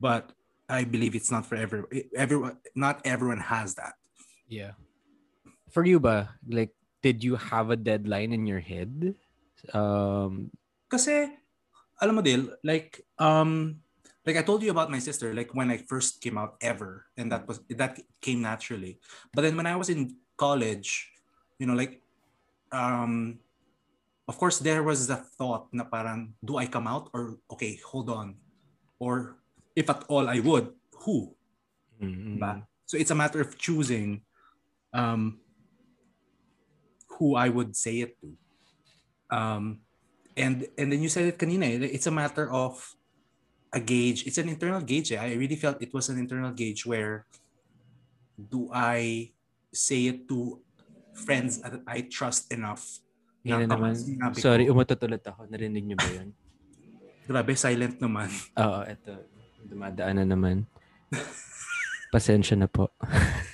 But 0.00 0.32
I 0.68 0.84
believe 0.84 1.14
it's 1.14 1.30
not 1.30 1.46
for 1.46 1.56
every 1.56 2.08
everyone. 2.16 2.56
Not 2.74 3.02
everyone 3.04 3.38
has 3.38 3.74
that. 3.76 3.94
Yeah. 4.48 4.72
For 5.74 5.82
you, 5.82 5.98
ba, 5.98 6.30
like, 6.46 6.70
did 7.02 7.26
you 7.26 7.34
have 7.34 7.74
a 7.74 7.76
deadline 7.76 8.30
in 8.30 8.46
your 8.46 8.62
head? 8.62 9.18
Um, 9.74 10.54
kasi, 10.86 11.34
alam 11.98 12.14
mo 12.14 12.22
Dil, 12.22 12.46
like, 12.62 13.02
um, 13.18 13.82
like 14.22 14.38
I 14.38 14.46
told 14.46 14.62
you 14.62 14.70
about 14.70 14.88
my 14.88 15.02
sister, 15.02 15.34
like 15.34 15.52
when 15.52 15.68
I 15.68 15.82
first 15.82 16.22
came 16.22 16.38
out 16.38 16.56
ever, 16.62 17.10
and 17.18 17.28
that 17.34 17.44
was 17.44 17.60
that 17.74 18.00
came 18.22 18.40
naturally. 18.40 19.02
But 19.34 19.42
then 19.42 19.58
when 19.58 19.66
I 19.66 19.76
was 19.76 19.90
in 19.90 20.16
college, 20.38 21.12
you 21.60 21.66
know, 21.66 21.76
like, 21.76 22.00
um, 22.72 23.44
of 24.28 24.38
course 24.38 24.58
there 24.58 24.82
was 24.82 25.06
the 25.06 25.16
thought 25.16 25.68
na 25.72 25.84
parang 25.84 26.32
do 26.44 26.56
I 26.56 26.66
come 26.66 26.88
out 26.88 27.12
or 27.12 27.36
okay 27.52 27.76
hold 27.84 28.08
on 28.08 28.36
or 28.98 29.36
if 29.76 29.88
at 29.90 30.04
all 30.08 30.28
I 30.28 30.40
would 30.40 30.72
who 31.04 31.36
mm-hmm. 32.00 32.40
so 32.86 32.96
it's 32.96 33.12
a 33.12 33.18
matter 33.18 33.40
of 33.40 33.58
choosing 33.58 34.24
um 34.96 35.43
who 37.18 37.34
I 37.34 37.48
would 37.48 37.76
say 37.76 38.04
it 38.04 38.18
to 38.20 38.28
um 39.30 39.80
and 40.36 40.66
and 40.78 40.92
then 40.92 41.00
you 41.00 41.08
said 41.08 41.30
it 41.30 41.38
kanina 41.38 41.66
eh, 41.66 41.90
it's 41.90 42.06
a 42.06 42.14
matter 42.14 42.50
of 42.50 42.78
a 43.72 43.80
gauge 43.80 44.26
it's 44.26 44.38
an 44.38 44.48
internal 44.48 44.82
gauge 44.82 45.12
eh. 45.12 45.20
I 45.20 45.34
really 45.34 45.56
felt 45.56 45.82
it 45.82 45.94
was 45.94 46.08
an 46.10 46.18
internal 46.18 46.52
gauge 46.52 46.86
where 46.86 47.26
do 48.38 48.70
I 48.72 49.30
say 49.74 50.10
it 50.10 50.28
to 50.30 50.60
friends 51.14 51.62
that 51.62 51.82
I 51.86 52.06
trust 52.06 52.50
enough 52.50 53.04
Yan 53.44 53.68
na 53.68 53.76
naman. 53.76 53.92
Sorry, 54.40 54.72
umatutulad 54.72 55.20
ako. 55.20 55.44
Narinig 55.52 55.84
niyo 55.84 56.00
ba 56.00 56.08
yun? 56.08 56.32
Grabe, 57.28 57.52
silent 57.52 58.00
naman. 58.00 58.32
Oo, 58.56 58.80
eto. 58.88 59.20
Dumadaan 59.68 60.16
na 60.16 60.24
naman. 60.24 60.64
Pasensya 62.08 62.56
na 62.56 62.68
po. 62.68 62.88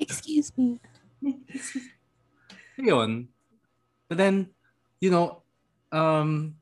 Excuse 0.00 0.52
me. 0.56 0.80
Yun. 2.76 3.28
But 4.08 4.18
then, 4.18 4.50
you 5.00 5.10
know, 5.10 5.42
um, 5.92 6.56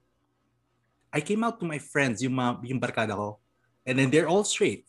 I 1.13 1.21
came 1.21 1.45
out 1.45 1.61
to 1.61 1.67
my 1.67 1.79
friends, 1.79 2.23
yung, 2.23 2.33
mga, 2.33 2.69
yung 2.69 2.81
barkada 2.81 3.15
ko, 3.15 3.39
and 3.87 3.99
then 3.99 4.11
they're 4.11 4.29
all 4.29 4.45
straight. 4.45 4.87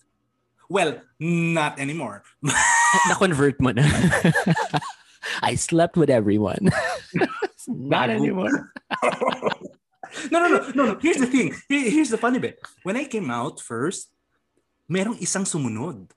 Well, 0.70 1.02
not 1.20 1.80
anymore. 1.80 2.24
Na-convert 3.10 3.60
mo 3.60 3.72
na. 3.72 3.84
I 5.42 5.56
slept 5.56 5.98
with 5.98 6.10
everyone. 6.10 6.72
not 7.68 8.10
anymore. 8.10 8.72
no, 10.32 10.38
no, 10.40 10.48
no, 10.48 10.60
no, 10.72 10.84
no. 10.94 10.96
Here's 11.02 11.18
the 11.18 11.28
thing. 11.28 11.54
Here's 11.68 12.10
the 12.10 12.18
funny 12.18 12.40
bit. 12.40 12.60
When 12.84 12.96
I 12.96 13.06
came 13.06 13.30
out 13.30 13.60
first, 13.60 14.14
merong 14.90 15.20
isang 15.20 15.44
sumunod. 15.44 16.12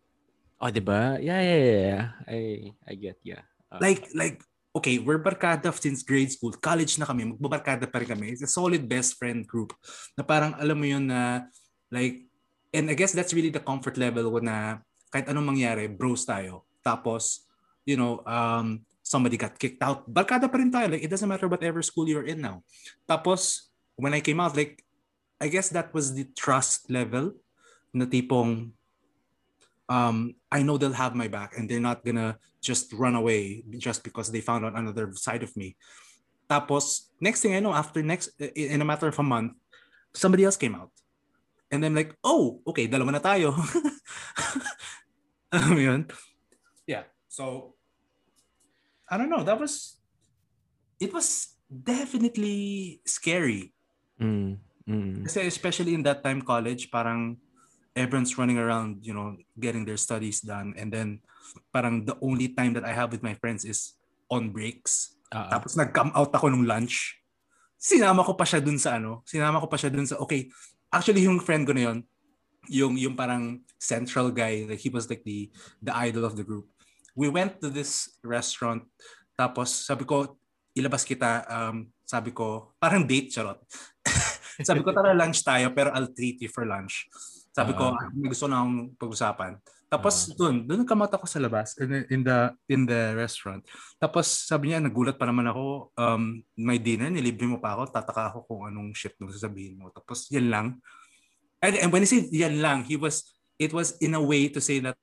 Oh, 0.56 0.72
di 0.72 0.80
ba? 0.80 1.20
Yeah, 1.20 1.40
yeah, 1.40 1.60
yeah. 1.60 2.04
I 2.24 2.40
I 2.88 2.92
get, 2.96 3.20
yeah. 3.20 3.44
Uh, 3.68 3.80
like 3.80 4.08
like 4.16 4.40
okay, 4.76 5.00
we're 5.00 5.20
barkada 5.20 5.68
since 5.76 6.04
grade 6.04 6.32
school. 6.32 6.56
College 6.56 6.96
na 6.96 7.08
kami, 7.08 7.32
magbabarkada 7.32 7.88
pa 7.88 8.00
rin 8.00 8.08
kami. 8.08 8.26
It's 8.32 8.44
a 8.44 8.48
solid 8.48 8.88
best 8.88 9.20
friend 9.20 9.44
group. 9.44 9.76
Na 10.16 10.24
parang 10.24 10.56
alam 10.56 10.76
mo 10.76 10.86
yun 10.88 11.08
na 11.08 11.44
like 11.92 12.24
and 12.76 12.92
I 12.92 12.94
guess 12.96 13.16
that's 13.16 13.32
really 13.32 13.52
the 13.52 13.64
comfort 13.64 13.96
level 13.96 14.28
ko 14.28 14.40
na 14.44 14.80
kahit 15.08 15.32
anong 15.32 15.56
mangyari, 15.56 15.88
bros 15.88 16.28
tayo. 16.28 16.68
Tapos, 16.84 17.48
you 17.88 17.96
know, 17.96 18.20
um, 18.28 18.84
somebody 19.00 19.40
got 19.40 19.56
kicked 19.56 19.80
out. 19.80 20.04
Barkada 20.04 20.50
pa 20.50 20.60
rin 20.60 20.68
tayo. 20.68 20.92
Like, 20.92 21.04
it 21.06 21.08
doesn't 21.08 21.30
matter 21.30 21.48
whatever 21.48 21.80
school 21.80 22.04
you're 22.04 22.28
in 22.28 22.44
now. 22.44 22.60
Tapos, 23.08 23.72
when 23.96 24.12
I 24.12 24.20
came 24.20 24.44
out, 24.44 24.52
like, 24.52 24.84
I 25.40 25.48
guess 25.48 25.72
that 25.72 25.94
was 25.96 26.12
the 26.12 26.28
trust 26.36 26.92
level 26.92 27.32
na 27.96 28.04
tipong 28.04 28.75
um, 29.88 30.34
I 30.50 30.62
know 30.62 30.78
they'll 30.78 30.92
have 30.92 31.14
my 31.14 31.28
back 31.28 31.56
and 31.56 31.68
they're 31.68 31.80
not 31.80 32.04
gonna 32.04 32.38
just 32.60 32.92
run 32.92 33.14
away 33.14 33.62
just 33.78 34.02
because 34.02 34.30
they 34.30 34.40
found 34.40 34.64
out 34.64 34.74
another 34.74 35.12
side 35.14 35.42
of 35.42 35.56
me. 35.56 35.76
Tapos, 36.50 37.10
next 37.20 37.42
thing 37.42 37.54
I 37.54 37.60
know, 37.60 37.74
after 37.74 38.02
next, 38.02 38.30
in 38.38 38.82
a 38.82 38.86
matter 38.86 39.08
of 39.08 39.18
a 39.18 39.22
month, 39.22 39.54
somebody 40.14 40.44
else 40.44 40.56
came 40.56 40.74
out. 40.74 40.90
And 41.70 41.84
I'm 41.84 41.94
like, 41.94 42.14
oh, 42.22 42.62
okay, 42.66 42.86
dalawa 42.86 43.18
na 43.18 43.22
tayo. 43.22 43.50
Alam 45.54 45.78
yun? 45.78 46.02
Yeah. 46.86 47.10
So, 47.26 47.74
I 49.10 49.18
don't 49.18 49.30
know. 49.30 49.42
That 49.42 49.58
was, 49.58 49.98
it 51.00 51.10
was 51.10 51.58
definitely 51.66 53.00
scary. 53.04 53.74
Mm, 54.22 54.58
mm. 54.86 55.26
Kasi 55.26 55.46
especially 55.46 55.94
in 55.94 56.06
that 56.06 56.22
time 56.22 56.42
college, 56.42 56.90
parang 56.90 57.38
everyone's 57.96 58.36
running 58.36 58.60
around, 58.60 59.00
you 59.00 59.16
know, 59.16 59.34
getting 59.58 59.88
their 59.88 59.96
studies 59.96 60.44
done. 60.44 60.76
And 60.76 60.92
then 60.92 61.24
parang 61.72 62.04
the 62.04 62.14
only 62.20 62.52
time 62.52 62.76
that 62.76 62.84
I 62.84 62.92
have 62.92 63.10
with 63.10 63.24
my 63.24 63.32
friends 63.40 63.64
is 63.64 63.96
on 64.28 64.52
breaks. 64.52 65.16
Uh-huh. 65.32 65.48
Tapos 65.58 65.74
nag-come 65.74 66.12
out 66.12 66.30
ako 66.30 66.52
nung 66.52 66.68
lunch. 66.68 67.16
Sinama 67.80 68.22
ko 68.22 68.36
pa 68.36 68.44
siya 68.44 68.60
dun 68.60 68.76
sa 68.76 69.00
ano, 69.00 69.24
sinama 69.24 69.58
ko 69.58 69.66
pa 69.66 69.80
siya 69.80 69.88
dun 69.88 70.04
sa, 70.04 70.20
okay, 70.20 70.52
actually 70.92 71.24
yung 71.24 71.40
friend 71.40 71.64
ko 71.64 71.72
na 71.72 71.92
yun, 71.92 71.98
yung, 72.68 72.94
yung 73.00 73.16
parang 73.16 73.64
central 73.80 74.28
guy, 74.28 74.68
like 74.68 74.80
he 74.80 74.92
was 74.92 75.08
like 75.08 75.24
the, 75.24 75.48
the 75.80 75.92
idol 75.96 76.24
of 76.24 76.36
the 76.36 76.44
group. 76.44 76.68
We 77.16 77.32
went 77.32 77.64
to 77.64 77.72
this 77.72 78.16
restaurant, 78.20 78.84
tapos 79.36 79.72
sabi 79.72 80.04
ko, 80.04 80.36
ilabas 80.76 81.04
kita, 81.04 81.48
um, 81.48 81.88
sabi 82.04 82.32
ko, 82.32 82.76
parang 82.76 83.08
date, 83.08 83.32
charot. 83.32 83.60
sabi 84.68 84.80
ko, 84.84 84.92
tara 84.92 85.16
lunch 85.16 85.40
tayo, 85.40 85.72
pero 85.72 85.92
I'll 85.92 86.12
treat 86.12 86.40
you 86.44 86.48
for 86.52 86.64
lunch. 86.68 87.08
Sabi 87.56 87.72
ko, 87.72 87.96
uh, 87.96 88.12
may 88.12 88.28
gusto 88.28 88.44
na 88.44 88.60
akong 88.60 88.92
pag-usapan. 89.00 89.56
Tapos 89.88 90.28
uh, 90.28 90.36
doon, 90.36 90.68
doon 90.68 90.84
nagkamata 90.84 91.16
ko 91.16 91.24
sa 91.24 91.40
labas 91.40 91.72
in, 91.80 92.04
in 92.12 92.20
the 92.20 92.52
in 92.68 92.84
the 92.84 93.16
restaurant. 93.16 93.64
Tapos 93.96 94.28
sabi 94.28 94.68
niya, 94.68 94.84
nagulat 94.84 95.16
pa 95.16 95.24
naman 95.24 95.48
ako, 95.48 95.88
um, 95.96 96.36
may 96.52 96.76
dinner, 96.76 97.08
nilibre 97.08 97.48
mo 97.48 97.56
pa 97.56 97.72
ako, 97.72 97.88
tataka 97.88 98.28
ako 98.28 98.38
kung 98.44 98.62
anong 98.68 98.92
shit 98.92 99.16
nung 99.16 99.32
sasabihin 99.32 99.80
mo. 99.80 99.88
Tapos 99.88 100.28
yan 100.28 100.52
lang. 100.52 100.66
And, 101.64 101.80
and 101.80 101.88
when 101.88 102.04
he 102.04 102.08
said 102.12 102.28
yan 102.28 102.60
lang, 102.60 102.84
he 102.84 103.00
was, 103.00 103.24
it 103.56 103.72
was 103.72 103.96
in 104.04 104.12
a 104.12 104.20
way 104.20 104.52
to 104.52 104.60
say 104.60 104.84
that 104.84 105.00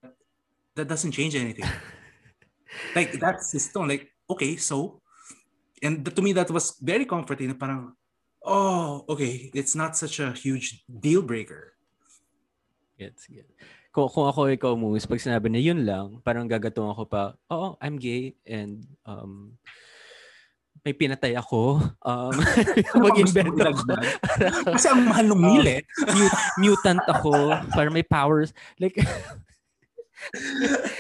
that 0.78 0.86
doesn't 0.86 1.18
change 1.18 1.34
anything. 1.34 1.66
like 2.96 3.18
that's 3.18 3.50
his 3.50 3.66
tone. 3.74 3.90
Like, 3.90 4.14
okay, 4.30 4.62
so, 4.62 5.02
and 5.82 6.06
to 6.06 6.22
me 6.22 6.38
that 6.38 6.54
was 6.54 6.78
very 6.78 7.10
comforting. 7.10 7.50
Parang, 7.58 7.98
oh, 8.46 9.10
okay, 9.10 9.50
it's 9.58 9.74
not 9.74 9.98
such 9.98 10.22
a 10.22 10.38
huge 10.38 10.86
deal 10.86 11.26
breaker. 11.26 11.73
Gets, 12.98 13.30
gets. 13.30 13.54
Kung, 13.94 14.10
kung 14.10 14.26
ako 14.26 14.50
ikaw, 14.50 14.74
Moose, 14.74 15.06
pag 15.06 15.22
sinabi 15.22 15.54
na 15.54 15.62
yun 15.62 15.86
lang, 15.86 16.18
parang 16.26 16.50
gagatung 16.50 16.90
ako 16.90 17.06
pa, 17.06 17.38
oo, 17.54 17.74
oh, 17.74 17.82
I'm 17.82 18.02
gay 18.02 18.34
and 18.46 18.82
um, 19.06 19.54
may 20.84 20.94
pinatay 20.94 21.38
ako. 21.38 21.80
Um, 22.04 22.36
mag-invent 23.08 23.56
ako. 23.56 23.96
Kasi 24.76 24.92
ang 24.92 25.08
mahal 25.08 25.32
ng 25.32 25.40
meal 25.40 25.66
eh. 25.80 25.82
Mut- 26.04 26.42
mutant 26.60 27.00
ako 27.08 27.56
para 27.72 27.88
may 27.88 28.04
powers. 28.04 28.52
Like, 28.76 29.00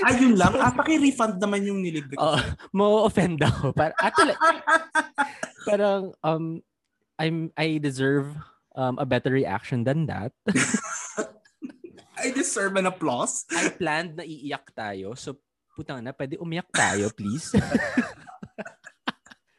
Ayun 0.07 0.39
lang. 0.39 0.55
Ah, 0.63 0.71
paki-refund 0.71 1.43
naman 1.43 1.67
yung 1.67 1.83
nilibre 1.83 2.15
ko. 2.15 2.23
Uh, 2.23 2.39
mo-offend 2.71 3.43
ako. 3.43 3.75
Para, 3.75 3.91
actually, 3.99 4.31
parang, 5.67 6.15
um, 6.23 6.63
I'm, 7.19 7.51
I 7.59 7.83
deserve 7.83 8.31
um, 8.79 8.95
a 8.95 9.05
better 9.05 9.31
reaction 9.31 9.83
than 9.83 10.07
that. 10.07 10.31
I 12.23 12.31
deserve 12.31 12.79
an 12.79 12.87
applause. 12.87 13.43
I 13.51 13.75
planned 13.75 14.15
na 14.15 14.23
iiyak 14.23 14.71
tayo. 14.71 15.19
So, 15.19 15.35
putang 15.75 15.99
na, 15.99 16.15
pwede 16.15 16.39
umiyak 16.39 16.71
tayo, 16.71 17.11
please. 17.11 17.51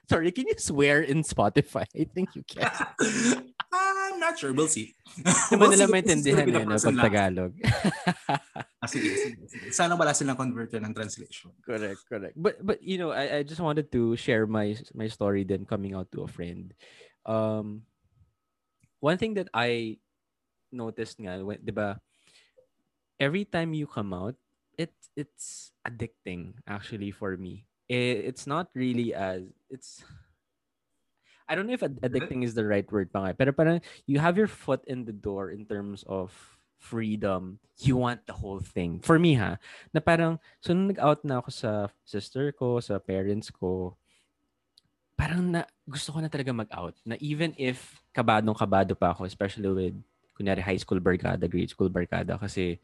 Sorry, 0.08 0.32
can 0.32 0.48
you 0.48 0.56
swear 0.56 1.04
in 1.04 1.24
Spotify? 1.24 1.84
I 1.92 2.08
think 2.08 2.36
you 2.36 2.44
can. 2.44 2.68
I'm 3.74 4.20
not 4.20 4.38
sure. 4.38 4.52
We'll 4.52 4.70
see. 4.70 4.94
Hindi 5.16 5.58
we'll 5.58 5.72
nila 5.74 5.88
maintindihan 5.90 6.46
yun 6.46 6.68
no, 6.68 6.78
pag 6.78 7.02
Tagalog. 7.02 7.52
ah, 8.84 8.86
sige, 8.86 9.10
sige, 9.16 9.42
sige. 9.48 9.66
Sana 9.74 9.98
wala 9.98 10.14
silang 10.14 10.38
converter 10.38 10.78
ng 10.78 10.94
translation. 10.94 11.50
Correct, 11.64 11.98
correct. 12.06 12.36
But 12.38 12.62
but 12.62 12.78
you 12.84 13.00
know, 13.00 13.10
I, 13.10 13.38
I 13.38 13.42
just 13.42 13.58
wanted 13.58 13.90
to 13.90 14.14
share 14.14 14.46
my 14.46 14.78
my 14.94 15.10
story 15.10 15.42
then 15.42 15.66
coming 15.66 15.98
out 15.98 16.12
to 16.14 16.22
a 16.22 16.30
friend. 16.30 16.70
Um, 17.26 17.82
one 19.00 19.18
thing 19.18 19.34
that 19.34 19.50
I 19.50 19.98
noticed 20.70 21.18
nga, 21.18 21.42
when, 21.42 21.58
di 21.58 21.74
ba, 21.74 21.98
every 23.20 23.44
time 23.44 23.74
you 23.74 23.86
come 23.86 24.12
out, 24.12 24.34
it 24.78 24.92
it's 25.16 25.72
addicting 25.86 26.58
actually 26.66 27.10
for 27.10 27.36
me. 27.36 27.66
It, 27.88 28.32
it's 28.32 28.46
not 28.46 28.70
really 28.74 29.14
as 29.14 29.42
it's 29.70 30.02
I 31.48 31.54
don't 31.54 31.68
know 31.68 31.76
if 31.76 31.84
addicting 31.84 32.42
is 32.42 32.54
the 32.56 32.64
right 32.64 32.88
word 32.88 33.12
pa. 33.12 33.32
Pero 33.36 33.52
parang 33.52 33.84
you 34.08 34.18
have 34.18 34.40
your 34.40 34.48
foot 34.48 34.80
in 34.88 35.04
the 35.04 35.12
door 35.12 35.52
in 35.52 35.68
terms 35.68 36.02
of 36.08 36.32
freedom. 36.80 37.60
You 37.80 37.96
want 37.96 38.24
the 38.26 38.36
whole 38.36 38.60
thing. 38.60 39.00
For 39.04 39.18
me 39.18 39.36
ha, 39.36 39.60
na 39.92 40.00
parang 40.00 40.40
so 40.64 40.72
nung 40.72 40.88
nag-out 40.88 41.20
na 41.24 41.44
ako 41.44 41.50
sa 41.52 41.72
sister 42.04 42.52
ko, 42.56 42.80
sa 42.80 42.96
parents 42.96 43.52
ko, 43.52 43.96
parang 45.16 45.52
na 45.52 45.68
gusto 45.84 46.16
ko 46.16 46.18
na 46.24 46.32
talaga 46.32 46.56
mag-out. 46.56 46.96
Na 47.04 47.20
even 47.20 47.52
if 47.60 48.00
kabadong 48.16 48.56
kabado 48.56 48.96
pa 48.96 49.12
ako, 49.12 49.28
especially 49.28 49.68
with 49.68 49.96
kunyari 50.34 50.60
high 50.60 50.78
school 50.78 51.00
barkada, 51.00 51.48
grade 51.48 51.70
school 51.70 51.90
barkada 51.90 52.38
kasi 52.38 52.78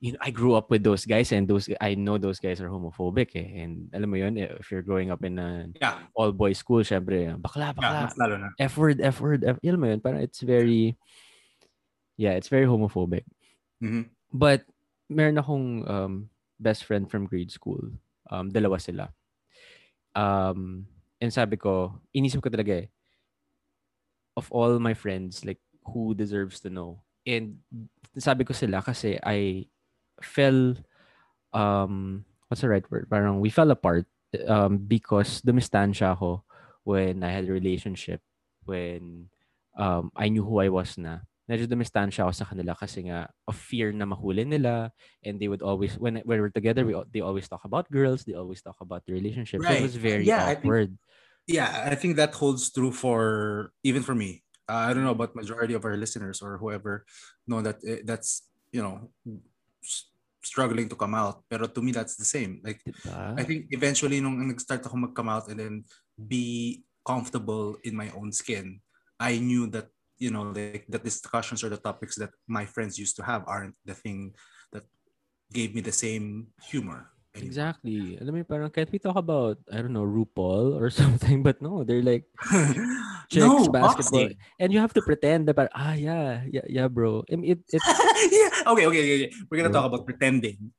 you 0.00 0.12
know, 0.12 0.18
I 0.22 0.30
grew 0.30 0.54
up 0.54 0.70
with 0.70 0.84
those 0.84 1.04
guys 1.04 1.32
and 1.32 1.48
those 1.48 1.68
I 1.80 1.94
know 1.94 2.18
those 2.18 2.38
guys 2.38 2.60
are 2.60 2.70
homophobic 2.70 3.34
eh. 3.34 3.62
And 3.62 3.90
alam 3.90 4.10
mo 4.10 4.16
yun, 4.16 4.38
if 4.38 4.70
you're 4.70 4.86
growing 4.86 5.10
up 5.10 5.24
in 5.24 5.38
a 5.38 5.66
yeah. 5.80 6.06
all 6.14 6.30
boys 6.30 6.58
school, 6.58 6.82
syempre, 6.82 7.34
bakla, 7.40 7.74
bakla. 7.74 8.06
Yeah. 8.14 8.66
F 8.70 8.78
word, 8.78 9.00
F 9.02 9.20
word, 9.20 9.42
F, 9.44 9.58
alam 9.58 9.80
mo 9.80 9.86
yun, 9.90 10.00
parang 10.00 10.22
it's 10.22 10.40
very 10.40 10.96
yeah, 12.16 12.38
it's 12.38 12.48
very 12.48 12.66
homophobic. 12.66 13.26
Mm-hmm. 13.82 14.10
But 14.32 14.62
meron 15.10 15.38
akong 15.38 15.66
um, 15.88 16.30
best 16.60 16.84
friend 16.84 17.10
from 17.10 17.26
grade 17.26 17.50
school. 17.50 17.80
Um, 18.30 18.50
dalawa 18.50 18.78
sila. 18.78 19.10
Um, 20.14 20.86
and 21.20 21.32
sabi 21.32 21.56
ko, 21.56 21.98
inisip 22.14 22.42
ko 22.42 22.50
talaga 22.50 22.84
eh, 22.84 22.86
of 24.36 24.46
all 24.52 24.78
my 24.78 24.94
friends, 24.94 25.42
like 25.44 25.58
who 25.92 26.14
deserves 26.14 26.60
to 26.60 26.70
know. 26.70 27.02
And 27.26 27.60
sabi 28.16 28.44
ko 28.44 28.52
sila 28.56 28.80
kasi 28.80 29.20
I 29.20 29.68
fell 30.22 30.74
um 31.52 32.24
what's 32.48 32.62
the 32.64 32.68
right 32.68 32.84
word? 32.90 33.08
Parang 33.10 33.40
we 33.40 33.50
fell 33.50 33.70
apart 33.70 34.06
um 34.48 34.78
because 34.78 35.40
dumistansya 35.44 36.16
ako 36.16 36.44
when 36.84 37.22
I 37.22 37.30
had 37.30 37.48
a 37.48 37.52
relationship 37.52 38.20
when 38.64 39.28
um 39.76 40.10
I 40.16 40.28
knew 40.28 40.44
who 40.44 40.60
I 40.60 40.68
was 40.68 40.96
na. 40.96 41.24
Medyo 41.48 41.64
dumistansya 41.64 42.28
ako 42.28 42.32
sa 42.32 42.48
kanila 42.48 42.76
kasi 42.76 43.08
nga 43.08 43.32
of 43.48 43.56
fear 43.56 43.92
na 43.92 44.04
mahuli 44.04 44.44
nila 44.44 44.92
and 45.24 45.40
they 45.40 45.48
would 45.48 45.64
always 45.64 45.96
when, 45.96 46.20
when 46.28 46.40
we're 46.40 46.52
together 46.52 46.84
we 46.84 46.92
they 47.12 47.24
always 47.24 47.48
talk 47.48 47.64
about 47.64 47.88
girls, 47.88 48.24
they 48.24 48.36
always 48.36 48.60
talk 48.60 48.76
about 48.84 49.04
the 49.08 49.16
relationship. 49.16 49.64
Right. 49.64 49.80
So 49.80 49.80
it 49.80 49.88
was 49.88 49.96
very 49.96 50.24
yeah, 50.28 50.52
awkward. 50.52 50.92
I 50.92 51.48
think, 51.48 51.56
yeah, 51.56 51.70
I 51.88 51.96
think 51.96 52.16
that 52.20 52.36
holds 52.36 52.68
true 52.68 52.92
for 52.92 53.72
even 53.80 54.04
for 54.04 54.12
me 54.12 54.44
uh, 54.68 54.86
I 54.86 54.92
don't 54.92 55.04
know 55.04 55.16
about 55.16 55.34
majority 55.34 55.74
of 55.74 55.84
our 55.84 55.96
listeners 55.96 56.42
or 56.44 56.58
whoever 56.58 57.04
know 57.48 57.64
that 57.64 57.80
it, 57.82 58.06
that's 58.06 58.46
you 58.70 58.84
know 58.84 59.08
struggling 60.44 60.88
to 60.88 60.96
come 60.96 61.16
out. 61.16 61.42
Pero 61.48 61.66
to 61.66 61.80
me, 61.82 61.90
that's 61.92 62.16
the 62.16 62.28
same. 62.28 62.60
Like, 62.62 62.84
diba? 62.84 63.40
I 63.40 63.42
think 63.42 63.72
eventually 63.72 64.20
nung 64.20 64.38
nag-start 64.46 64.84
ako 64.86 65.08
mag-come 65.08 65.28
out 65.28 65.48
and 65.48 65.58
then 65.58 65.74
be 66.14 66.80
comfortable 67.04 67.80
in 67.82 67.96
my 67.96 68.12
own 68.14 68.30
skin, 68.30 68.80
I 69.18 69.40
knew 69.40 69.66
that 69.72 69.88
you 70.18 70.30
know 70.30 70.50
like 70.50 70.84
the 70.88 70.98
discussions 70.98 71.62
or 71.64 71.70
the 71.70 71.80
topics 71.80 72.18
that 72.18 72.30
my 72.46 72.66
friends 72.66 72.98
used 72.98 73.16
to 73.16 73.24
have 73.24 73.46
aren't 73.46 73.78
the 73.86 73.94
thing 73.94 74.34
that 74.72 74.84
gave 75.52 75.74
me 75.74 75.80
the 75.80 75.94
same 75.94 76.52
humor. 76.62 77.10
anymore. 77.38 77.48
Exactly. 77.48 78.18
Alam 78.18 78.34
mo, 78.34 78.44
parang 78.44 78.70
can't 78.70 78.90
we 78.90 78.98
talk 78.98 79.16
about, 79.16 79.58
I 79.70 79.78
don't 79.78 79.94
know, 79.94 80.06
RuPaul 80.06 80.74
or 80.74 80.90
something? 81.02 81.42
But 81.42 81.62
no, 81.62 81.84
they're 81.84 82.02
like 82.02 82.26
chicks, 83.28 83.44
no, 83.44 83.68
basketball. 83.68 84.28
boxing. 84.32 84.40
And 84.58 84.72
you 84.72 84.80
have 84.80 84.92
to 84.96 85.02
pretend 85.04 85.48
that, 85.48 85.56
ah, 85.76 85.92
yeah, 85.94 86.42
yeah, 86.48 86.66
yeah, 86.68 86.88
bro. 86.88 87.22
I 87.30 87.36
mean, 87.36 87.52
it, 87.56 87.60
it, 87.68 87.80
yeah. 88.32 88.72
Okay, 88.72 88.84
okay, 88.88 89.02
okay. 89.04 89.30
We're 89.48 89.62
gonna 89.62 89.72
talk 89.72 89.86
about 89.86 90.04
pretending. 90.08 90.72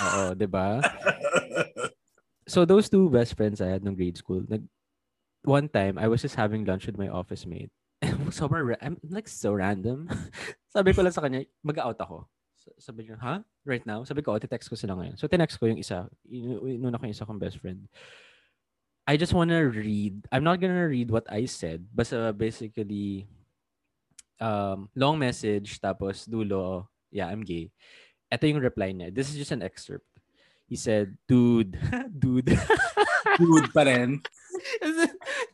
oo, 0.00 0.34
di 0.34 0.46
ba? 0.48 0.80
So 2.50 2.66
those 2.66 2.90
two 2.90 3.06
best 3.14 3.38
friends 3.38 3.62
I 3.62 3.70
had 3.70 3.86
in 3.86 3.94
grade 3.94 4.18
school, 4.18 4.42
nag, 4.42 4.66
one 5.46 5.70
time, 5.70 6.02
I 6.02 6.10
was 6.10 6.18
just 6.18 6.34
having 6.34 6.66
lunch 6.66 6.82
with 6.82 6.98
my 6.98 7.06
office 7.06 7.46
mate. 7.46 7.70
Sobrang, 8.34 8.74
ra- 8.74 8.82
I'm 8.82 8.98
like 9.06 9.30
so 9.30 9.54
random. 9.54 10.10
Sabi 10.74 10.90
ko 10.90 11.06
lang 11.06 11.14
sa 11.14 11.22
kanya, 11.22 11.46
mag-out 11.62 11.94
ako. 12.02 12.26
Sabi 12.74 13.06
niya, 13.06 13.22
ha? 13.22 13.46
Right 13.62 13.86
now? 13.86 14.02
Sabi 14.02 14.26
ko, 14.26 14.34
oh, 14.34 14.42
text 14.42 14.66
ko 14.66 14.74
sila 14.74 14.98
ngayon. 14.98 15.14
So, 15.14 15.30
tinext 15.30 15.62
ko 15.62 15.70
yung 15.70 15.78
isa. 15.78 16.10
Inu- 16.26 16.66
Inuna 16.66 16.98
ko 16.98 17.06
yung 17.06 17.14
isa 17.14 17.22
kong 17.22 17.38
best 17.38 17.62
friend. 17.62 17.86
I 19.10 19.18
just 19.18 19.34
wanna 19.34 19.66
read. 19.66 20.22
I'm 20.30 20.46
not 20.46 20.62
gonna 20.62 20.86
read 20.86 21.10
what 21.10 21.26
I 21.26 21.50
said. 21.50 21.82
Basta 21.90 22.30
basically, 22.30 23.26
um, 24.38 24.86
long 24.94 25.18
message, 25.18 25.82
tapos 25.82 26.30
dulo, 26.30 26.86
yeah, 27.10 27.26
I'm 27.26 27.42
gay. 27.42 27.74
Ito 28.30 28.46
yung 28.46 28.62
reply 28.62 28.94
niya. 28.94 29.10
This 29.10 29.26
is 29.26 29.34
just 29.34 29.50
an 29.50 29.66
excerpt. 29.66 30.06
He 30.70 30.78
said, 30.78 31.18
dude, 31.26 31.74
dude. 32.22 32.54
Dude 33.40 33.72
pa 33.72 33.82
rin. 33.86 34.20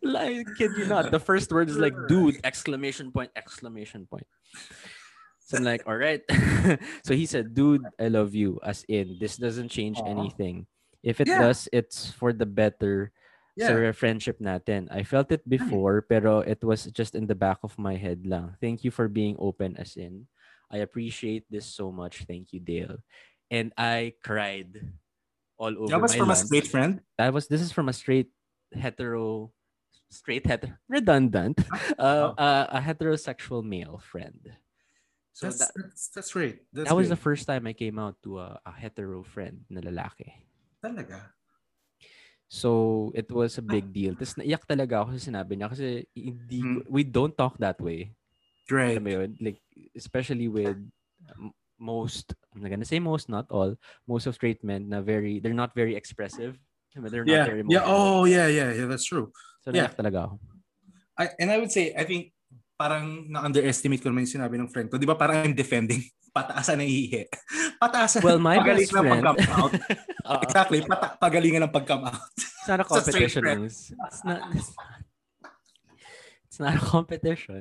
like, 0.02 0.46
kid 0.56 0.70
you 0.78 0.86
not. 0.86 1.10
The 1.10 1.20
first 1.20 1.52
word 1.52 1.68
is 1.68 1.76
like, 1.76 1.94
dude, 2.08 2.40
exclamation 2.42 3.12
point, 3.12 3.30
exclamation 3.36 4.06
point. 4.06 4.26
So 5.46 5.58
I'm 5.58 5.64
like, 5.64 5.86
all 5.86 5.96
right. 5.96 6.22
so 7.06 7.14
he 7.14 7.26
said, 7.26 7.54
dude, 7.54 7.84
I 8.00 8.08
love 8.08 8.34
you. 8.34 8.58
As 8.64 8.82
in, 8.88 9.18
this 9.20 9.36
doesn't 9.36 9.68
change 9.68 9.98
Aw. 9.98 10.08
anything. 10.08 10.66
If 11.02 11.20
it 11.20 11.28
Yeah. 11.28 11.46
does, 11.46 11.68
it's 11.70 12.10
for 12.10 12.32
the 12.32 12.46
better 12.46 13.12
sa 13.56 13.72
Yeah. 13.72 13.92
friendship 13.96 14.36
natin. 14.38 14.86
I 14.92 15.02
felt 15.02 15.32
it 15.32 15.42
before, 15.48 16.04
pero 16.04 16.40
it 16.44 16.60
was 16.62 16.86
just 16.92 17.16
in 17.16 17.26
the 17.26 17.34
back 17.38 17.58
of 17.64 17.76
my 17.80 17.96
head 17.96 18.28
lang. 18.28 18.54
Thank 18.60 18.84
you 18.84 18.92
for 18.92 19.08
being 19.08 19.36
open 19.40 19.76
as 19.80 19.96
in. 19.96 20.28
I 20.68 20.84
appreciate 20.84 21.48
this 21.48 21.64
so 21.64 21.88
much. 21.90 22.26
Thank 22.28 22.52
you, 22.52 22.60
Dale. 22.60 23.00
And 23.48 23.72
I 23.78 24.18
cried 24.20 24.76
all 25.56 25.72
over 25.72 25.88
That 25.88 26.02
was 26.02 26.12
from 26.14 26.28
a 26.28 26.36
straight 26.36 26.66
friend. 26.68 27.00
that 27.16 27.32
was 27.32 27.48
this 27.48 27.62
is 27.64 27.72
from 27.72 27.88
a 27.88 27.96
straight 27.96 28.28
hetero 28.74 29.52
straight 30.10 30.44
hetero 30.44 30.74
redundant 30.90 31.56
uh, 31.98 32.34
Oh. 32.34 32.34
uh, 32.36 32.66
a 32.70 32.80
heterosexual 32.82 33.64
male 33.64 33.98
friend 34.02 34.52
so 35.32 35.46
That's, 35.48 35.58
that, 35.58 35.72
that's 35.76 36.04
that's 36.12 36.32
great. 36.32 36.64
That's 36.72 36.88
that 36.88 36.96
was 36.96 37.08
the 37.08 37.16
first 37.20 37.44
time 37.46 37.66
I 37.68 37.72
came 37.76 37.96
out 38.00 38.16
to 38.24 38.40
a, 38.40 38.56
a 38.64 38.72
hetero 38.72 39.20
friend 39.22 39.64
na 39.68 39.80
lalaki 39.80 40.32
Talaga. 40.82 41.35
So 42.46 43.10
it 43.12 43.26
was 43.28 43.58
a 43.58 43.64
big 43.64 43.90
deal 43.90 44.14
Tapos 44.14 44.38
naiyak 44.38 44.62
talaga 44.64 45.02
ako 45.02 45.18
sa 45.18 45.26
sinabi 45.30 45.58
niya 45.58 45.66
kasi 45.70 46.06
hindi 46.14 46.62
Hmm. 46.62 46.80
we 46.86 47.02
don't 47.02 47.34
talk 47.34 47.58
that 47.58 47.78
way 47.82 48.14
Right. 48.66 48.98
Alam 48.98 49.04
mo 49.06 49.10
yun? 49.22 49.30
like 49.38 49.58
especially 49.94 50.46
with 50.50 50.74
most 51.78 52.34
I'm 52.54 52.62
not 52.62 52.70
gonna 52.70 52.88
say 52.88 52.98
most 52.98 53.28
not 53.28 53.46
all 53.50 53.74
most 54.08 54.26
of 54.26 54.34
straight 54.34 54.62
men 54.66 54.88
na 54.90 55.02
very 55.02 55.38
they're 55.38 55.54
not 55.56 55.74
very 55.76 55.94
expressive 55.94 56.56
they're 56.96 57.26
not 57.28 57.28
Yeah. 57.28 57.46
very 57.46 57.62
Yeah. 57.68 57.84
Oh, 57.84 58.24
yeah, 58.24 58.48
yeah, 58.48 58.72
yeah. 58.72 58.86
That's 58.88 59.04
true. 59.06 59.30
so 59.62 59.70
yeah. 59.70 59.90
naiyak 59.90 59.98
talaga 59.98 60.18
ako 60.30 60.36
I, 61.16 61.32
and 61.40 61.48
I 61.48 61.56
would 61.56 61.72
say, 61.72 61.96
I 61.96 62.04
think, 62.04 62.35
parang 62.76 63.24
na-underestimate 63.26 64.04
ko 64.04 64.12
naman 64.12 64.28
yung 64.28 64.36
sinabi 64.36 64.60
ng 64.60 64.68
friend 64.68 64.92
ko. 64.92 65.00
Di 65.00 65.08
ba 65.08 65.16
parang 65.16 65.42
I'm 65.42 65.56
defending 65.56 66.04
pataasan 66.36 66.84
ng 66.84 66.88
ihi. 66.88 67.24
Pataasan. 67.82 68.20
Well, 68.20 68.40
my 68.40 68.60
pagaling 68.60 68.88
best 68.88 68.96
ng 68.96 69.04
friend- 69.04 69.24
pag-come 69.24 69.52
out. 69.56 69.72
Oo. 70.28 70.40
exactly. 70.44 70.78
Pata- 70.84 71.16
pagalingan 71.16 71.64
ng 71.64 71.72
pag-come 71.72 72.04
out. 72.12 72.28
It's 72.36 72.68
not 72.68 72.80
a 72.80 72.86
competition. 72.88 73.42
Moose. 73.44 73.92
It's 73.92 74.20
not. 74.24 74.40
It's 74.52 74.72
not, 74.76 74.88
it's 76.44 76.58
not 76.60 76.74
a 76.76 76.82
competition. 76.84 77.60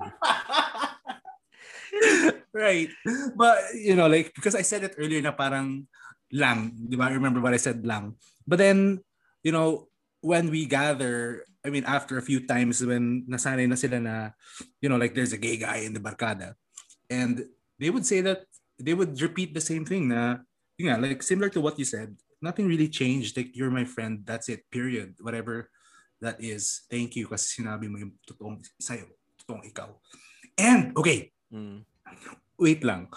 right. 2.51 2.91
But, 3.35 3.57
you 3.75 3.95
know, 3.95 4.07
like, 4.07 4.35
because 4.35 4.55
I 4.55 4.63
said 4.63 4.83
it 4.83 4.95
earlier 4.99 5.23
na 5.23 5.31
parang 5.31 5.87
lang. 6.31 6.75
Di 6.75 6.95
ba? 6.99 7.07
I 7.11 7.15
remember 7.15 7.39
what 7.39 7.55
I 7.55 7.59
said 7.59 7.83
lang. 7.87 8.15
But 8.47 8.59
then, 8.59 8.99
you 9.43 9.51
know, 9.51 9.87
when 10.19 10.51
we 10.51 10.67
gather, 10.67 11.43
I 11.65 11.73
mean, 11.73 11.83
after 11.89 12.21
a 12.21 12.21
few 12.21 12.45
times 12.45 12.85
when 12.85 13.25
nasanay 13.25 13.65
na 13.65 13.73
sila 13.73 13.97
na, 13.97 14.15
you 14.77 14.87
know, 14.87 15.01
like 15.01 15.17
there's 15.17 15.33
a 15.33 15.41
gay 15.41 15.57
guy 15.57 15.81
in 15.81 15.97
the 15.97 15.99
barkada. 15.99 16.53
And 17.09 17.49
they 17.81 17.89
would 17.89 18.05
say 18.05 18.21
that, 18.21 18.45
they 18.77 18.93
would 18.93 19.17
repeat 19.19 19.57
the 19.57 19.65
same 19.65 19.85
thing 19.85 20.09
na, 20.13 20.45
yun 20.77 20.93
nga, 20.93 21.01
like 21.01 21.23
similar 21.23 21.49
to 21.49 21.61
what 21.61 21.79
you 21.79 21.85
said, 21.85 22.13
nothing 22.41 22.67
really 22.69 22.87
changed. 22.87 23.35
Like, 23.35 23.57
you're 23.57 23.73
my 23.73 23.85
friend, 23.85 24.21
that's 24.21 24.47
it, 24.49 24.69
period. 24.69 25.15
Whatever 25.19 25.73
that 26.21 26.37
is. 26.37 26.85
Thank 26.91 27.15
you 27.17 27.27
kasi 27.27 27.61
sinabi 27.63 27.89
mo 27.89 27.97
yung 27.97 28.13
totoong 28.29 28.61
sa'yo, 28.77 29.09
totoong 29.41 29.65
ikaw. 29.65 29.89
And, 30.55 30.93
okay, 30.95 31.33
Mm. 31.53 31.85
wait 32.57 32.83
lang. 32.83 33.07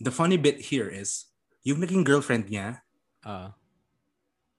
The 0.00 0.14
funny 0.14 0.38
bit 0.38 0.72
here 0.72 0.88
is, 0.88 1.28
yung 1.62 1.82
naging 1.82 2.02
girlfriend 2.02 2.48
niya 2.50 2.82
Uh, 3.26 3.50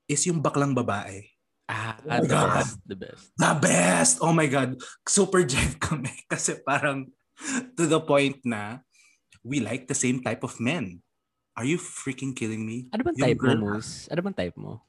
is 0.04 0.22
yung 0.28 0.38
baklang 0.38 0.76
babae. 0.76 1.26
Ah, 1.70 1.94
Oh 2.02 2.08
my 2.10 2.18
the 2.20 2.26
God. 2.26 2.50
best. 2.58 2.74
The 2.84 2.98
best. 2.98 3.24
The 3.38 3.52
best! 3.54 4.14
Oh 4.18 4.34
my 4.34 4.50
God. 4.50 4.74
Super 5.06 5.46
jet 5.46 5.78
kami. 5.78 6.10
Kasi 6.32 6.58
parang 6.60 7.06
to 7.78 7.86
the 7.86 8.02
point 8.02 8.42
na 8.42 8.82
we 9.40 9.62
like 9.62 9.86
the 9.86 9.94
same 9.94 10.18
type 10.20 10.42
of 10.42 10.58
men. 10.58 11.00
Are 11.54 11.64
you 11.64 11.78
freaking 11.78 12.34
kidding 12.34 12.66
me? 12.66 12.90
Ano 12.90 13.06
bang 13.06 13.16
type 13.16 13.38
mo, 13.38 13.54
Moose? 13.54 14.08
Ano 14.10 14.20
bang 14.26 14.36
type 14.36 14.56
mo? 14.58 14.82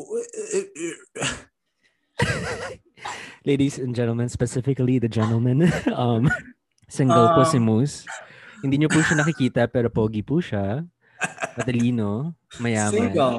Ladies 3.48 3.78
and 3.80 3.96
gentlemen, 3.96 4.28
specifically 4.28 4.98
the 5.00 5.08
gentleman, 5.08 5.64
um, 5.96 6.28
single 6.88 7.32
po 7.32 7.42
Um, 7.44 7.48
si 7.48 7.58
Moose. 7.58 8.04
Hindi 8.60 8.84
niyo 8.84 8.92
po 8.92 9.00
siya 9.00 9.16
nakikita 9.16 9.64
pero 9.72 9.88
pogi 9.88 10.20
po 10.20 10.44
siya. 10.44 10.84
Matalino, 11.56 12.36
mayaman, 12.60 12.92
Single. 12.92 13.38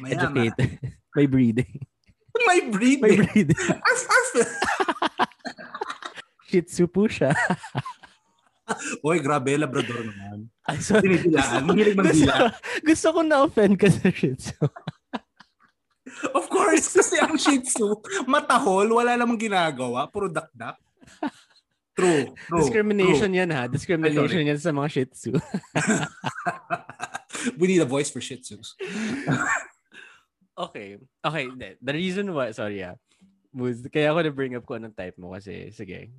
Mayaman. 0.00 0.12
educated, 0.12 0.70
may 1.16 1.26
breeding. 1.26 1.72
May 2.48 2.60
May 2.60 2.70
breeding. 2.72 3.26
breeding. 3.28 3.60
Arf, 3.68 4.02
arf. 4.08 4.30
Shih 6.48 6.64
Tzu 6.64 6.84
po 6.88 7.08
siya. 7.08 7.32
Oy, 9.06 9.20
grabe, 9.20 9.52
Labrador 9.56 10.00
naman. 10.04 10.48
Ay, 10.64 10.80
sorry. 10.80 11.20
Dinidilaan. 11.20 11.64
Mahilig 11.64 11.96
gusto, 11.96 12.04
magdila. 12.04 12.34
gusto 12.80 13.06
ko 13.12 13.20
na-offend 13.24 13.74
ka 13.76 13.88
sa 13.88 14.08
Shih 14.12 14.36
Tzu. 14.36 14.56
Of 16.36 16.48
course, 16.52 16.92
kasi 16.92 17.16
ang 17.20 17.36
Shih 17.40 17.60
Tzu, 17.64 18.00
matahol, 18.28 18.88
wala 18.92 19.16
namang 19.16 19.40
ginagawa, 19.40 20.04
puro 20.08 20.28
dakdak. 20.28 20.76
True, 21.92 22.32
true. 22.48 22.60
Discrimination 22.64 23.28
yan 23.32 23.52
ha. 23.52 23.68
Discrimination 23.68 24.44
yan 24.44 24.56
sa 24.60 24.72
mga 24.72 24.88
Shih 24.88 25.08
Tzu. 25.08 25.32
true. 25.36 25.40
We 27.58 27.66
need 27.68 27.82
a 27.82 27.88
voice 27.88 28.08
for 28.12 28.20
Shih 28.20 28.38
Tzus. 28.38 28.76
Okay. 30.58 30.98
Okay. 31.24 31.46
The, 31.80 31.92
reason 31.92 32.34
why, 32.34 32.50
sorry 32.52 32.82
ah. 32.84 32.94
Was, 33.52 33.84
kaya 33.92 34.12
ako 34.12 34.22
na-bring 34.24 34.56
up 34.56 34.64
ko 34.64 34.74
anong 34.74 34.96
type 34.96 35.18
mo 35.20 35.36
kasi, 35.36 35.68
sige. 35.70 36.10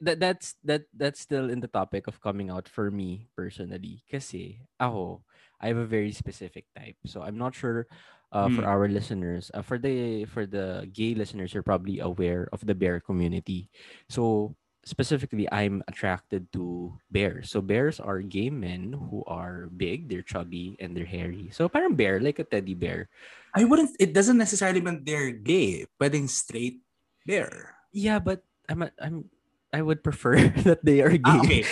That, 0.00 0.18
that's, 0.20 0.56
that, 0.64 0.88
that's 0.96 1.20
still 1.20 1.50
in 1.50 1.60
the 1.60 1.68
topic 1.68 2.06
of 2.08 2.20
coming 2.20 2.48
out 2.48 2.68
for 2.68 2.90
me 2.90 3.28
personally. 3.36 4.04
Kasi, 4.08 4.64
ako, 4.80 5.24
I 5.60 5.68
have 5.68 5.76
a 5.76 5.88
very 5.88 6.12
specific 6.12 6.64
type. 6.72 6.96
So, 7.04 7.20
I'm 7.20 7.36
not 7.36 7.54
sure 7.54 7.86
uh, 8.32 8.48
for 8.50 8.66
Hmm. 8.66 8.68
our 8.68 8.88
listeners. 8.88 9.50
Uh, 9.54 9.62
for 9.62 9.78
the 9.78 10.24
for 10.26 10.44
the 10.44 10.90
gay 10.90 11.14
listeners, 11.14 11.54
you're 11.54 11.62
probably 11.62 12.00
aware 12.00 12.48
of 12.52 12.66
the 12.66 12.74
bear 12.74 12.98
community. 12.98 13.70
So, 14.10 14.56
specifically, 14.84 15.50
I'm 15.50 15.82
attracted 15.88 16.52
to 16.52 16.94
bears. 17.10 17.50
So, 17.50 17.60
bears 17.60 18.00
are 18.00 18.20
gay 18.20 18.50
men 18.50 18.92
who 18.92 19.24
are 19.26 19.68
big, 19.76 20.08
they're 20.08 20.24
chubby, 20.24 20.76
and 20.80 20.96
they're 20.96 21.08
hairy. 21.08 21.50
So, 21.52 21.68
parang 21.68 21.96
bear, 21.96 22.20
like 22.20 22.38
a 22.38 22.44
teddy 22.44 22.74
bear. 22.74 23.08
I 23.54 23.64
wouldn't, 23.64 23.96
it 23.98 24.12
doesn't 24.12 24.38
necessarily 24.38 24.80
mean 24.80 25.02
they're 25.04 25.32
gay. 25.32 25.86
Pwedeng 26.00 26.28
straight 26.28 26.80
bear. 27.26 27.76
Yeah, 27.92 28.18
but 28.18 28.42
I'm 28.68 28.82
a, 28.82 28.90
I'm 29.00 29.30
I 29.74 29.82
would 29.82 30.06
prefer 30.06 30.38
that 30.68 30.86
they 30.86 31.02
are 31.02 31.18
gay. 31.18 31.26
Ah, 31.26 31.42
okay. 31.42 31.66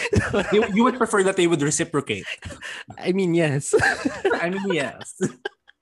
you, 0.50 0.66
you 0.74 0.82
would 0.82 0.98
prefer 0.98 1.22
that 1.22 1.38
they 1.38 1.46
would 1.46 1.62
reciprocate. 1.62 2.26
I 2.98 3.12
mean, 3.12 3.32
yes, 3.32 3.74
I 4.42 4.50
mean, 4.50 4.74
yes. 4.74 5.14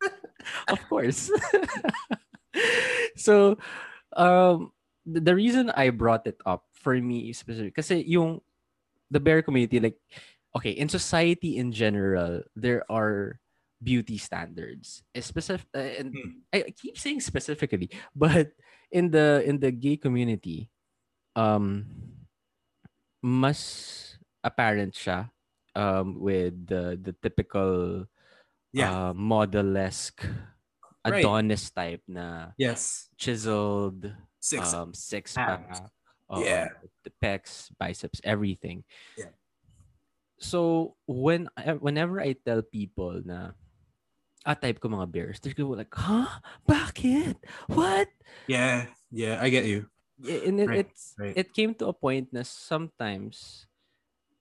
of 0.69 0.79
course. 0.93 1.33
so, 3.17 3.57
um, 4.13 4.73
the 5.07 5.35
reason 5.35 5.73
I 5.73 5.89
brought 5.89 6.27
it 6.27 6.37
up 6.45 6.69
for 6.81 6.97
me 6.99 7.33
specific, 7.33 7.77
kasi 7.77 8.01
yung 8.09 8.41
the 9.13 9.21
bear 9.21 9.43
community, 9.45 9.79
like, 9.81 9.97
okay, 10.57 10.73
in 10.73 10.89
society 10.89 11.57
in 11.61 11.71
general, 11.73 12.43
there 12.57 12.83
are 12.91 13.39
beauty 13.85 14.19
standards. 14.19 15.03
Specific, 15.17 15.69
and 15.77 16.13
Hmm. 16.13 16.31
I 16.53 16.73
keep 16.75 16.97
saying 16.99 17.21
specifically, 17.21 17.89
but 18.17 18.53
in 18.91 19.11
the 19.13 19.45
in 19.47 19.61
the 19.61 19.71
gay 19.71 19.97
community, 19.97 20.69
um, 21.37 21.87
mas 23.23 24.17
apparent 24.43 24.95
siya 24.97 25.29
um, 25.77 26.17
with 26.21 26.55
the 26.67 26.97
the 27.01 27.13
typical 27.21 28.07
Yeah. 28.73 29.11
uh, 29.11 29.13
model-esque 29.19 30.23
Right. 31.03 31.25
Adonis 31.27 31.73
type 31.75 32.05
na 32.07 32.53
yes. 32.61 33.09
chiseled 33.17 34.05
Six. 34.39 34.71
um, 34.77 34.93
six 34.95 35.33
pack. 35.35 35.67
Oo, 36.31 36.41
Yeah. 36.41 36.71
The 37.03 37.13
pecs, 37.19 37.69
biceps, 37.77 38.21
everything. 38.23 38.85
Yeah. 39.19 39.35
So 40.41 40.95
when 41.05 41.49
I- 41.57 41.77
whenever 41.77 42.21
I 42.21 42.33
tell 42.33 42.63
people 42.63 43.21
na 43.21 43.53
ah, 44.47 44.57
type 44.57 44.81
ko 44.81 44.89
mga 44.89 45.11
bears, 45.13 45.37
they're 45.41 45.53
gonna 45.53 45.69
be 45.77 45.85
like, 45.85 45.93
huh? 45.93 46.41
Bakit? 46.65 47.37
What? 47.69 48.09
yeah. 48.49 48.89
Yeah. 49.13 49.37
I 49.37 49.51
get 49.53 49.69
you. 49.69 49.91
Yeah, 50.21 50.45
and 50.49 50.61
it, 50.61 50.69
Right, 50.69 50.81
it's 50.85 51.17
right. 51.17 51.33
it 51.37 51.49
came 51.57 51.73
to 51.81 51.89
a 51.89 51.97
point 51.97 52.29
na 52.33 52.45
sometimes 52.45 53.65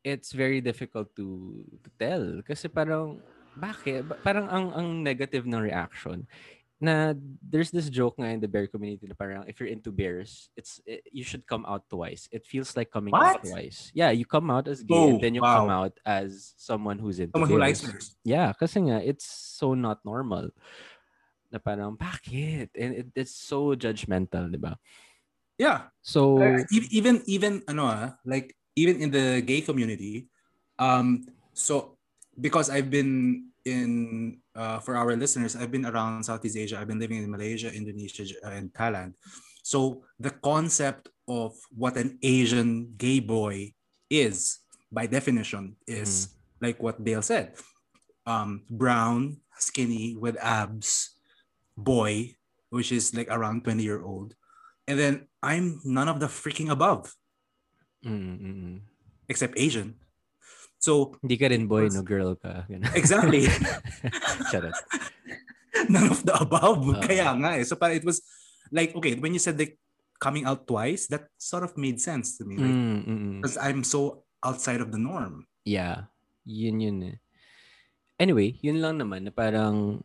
it's 0.04 0.36
very 0.36 0.60
difficult 0.60 1.12
to, 1.16 1.64
to 1.84 1.90
tell 1.96 2.24
kasi 2.44 2.68
parang 2.68 3.24
bakit 3.56 4.04
Ba- 4.08 4.20
parang 4.20 4.48
ang 4.52 4.68
ang 4.76 4.88
negative 5.04 5.48
ng 5.48 5.60
reaction 5.60 6.28
na 6.80 7.12
there's 7.44 7.76
this 7.76 7.92
joke 7.92 8.16
nga 8.16 8.32
in 8.32 8.40
the 8.40 8.48
bear 8.48 8.64
community 8.64 9.04
na 9.04 9.12
parang 9.12 9.44
if 9.52 9.60
you're 9.60 9.68
into 9.68 9.92
bears 9.92 10.48
it's 10.56 10.80
it, 10.88 11.04
you 11.12 11.28
should 11.28 11.44
come 11.44 11.68
out 11.68 11.84
twice 11.92 12.32
it 12.32 12.48
feels 12.48 12.72
like 12.80 12.88
coming 12.88 13.12
out 13.12 13.44
twice 13.44 13.92
yeah 13.92 14.16
you 14.16 14.24
come 14.24 14.48
out 14.48 14.64
as 14.64 14.80
gay 14.80 14.96
Oh, 14.96 15.12
and 15.12 15.20
then 15.20 15.36
you 15.36 15.44
come 15.44 15.68
out 15.68 15.92
as 16.08 16.56
someone 16.56 16.96
who's 16.96 17.20
into 17.20 17.36
Someone 17.36 17.52
who 17.52 17.60
likes 17.60 17.84
bears. 17.84 17.92
bears. 17.92 18.08
Yeah, 18.24 18.56
kasi 18.56 18.80
nga, 18.88 19.04
it's 19.04 19.28
so 19.28 19.76
not 19.76 20.00
normal. 20.08 20.56
Na 21.52 21.60
parang, 21.60 22.00
bakit? 22.00 22.72
And 22.78 22.92
it, 22.96 23.08
it's 23.12 23.36
so 23.36 23.76
judgmental, 23.76 24.48
di 24.48 24.56
ba? 24.62 24.80
Yeah. 25.60 25.92
So, 26.00 26.40
Uh, 26.40 26.64
even 26.72 27.20
even 27.28 27.60
ano 27.68 27.84
ah, 27.92 28.16
like 28.24 28.56
even 28.80 29.04
in 29.04 29.12
the 29.12 29.44
gay 29.44 29.60
community 29.60 30.32
um 30.80 31.28
so 31.52 32.00
because 32.40 32.72
I've 32.72 32.88
been 32.88 33.52
in 33.68 34.40
uh, 34.60 34.80
for 34.84 35.00
our 35.00 35.16
listeners 35.16 35.56
I've 35.56 35.72
been 35.72 35.88
around 35.88 36.28
Southeast 36.28 36.60
Asia. 36.60 36.76
I've 36.76 36.92
been 36.92 37.00
living 37.00 37.24
in 37.24 37.32
Malaysia 37.32 37.72
Indonesia 37.72 38.28
uh, 38.44 38.52
and 38.52 38.68
Thailand. 38.76 39.16
So 39.64 40.04
the 40.20 40.36
concept 40.44 41.08
of 41.32 41.56
what 41.72 41.96
an 41.96 42.20
Asian 42.20 42.92
gay 43.00 43.24
boy 43.24 43.72
is 44.12 44.60
by 44.92 45.08
definition 45.08 45.80
is 45.88 46.36
like 46.60 46.84
what 46.84 47.00
Dale 47.00 47.24
said. 47.24 47.56
Um 48.28 48.68
brown 48.68 49.40
skinny 49.56 50.20
with 50.20 50.36
abs 50.44 51.16
boy 51.80 52.36
which 52.70 52.92
is 52.92 53.16
like 53.16 53.32
around 53.32 53.64
20 53.64 53.82
year 53.82 54.04
old. 54.04 54.36
And 54.86 55.00
then 55.00 55.28
I'm 55.42 55.80
none 55.86 56.10
of 56.10 56.20
the 56.20 56.28
freaking 56.28 56.70
above. 56.70 57.16
Mm, 58.06 58.40
mm, 58.40 58.42
mm. 58.42 58.80
except 59.28 59.60
Asian. 59.60 59.96
So 60.80 61.14
hindi 61.20 61.36
ka 61.36 61.52
rin 61.52 61.68
boy, 61.68 61.92
no 61.92 62.02
girl 62.02 62.40
ka. 62.40 62.64
Ganun. 62.72 62.88
exactly 62.96 63.46
Charot. 64.52 64.74
none 65.92 66.08
of 66.10 66.24
the 66.24 66.34
above. 66.40 66.88
Oo. 66.88 67.00
Kaya 67.04 67.36
nga 67.36 67.60
eh. 67.60 67.64
So 67.68 67.76
parang 67.76 68.00
it 68.00 68.08
was 68.08 68.24
like 68.72 68.96
okay 68.96 69.20
when 69.20 69.36
you 69.36 69.40
said 69.44 69.60
like 69.60 69.76
coming 70.20 70.44
out 70.44 70.68
twice, 70.68 71.08
that 71.08 71.32
sort 71.40 71.64
of 71.64 71.76
made 71.80 72.00
sense 72.00 72.36
to 72.40 72.44
me. 72.44 72.60
Like, 72.60 72.72
Mm, 72.72 73.00
mm, 73.04 73.08
mm. 73.08 73.36
because 73.40 73.56
I'm 73.56 73.84
so 73.84 74.24
outside 74.44 74.80
of 74.80 74.92
the 74.92 75.00
norm. 75.00 75.48
Yeah. 75.64 76.12
Yun 76.48 76.80
yun 76.80 76.98
eh. 77.04 77.18
Anyway, 78.20 78.60
yun 78.60 78.84
lang 78.84 79.00
naman 79.00 79.24
na 79.24 79.32
parang 79.32 80.04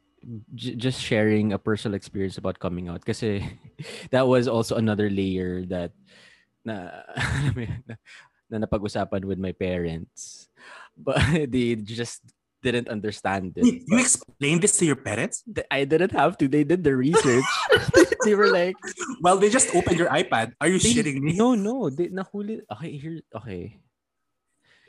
j- 0.54 0.78
just 0.78 1.02
sharing 1.02 1.50
a 1.50 1.58
personal 1.58 1.98
experience 1.98 2.38
about 2.38 2.62
coming 2.62 2.86
out 2.86 3.02
kasi 3.02 3.42
that 4.14 4.26
was 4.26 4.46
also 4.46 4.78
another 4.78 5.10
layer 5.10 5.66
that 5.66 5.90
na 6.62 7.02
na, 8.50 8.58
na 8.58 8.66
napag-usapan 8.66 9.24
with 9.24 9.38
my 9.38 9.52
parents. 9.52 10.48
But 10.96 11.18
they 11.52 11.76
just 11.76 12.22
didn't 12.64 12.88
understand 12.88 13.52
it. 13.60 13.68
You, 13.68 13.84
you 13.84 13.98
explained 14.00 14.64
this 14.64 14.80
to 14.80 14.88
your 14.88 14.96
parents? 14.96 15.44
I 15.70 15.84
didn't 15.84 16.16
have 16.16 16.40
to. 16.40 16.48
They 16.48 16.64
did 16.64 16.82
the 16.82 16.96
research. 16.96 17.44
they 18.24 18.34
were 18.34 18.48
like, 18.48 18.74
Well, 19.20 19.36
they 19.36 19.52
just 19.52 19.74
opened 19.76 20.00
your 20.00 20.08
iPad. 20.08 20.56
Are 20.60 20.68
you 20.68 20.80
they- 20.80 20.96
shitting 20.96 21.20
me? 21.20 21.36
No, 21.36 21.54
no. 21.54 21.92
They, 21.92 22.08
nahuli. 22.08 22.64
Okay, 22.72 22.96
here. 22.96 23.20
Okay. 23.36 23.84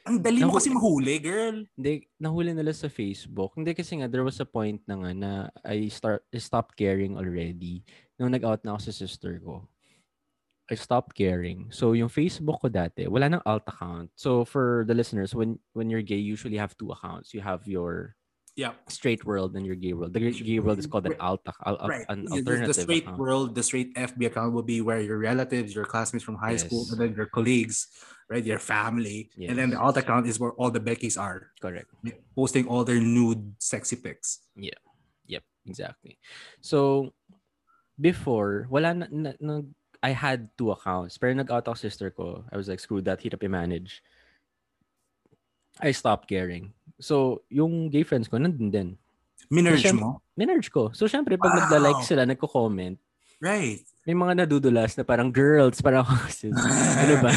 Ang 0.06 0.22
dali 0.22 0.45
mo 0.45 0.53
kasi 0.53 0.70
mahuli, 0.70 1.18
girl. 1.18 1.66
Hindi, 1.74 2.06
nahuli 2.22 2.53
nila 2.53 2.70
sa 2.78 2.86
Facebook. 2.86 3.58
Hindi 3.58 3.74
kasi 3.74 3.97
nga, 3.97 4.06
there 4.06 4.22
was 4.22 4.38
a 4.38 4.45
point 4.45 4.78
na 4.86 5.01
nga 5.01 5.12
na 5.18 5.32
I, 5.66 5.89
start, 5.89 6.22
I 6.30 6.38
stopped 6.38 6.78
caring 6.78 7.18
already. 7.18 7.82
Nung 8.22 8.30
nag-out 8.30 8.62
na 8.62 8.78
ako 8.78 8.86
sa 8.86 8.93
sister 8.93 9.41
ko, 9.41 9.66
I 10.66 10.74
stopped 10.76 11.13
caring. 11.13 11.70
So, 11.70 11.93
yung 11.93 12.09
Facebook 12.09 12.57
ko 12.61 12.70
dati, 12.74 13.05
wala 13.05 13.30
nang 13.30 13.45
alt 13.45 13.63
account. 13.70 14.09
So, 14.18 14.45
for 14.45 14.82
the 14.89 14.97
listeners, 14.97 15.36
when 15.38 15.59
when 15.78 15.89
you're 15.93 16.01
gay, 16.01 16.18
you 16.18 16.34
usually 16.34 16.57
have 16.57 16.74
two 16.74 16.89
accounts. 16.89 17.34
You 17.38 17.41
have 17.45 17.68
your 17.70 18.18
Yeah. 18.57 18.72
straight 18.88 19.28
world 19.28 19.53
and 19.59 19.68
your 19.68 19.76
gay 19.76 19.91
world. 19.91 20.16
The 20.16 20.32
gay 20.32 20.63
world 20.63 20.80
is 20.80 20.88
called 20.88 21.05
an 21.05 21.20
alt, 21.20 21.43
ac- 21.45 21.59
al- 21.68 21.76
al- 21.76 21.91
Right. 21.91 22.07
an 22.07 22.24
alternative 22.32 22.72
the 22.72 22.82
straight 22.88 23.03
account. 23.03 23.20
world, 23.20 23.47
the 23.53 23.61
straight 23.61 23.91
FB 23.99 24.26
account 24.32 24.55
will 24.55 24.63
be 24.66 24.80
where 24.80 25.03
your 25.03 25.20
relatives, 25.20 25.76
your 25.76 25.84
classmates 25.84 26.24
from 26.24 26.39
high 26.39 26.55
school, 26.55 26.88
and 26.89 26.97
then 26.97 27.11
your 27.20 27.28
colleagues, 27.28 27.91
right? 28.32 28.41
Your 28.47 28.57
family. 28.63 29.28
And 29.36 29.59
then 29.59 29.70
the 29.76 29.78
Yes. 29.78 29.84
alt 29.84 29.99
account 29.99 30.26
is 30.26 30.39
where 30.39 30.55
all 30.55 30.72
the 30.72 30.80
Beckys 30.80 31.20
are, 31.20 31.51
Correct. 31.59 31.91
posting 32.34 32.63
all 32.66 32.88
their 32.88 32.97
nude, 33.03 33.59
sexy 33.59 33.99
pics. 33.99 34.39
Yeah. 34.55 34.80
Yep, 35.28 35.43
exactly. 35.68 36.16
So, 36.63 37.11
before, 37.99 38.68
wala 38.72 38.93
na, 38.95 39.05
na, 39.11 39.32
na- 39.39 39.68
I 40.06 40.14
had 40.14 40.53
two 40.53 40.70
accounts. 40.70 41.18
Pero 41.18 41.34
nag-out 41.34 41.66
ako 41.66 41.74
sister 41.76 42.14
ko. 42.14 42.45
I 42.45 42.56
was 42.56 42.70
like, 42.70 42.78
screw 42.78 43.01
that, 43.01 43.18
hirap 43.20 43.41
i-manage. 43.41 44.06
I 45.82 45.89
stopped 45.91 46.30
caring. 46.30 46.72
So, 47.01 47.41
yung 47.49 47.89
gay 47.89 48.06
friends 48.06 48.30
ko, 48.30 48.38
nandun 48.38 48.70
din. 48.70 48.89
Minerge 49.49 49.89
Siyem- 49.89 49.97
mo? 49.99 50.22
Minerge 50.38 50.70
ko. 50.70 50.93
So, 50.93 51.10
syempre, 51.10 51.36
pag 51.36 51.51
Wow. 51.51 51.60
nagda-like 51.66 52.01
sila, 52.01 52.24
nagko-comment, 52.24 53.01
Right. 53.41 53.84
may 54.06 54.14
mga 54.14 54.45
nadudulas 54.45 54.95
na 54.95 55.03
parang 55.03 55.28
girls, 55.28 55.82
parang 55.82 56.06
sis. 56.32 56.53
ano 56.53 57.14
ba? 57.20 57.32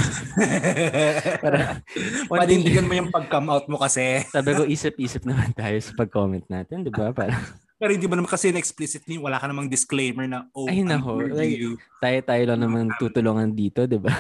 Parang, 1.43 1.83
Panindigan 2.31 2.87
mo 2.87 2.95
yung 2.95 3.11
pag-come 3.11 3.49
out 3.51 3.67
mo 3.67 3.81
kasi. 3.81 4.23
sabi 4.29 4.55
ko, 4.55 4.63
isip-isip 4.63 5.25
naman 5.25 5.51
tayo 5.53 5.75
sa 5.81 5.93
pag-comment 5.97 6.45
natin, 6.47 6.85
di 6.85 6.93
ba? 6.93 7.11
Parang, 7.11 7.41
Pero 7.79 7.95
hindi 7.95 8.11
mo 8.11 8.19
naman 8.19 8.27
kasi 8.27 8.51
na-explicitly, 8.51 9.23
wala 9.23 9.39
ka 9.39 9.47
namang 9.47 9.71
disclaimer 9.71 10.27
na, 10.27 10.51
oh, 10.51 10.67
Ay, 10.67 10.83
nako. 10.83 11.23
Like, 11.31 11.55
you. 11.55 11.79
tayo-tayo 12.03 12.43
lang 12.51 12.61
naman 12.67 12.91
tutulungan 12.99 13.55
dito, 13.55 13.87
di 13.87 14.03
ba? 14.03 14.11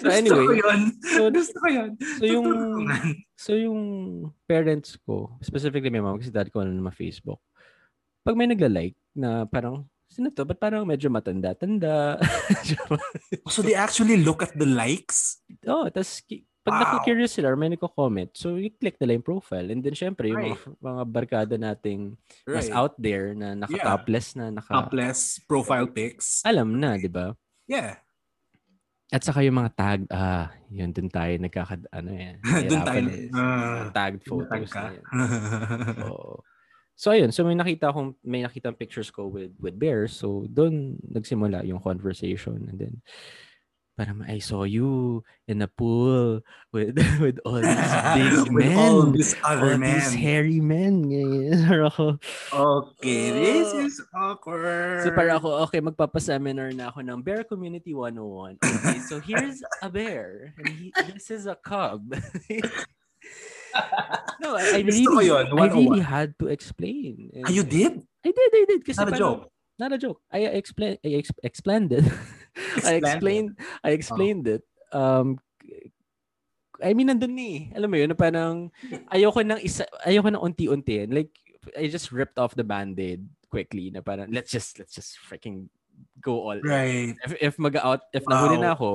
Gusto 0.00 0.06
anyway, 0.10 0.46
ko 0.46 0.54
yun. 0.54 0.80
so, 1.02 1.20
Gusto 1.30 1.56
ko 1.58 1.68
yun. 1.68 1.90
So 2.18 2.24
yung 2.26 2.48
so 3.34 3.50
yung 3.54 3.80
parents 4.46 4.98
ko, 5.02 5.34
specifically 5.42 5.90
my 5.90 6.02
mom 6.02 6.18
kasi 6.18 6.30
dad 6.30 6.50
ko 6.50 6.62
ano 6.62 6.74
naman 6.74 6.94
Facebook. 6.94 7.40
Pag 8.22 8.36
may 8.36 8.50
nagla-like 8.50 8.96
na 9.16 9.46
parang 9.46 9.86
sino 10.10 10.28
to? 10.34 10.42
Ba't 10.42 10.58
parang 10.58 10.82
medyo 10.84 11.06
matanda-tanda? 11.10 12.18
So 13.50 13.62
they 13.62 13.78
actually 13.78 14.20
look 14.20 14.42
at 14.42 14.54
the 14.58 14.66
likes? 14.66 15.42
oh, 15.66 15.86
tas 15.90 16.20
ki- 16.22 16.46
pag 16.60 16.74
Wow. 16.76 16.80
naku-curious 16.84 17.32
sila 17.32 17.48
or 17.48 17.56
may 17.56 17.72
nagko-comment, 17.72 18.36
so 18.36 18.60
you 18.60 18.68
click 18.68 19.00
nila 19.00 19.16
yung 19.16 19.24
profile. 19.24 19.72
And 19.72 19.80
then 19.80 19.96
syempre, 19.96 20.28
yung 20.28 20.44
mga, 20.44 20.58
Right. 20.60 20.76
mga 20.84 21.02
barkada 21.08 21.54
nating 21.56 22.20
mas 22.44 22.68
Right. 22.68 22.76
out 22.76 22.94
there 23.00 23.32
na 23.32 23.56
naka-topless 23.56 24.36
na 24.36 24.52
naka... 24.52 24.68
Topless 24.68 25.40
profile 25.44 25.88
pics. 25.88 26.44
Alam 26.44 26.76
na, 26.76 27.00
di 27.00 27.08
ba? 27.08 27.32
Yeah. 27.64 27.96
At 29.10 29.26
saka 29.26 29.42
yung 29.42 29.58
mga 29.58 29.72
tag, 29.74 30.00
ah, 30.12 30.54
yun, 30.70 30.92
dun 30.94 31.10
tayo 31.10 31.34
nagkaka, 31.34 31.82
ano 31.90 32.10
yan. 32.14 32.38
Doon 32.70 32.82
tayo. 32.86 33.02
Ah, 33.34 33.90
tagged 33.90 34.22
photos 34.22 34.70
na 34.70 34.94
yan. 34.94 35.04
Oo. 36.12 36.44
So 36.94 37.16
ayun, 37.16 37.32
so 37.32 37.48
may 37.48 37.56
nakita 37.56 37.88
akong 37.88 38.12
may 38.20 38.44
nakita 38.44 38.76
pictures 38.76 39.08
ko 39.08 39.24
with 39.24 39.56
with 39.56 39.80
bears. 39.80 40.12
So 40.12 40.44
doon 40.44 41.00
nagsimula 41.00 41.64
yung 41.64 41.80
conversation 41.80 42.68
and 42.68 42.76
then 42.76 42.94
parang 44.00 44.24
I 44.24 44.40
saw 44.40 44.64
you 44.64 45.20
in 45.44 45.60
a 45.60 45.68
pool 45.68 46.40
with 46.72 46.96
with 47.20 47.36
all 47.44 47.60
these 47.60 47.84
big 48.16 48.48
With 48.48 48.64
men. 48.72 48.80
all 48.80 49.12
these 49.12 49.36
other 49.44 49.76
all 49.76 49.82
these 49.84 50.08
men. 50.08 50.16
hairy 50.16 50.60
men. 50.64 51.04
Ganyan. 51.04 51.68
Ako, 51.92 52.16
Okay, 52.48 53.28
this 53.28 53.68
Oh. 53.76 53.84
is 53.84 54.00
awkward. 54.16 55.04
so 55.04 55.12
parang 55.12 55.36
ako, 55.36 55.48
okay, 55.68 55.84
magpapaseminar 55.84 56.72
na 56.72 56.88
ako 56.88 57.04
ng 57.04 57.20
Bear 57.20 57.44
Community 57.44 57.92
101. 57.92 58.56
Okay, 58.64 58.98
so 59.04 59.20
here's 59.20 59.60
a 59.84 59.92
bear. 59.92 60.56
And 60.56 60.72
he, 60.72 60.88
this 61.12 61.28
is 61.28 61.44
a 61.44 61.60
cub. 61.60 62.08
no, 64.40 64.56
I, 64.56 64.80
I 64.80 64.80
really, 64.80 65.28
yun, 65.28 65.46
I 65.52 65.68
really 65.68 66.00
101. 66.00 66.00
had 66.00 66.32
to 66.40 66.48
explain. 66.48 67.30
Ah, 67.44 67.52
you 67.52 67.62
did? 67.68 68.00
I 68.24 68.30
did, 68.32 68.50
I 68.56 68.64
did. 68.64 68.80
Kasi 68.80 68.96
Not 68.96 69.08
a 69.08 69.12
parang- 69.12 69.20
joke. 69.20 69.44
Not 69.80 69.92
a 69.92 69.98
joke. 69.98 70.20
I 70.28 70.40
explain, 70.60 70.98
I 71.04 71.08
ex- 71.24 71.32
explained 71.42 71.92
it. 71.92 72.04
I 72.86 72.98
Explained 72.98 73.56
I 73.84 73.90
explained 73.94 74.46
it. 74.48 74.62
Um, 74.90 75.38
I 76.80 76.96
mean, 76.96 77.12
nandun 77.12 77.36
na 77.36 77.44
eh. 77.44 77.62
Alam 77.76 77.88
mo 77.92 77.96
yun, 78.00 78.16
parang 78.16 78.72
ayoko 79.12 79.44
nang 79.44 79.60
isa, 79.60 79.84
ayoko 80.02 80.32
nang 80.32 80.40
unti-unti. 80.42 81.04
Like, 81.12 81.30
I 81.76 81.92
just 81.92 82.08
ripped 82.08 82.40
off 82.40 82.56
the 82.56 82.64
band-aid 82.64 83.20
quickly 83.52 83.92
na 83.92 84.00
parang, 84.00 84.32
let's 84.32 84.48
just, 84.48 84.80
let's 84.80 84.96
just 84.96 85.20
freaking 85.20 85.68
go 86.24 86.48
all. 86.48 86.60
Right. 86.64 87.12
If, 87.20 87.36
if 87.36 87.54
mag-out, 87.60 88.08
if 88.16 88.24
nahuli 88.24 88.56
na 88.56 88.72
Wow. 88.72 88.76
ako, 88.80 88.90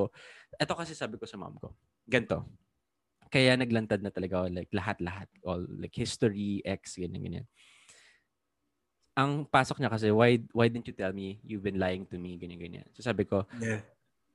Ito 0.55 0.73
kasi 0.75 0.95
sabi 0.95 1.19
ko 1.19 1.27
sa 1.27 1.35
mom 1.35 1.59
ko, 1.59 1.75
ganto. 2.07 2.47
Kaya 3.27 3.59
naglantad 3.59 3.99
na 3.99 4.13
talaga 4.13 4.43
ako, 4.43 4.47
like 4.55 4.71
lahat-lahat. 4.71 5.27
All, 5.43 5.67
like 5.67 5.91
history, 5.91 6.63
X, 6.63 6.95
ganyan, 6.95 7.21
ganyan. 7.21 7.45
Ang 9.15 9.47
pasok 9.47 9.79
niya 9.79 9.87
kasi, 9.87 10.11
why, 10.11 10.43
why 10.51 10.67
didn't 10.67 10.91
you 10.91 10.95
tell 10.95 11.15
me 11.15 11.39
you've 11.47 11.63
been 11.63 11.79
lying 11.79 12.03
to 12.11 12.19
me, 12.19 12.35
ganyan, 12.35 12.59
ganyan. 12.59 12.85
So 12.91 12.99
sabi 12.99 13.23
ko, 13.23 13.47
Yeah. 13.63 13.79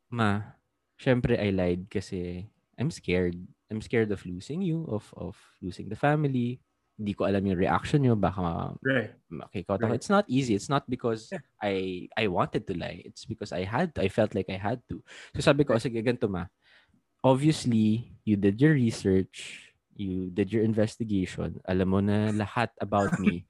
ma, 0.08 0.56
syempre 0.96 1.36
I 1.36 1.52
lied 1.52 1.92
kasi 1.92 2.48
I'm 2.80 2.88
scared. 2.88 3.36
I'm 3.68 3.84
scared 3.84 4.08
of 4.10 4.24
losing 4.24 4.64
you, 4.64 4.88
of 4.88 5.04
of 5.14 5.36
losing 5.60 5.92
the 5.92 6.00
family. 6.00 6.64
Hindi 6.96 7.12
ko 7.12 7.28
alam 7.28 7.44
yung 7.44 7.60
reaction 7.60 8.00
nyo. 8.02 8.16
Baka 8.16 8.72
Right. 8.80 9.12
ko. 9.68 9.76
Right. 9.76 9.94
It's 10.00 10.08
not 10.08 10.24
easy. 10.32 10.56
It's 10.56 10.72
not 10.72 10.88
because 10.88 11.28
Yeah. 11.28 11.44
I 11.60 12.08
I 12.16 12.32
wanted 12.32 12.64
to 12.66 12.74
lie. 12.74 13.04
It's 13.04 13.28
because 13.28 13.52
I 13.52 13.68
had 13.68 13.92
to. 13.94 14.02
I 14.02 14.08
felt 14.08 14.32
like 14.32 14.48
I 14.48 14.56
had 14.56 14.80
to. 14.88 15.04
So 15.36 15.44
sabi 15.44 15.68
ko, 15.68 15.76
sige, 15.76 16.00
ganito 16.00 16.24
ma. 16.26 16.48
Obviously, 17.20 18.16
you 18.24 18.40
did 18.40 18.56
your 18.56 18.72
research. 18.72 19.68
You 19.92 20.32
did 20.32 20.48
your 20.48 20.64
investigation. 20.64 21.60
Alam 21.68 21.88
mo 21.92 22.00
na 22.00 22.32
lahat 22.32 22.72
about 22.80 23.12
me. 23.20 23.44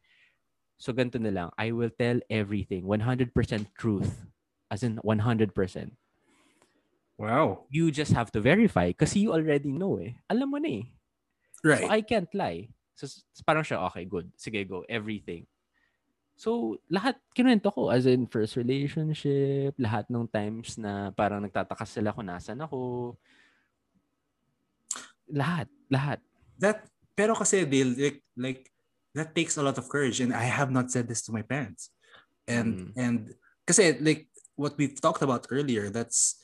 So 0.81 0.97
ganito 0.97 1.21
na 1.21 1.29
lang. 1.29 1.49
I 1.61 1.77
will 1.77 1.93
tell 1.93 2.25
everything. 2.33 2.89
100% 2.89 3.37
truth. 3.77 4.09
As 4.73 4.81
in 4.81 4.97
100%. 5.05 5.53
Wow. 7.21 7.69
You 7.69 7.93
just 7.93 8.17
have 8.17 8.33
to 8.33 8.41
verify 8.41 8.97
kasi 8.97 9.29
you 9.29 9.37
already 9.37 9.69
know 9.69 10.01
eh. 10.01 10.17
Alam 10.33 10.57
mo 10.57 10.57
na 10.57 10.81
eh. 10.81 10.85
Right. 11.61 11.85
So 11.85 11.93
I 11.93 12.01
can't 12.01 12.33
lie. 12.33 12.73
So 12.97 13.05
parang 13.45 13.61
siya, 13.61 13.85
okay, 13.93 14.09
good. 14.09 14.33
Sige, 14.41 14.65
go. 14.65 14.89
Everything. 14.89 15.45
So, 16.41 16.81
lahat 16.89 17.21
kinuwento 17.37 17.69
ko. 17.69 17.93
As 17.93 18.09
in, 18.09 18.25
first 18.25 18.57
relationship, 18.57 19.77
lahat 19.77 20.09
ng 20.09 20.25
times 20.33 20.81
na 20.81 21.13
parang 21.13 21.45
nagtataka 21.45 21.85
sila 21.85 22.17
kung 22.17 22.33
nasan 22.33 22.57
ako. 22.65 23.13
Lahat. 25.29 25.69
Lahat. 25.93 26.25
that 26.61 26.85
pero 27.17 27.37
kasi 27.37 27.65
they 27.65 27.85
like, 27.85 28.21
like 28.37 28.70
that 29.15 29.35
takes 29.35 29.57
a 29.57 29.63
lot 29.63 29.79
of 29.79 29.89
courage 29.89 30.21
and 30.21 30.33
I 30.35 30.45
have 30.47 30.71
not 30.71 30.91
said 30.91 31.09
this 31.09 31.23
to 31.27 31.33
my 31.33 31.43
parents. 31.43 31.91
And 32.47 32.75
Mm. 32.75 32.93
and 32.97 33.19
kasi 33.67 33.95
like 34.03 34.27
what 34.57 34.75
we've 34.79 34.99
talked 35.01 35.23
about 35.23 35.47
earlier, 35.51 35.91
that's 35.91 36.37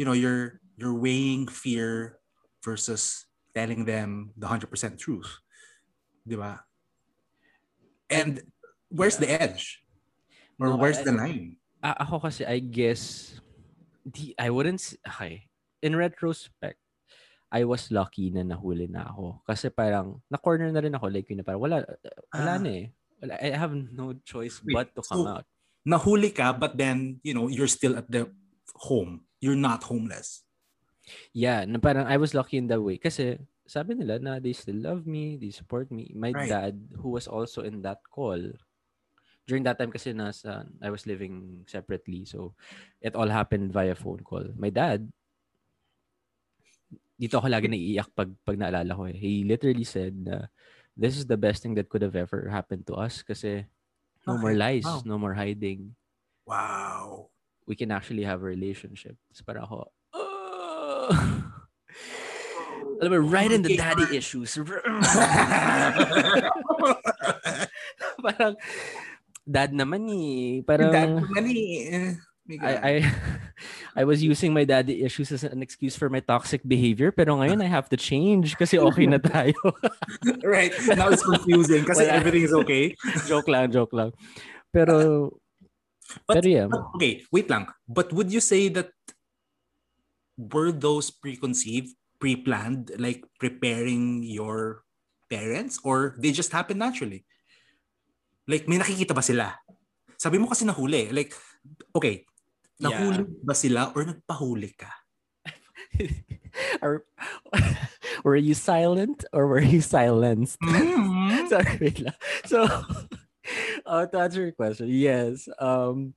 you 0.00 0.04
know, 0.08 0.16
you're 0.16 0.60
you're 0.80 0.96
weighing 0.96 1.44
fear 1.48 2.16
versus 2.64 3.28
telling 3.52 3.84
them 3.84 4.32
the 4.36 4.48
100% 4.48 4.96
truth. 4.96 5.28
Di 6.24 6.36
ba? 6.40 6.64
And 8.08 8.40
where's 8.88 9.20
the 9.20 9.28
edge? 9.28 9.84
Or 10.58 10.72
No, 10.72 10.76
where's 10.80 10.98
I- 10.98 11.04
the 11.04 11.12
line? 11.12 11.56
Ako 11.84 12.20
kasi, 12.20 12.44
I 12.44 12.60
guess, 12.60 13.36
di, 14.04 14.36
I 14.36 14.48
wouldn't, 14.52 14.80
okay. 15.08 15.48
In 15.80 15.96
retrospect, 15.96 16.79
I 17.50 17.66
was 17.66 17.90
lucky 17.90 18.30
na 18.30 18.46
nahuli 18.46 18.86
na 18.86 19.10
ako. 19.10 19.42
Kasi 19.42 19.74
parang, 19.74 20.22
na-corner 20.30 20.70
na 20.70 20.80
rin 20.80 20.94
ako. 20.94 21.10
Like, 21.10 21.26
yun 21.26 21.42
na 21.42 21.46
parang, 21.46 21.62
wala, 21.66 21.82
wala 22.30 22.52
Ah. 22.54 22.62
na 22.62 22.70
eh. 22.70 22.86
Wala, 23.18 23.34
I 23.42 23.50
have 23.58 23.74
no 23.74 24.14
choice 24.22 24.62
Wait, 24.62 24.74
but 24.74 24.88
to 24.94 25.02
come 25.02 25.26
so- 25.26 25.30
out. 25.38 25.46
Nahuli 25.82 26.30
ka, 26.30 26.52
but 26.52 26.76
then, 26.76 27.18
you 27.24 27.32
know, 27.34 27.48
you're 27.48 27.70
still 27.70 27.96
at 27.96 28.06
the 28.06 28.28
home. 28.86 29.24
You're 29.40 29.58
not 29.58 29.82
homeless. 29.82 30.44
Yeah, 31.32 31.64
na 31.64 31.80
parang 31.80 32.06
I 32.06 32.20
was 32.20 32.36
lucky 32.36 32.60
in 32.60 32.68
that 32.68 32.84
way. 32.84 33.00
Kasi 33.00 33.40
sabi 33.66 33.96
nila 33.96 34.20
na 34.20 34.38
they 34.38 34.52
still 34.52 34.76
love 34.76 35.08
me, 35.08 35.40
they 35.40 35.50
support 35.50 35.88
me. 35.90 36.12
My 36.14 36.30
Right. 36.30 36.46
dad, 36.46 36.74
who 37.00 37.16
was 37.16 37.24
also 37.26 37.64
in 37.64 37.80
that 37.82 38.04
call, 38.12 38.38
during 39.48 39.64
that 39.66 39.80
time 39.80 39.90
kasi 39.90 40.12
nasa, 40.12 40.68
I 40.78 40.92
was 40.92 41.08
living 41.08 41.64
separately. 41.66 42.28
So, 42.28 42.54
it 43.00 43.16
all 43.16 43.32
happened 43.32 43.72
via 43.72 43.96
phone 43.96 44.20
call. 44.22 44.52
My 44.54 44.70
dad, 44.70 45.08
dito 47.20 47.36
ako 47.36 47.52
lagi 47.52 47.68
naiiyak 47.68 48.08
pag, 48.16 48.32
pag 48.48 48.56
naalala 48.56 48.96
ko 48.96 49.04
eh. 49.04 49.12
He 49.12 49.44
literally 49.44 49.84
said 49.84 50.16
na 50.16 50.48
this 50.96 51.20
is 51.20 51.28
the 51.28 51.36
best 51.36 51.60
thing 51.60 51.76
that 51.76 51.92
could 51.92 52.00
have 52.00 52.16
ever 52.16 52.48
happened 52.48 52.88
to 52.88 52.96
us 52.96 53.20
kasi 53.20 53.68
no 54.24 54.40
more 54.40 54.56
Okay, 54.56 54.80
lies, 54.80 54.88
wow. 54.88 55.04
no 55.04 55.20
more 55.20 55.36
hiding. 55.36 55.92
Wow. 56.48 57.28
We 57.68 57.76
can 57.76 57.92
actually 57.92 58.24
have 58.24 58.40
a 58.40 58.48
relationship. 58.48 59.20
Tapos 59.28 59.44
parang 59.44 59.64
ako, 59.68 59.76
"Ah." 60.16 61.12
Alam 63.00 63.16
mo, 63.16 63.20
right 63.32 63.48
in 63.52 63.64
the 63.64 63.76
daddy 63.80 64.04
issues. 64.12 64.56
parang, 68.24 68.54
dad 69.48 69.72
naman 69.72 70.04
eh. 70.12 70.60
Parang, 70.64 70.92
That 70.92 71.08
money. 71.32 71.88
eh, 71.88 72.12
I. 72.58 72.72
I, 72.74 72.92
I 74.00 74.04
was 74.04 74.22
using 74.22 74.54
my 74.54 74.64
daddy 74.64 75.02
issues 75.02 75.30
as 75.30 75.44
an 75.44 75.62
excuse 75.62 75.94
for 75.94 76.08
my 76.08 76.20
toxic 76.20 76.62
behavior. 76.66 77.12
Pero 77.12 77.36
ngayon, 77.36 77.62
I 77.62 77.68
have 77.70 77.88
to 77.90 77.98
change 77.98 78.56
kasi 78.56 78.78
okay 78.78 79.06
na 79.06 79.18
tayo. 79.18 79.58
right. 80.46 80.72
Now 80.94 81.10
it's 81.10 81.26
confusing 81.26 81.84
kasi 81.84 82.06
Wala. 82.06 82.16
everything 82.16 82.46
is 82.46 82.54
okay. 82.54 82.94
joke 83.30 83.46
lang, 83.46 83.70
joke 83.70 83.92
lang. 83.92 84.10
Pero, 84.72 85.36
But- 86.26 86.42
pero 86.42 86.46
yeah. 86.46 86.66
But, 86.66 86.96
okay, 86.98 87.22
wait 87.30 87.50
lang. 87.50 87.70
But 87.86 88.10
would 88.14 88.30
you 88.32 88.40
say 88.40 88.70
that 88.74 88.90
were 90.38 90.72
those 90.72 91.10
preconceived, 91.10 91.94
pre-planned, 92.18 92.94
like 92.98 93.26
preparing 93.38 94.22
your 94.22 94.82
parents 95.28 95.78
or 95.84 96.16
they 96.18 96.32
just 96.32 96.50
happen 96.54 96.78
naturally? 96.78 97.26
Like 98.46 98.66
may 98.66 98.78
nakikita 98.78 99.14
ba 99.14 99.22
sila? 99.22 99.54
Sabi 100.18 100.36
mo 100.36 100.50
kasi 100.50 100.66
nahuli. 100.66 101.08
Like, 101.14 101.32
okay, 101.94 102.26
nahuli 102.80 103.22
ba 103.44 103.54
sila 103.54 103.92
or 103.92 104.04
nagpahuli 104.08 104.72
ka? 104.76 104.90
Are, 106.82 107.06
were 108.26 108.36
you 108.40 108.54
silent 108.58 109.22
or 109.32 109.46
were 109.46 109.62
you 109.62 109.80
silenced? 109.80 110.58
Mm. 110.70 111.46
Sorry, 111.50 111.90
lang. 111.98 112.18
So, 112.46 112.66
uh, 113.86 114.04
to 114.06 114.16
answer 114.18 114.42
your 114.46 114.54
question, 114.54 114.86
yes. 114.90 115.48
Um, 115.58 116.14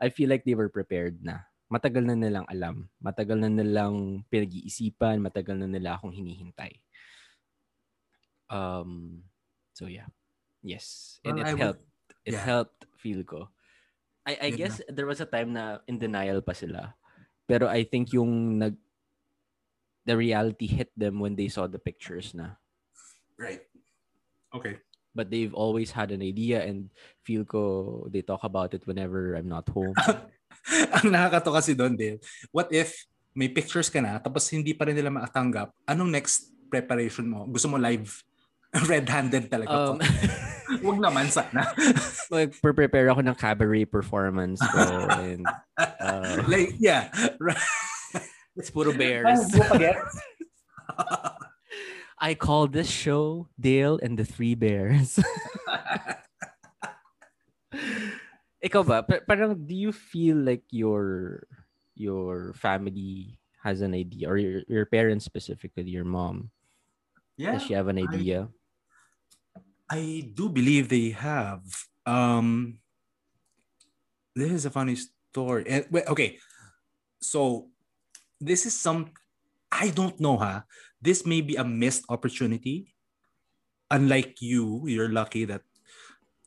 I 0.00 0.08
feel 0.12 0.28
like 0.28 0.44
they 0.44 0.54
were 0.56 0.68
prepared 0.72 1.20
na. 1.24 1.44
Matagal 1.72 2.04
na 2.04 2.16
nilang 2.16 2.44
alam. 2.48 2.88
Matagal 3.00 3.36
na 3.40 3.48
nilang 3.52 4.24
pinag-iisipan. 4.28 5.20
Matagal 5.20 5.56
na 5.60 5.68
nila 5.68 5.96
akong 5.96 6.12
hinihintay. 6.12 6.80
Um, 8.48 9.22
so 9.72 9.88
yeah. 9.88 10.08
Yes. 10.62 11.18
And 11.24 11.36
Well, 11.36 11.44
it 11.44 11.48
I 11.48 11.52
would- 11.52 11.62
helped. 11.62 11.84
It 12.24 12.32
yeah. 12.38 12.44
helped 12.44 12.80
feel 13.02 13.24
ko. 13.24 13.48
I, 14.22 14.38
I 14.38 14.48
Yun 14.54 14.58
guess 14.58 14.74
there 14.86 15.06
was 15.06 15.20
a 15.20 15.28
time 15.28 15.52
na 15.54 15.82
in 15.90 15.98
denial 15.98 16.40
pa 16.40 16.54
sila. 16.54 16.94
Pero 17.46 17.66
I 17.66 17.82
think 17.82 18.14
yung 18.14 18.58
nag 18.58 18.74
the 20.02 20.18
reality 20.18 20.66
hit 20.66 20.90
them 20.98 21.22
when 21.22 21.38
they 21.38 21.46
saw 21.46 21.66
the 21.66 21.78
pictures 21.78 22.34
na. 22.34 22.58
Right. 23.38 23.62
Okay. 24.52 24.82
but 25.14 25.28
they've 25.30 25.54
always 25.54 25.92
had 25.92 26.10
an 26.10 26.24
idea 26.24 26.64
and 26.64 26.88
feel 27.22 27.44
ko 27.44 28.04
they 28.08 28.24
talk 28.24 28.42
about 28.44 28.72
it 28.74 28.84
whenever 28.88 29.36
I'm 29.36 29.48
not 29.48 29.68
home. 29.68 29.94
Ang 30.96 31.12
nakakato 31.12 31.52
kasi 31.52 31.72
doon 31.76 31.96
din, 31.96 32.16
what 32.50 32.72
if 32.72 33.04
may 33.36 33.48
pictures 33.48 33.92
ka 33.92 34.00
na 34.00 34.20
tapos 34.20 34.48
hindi 34.52 34.72
pa 34.72 34.88
rin 34.88 34.96
nila 34.96 35.12
makatanggap, 35.12 35.72
anong 35.88 36.10
next 36.12 36.52
preparation 36.72 37.28
mo? 37.28 37.44
Gusto 37.48 37.68
mo 37.68 37.76
live 37.76 38.08
red-handed 38.88 39.52
talaga? 39.52 39.70
Um, 39.72 39.98
Huwag 40.82 40.98
naman 41.04 41.28
sana. 41.28 41.68
Mag-prepare 42.32 43.12
ako 43.12 43.20
ng 43.20 43.36
cabaret 43.36 43.84
performance 43.84 44.56
ko 44.72 44.80
and 45.20 45.44
uh, 45.76 46.40
like, 46.48 46.72
yeah. 46.80 47.12
It's 48.56 48.72
puro 48.72 48.96
bears. 48.96 49.52
I 52.16 52.32
call 52.32 52.68
this 52.68 52.88
show 52.88 53.48
Dale 53.60 54.00
and 54.00 54.16
the 54.16 54.24
Three 54.24 54.54
Bears. 54.54 55.20
Ikaw 58.62 58.82
ba? 58.86 59.02
Parang 59.26 59.58
do 59.58 59.74
you 59.74 59.90
feel 59.92 60.38
like 60.38 60.62
your 60.70 61.42
your 61.98 62.54
family 62.54 63.36
has 63.60 63.82
an 63.82 63.92
idea 63.92 64.30
or 64.30 64.38
your, 64.38 64.62
your 64.70 64.86
parents 64.86 65.24
specifically 65.26 65.90
your 65.90 66.06
mom 66.08 66.48
Yeah. 67.36 67.52
does 67.58 67.64
she 67.66 67.74
have 67.74 67.88
an 67.88 67.98
idea? 67.98 68.48
I 68.48 68.61
do 70.34 70.48
believe 70.48 70.88
they 70.88 71.10
have. 71.10 71.62
Um, 72.06 72.78
this 74.34 74.50
is 74.52 74.64
a 74.64 74.70
funny 74.70 74.96
story. 74.96 75.84
Wait, 75.90 76.06
okay, 76.08 76.38
so 77.20 77.68
this 78.40 78.66
is 78.66 78.74
some. 78.74 79.12
I 79.72 79.88
don't 79.88 80.18
know, 80.20 80.36
huh? 80.36 80.62
This 81.00 81.24
may 81.24 81.40
be 81.40 81.56
a 81.56 81.64
missed 81.64 82.04
opportunity. 82.08 82.94
Unlike 83.90 84.40
you, 84.40 84.86
you're 84.88 85.12
lucky 85.12 85.44
that 85.44 85.62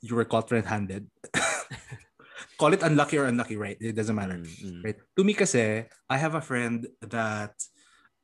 you 0.01 0.15
were 0.15 0.25
caught 0.25 0.49
red-handed. 0.51 1.09
Call 2.57 2.73
it 2.73 2.81
unlucky 2.81 3.17
or 3.17 3.25
unlucky, 3.25 3.57
right? 3.57 3.77
It 3.81 3.95
doesn't 3.95 4.15
matter. 4.15 4.39
Mm, 4.39 4.63
mm. 4.63 4.83
Right. 4.83 4.97
To 5.17 5.23
me 5.23 5.33
kasi, 5.33 5.85
I 6.09 6.17
have 6.17 6.35
a 6.35 6.41
friend 6.41 6.87
that 7.01 7.53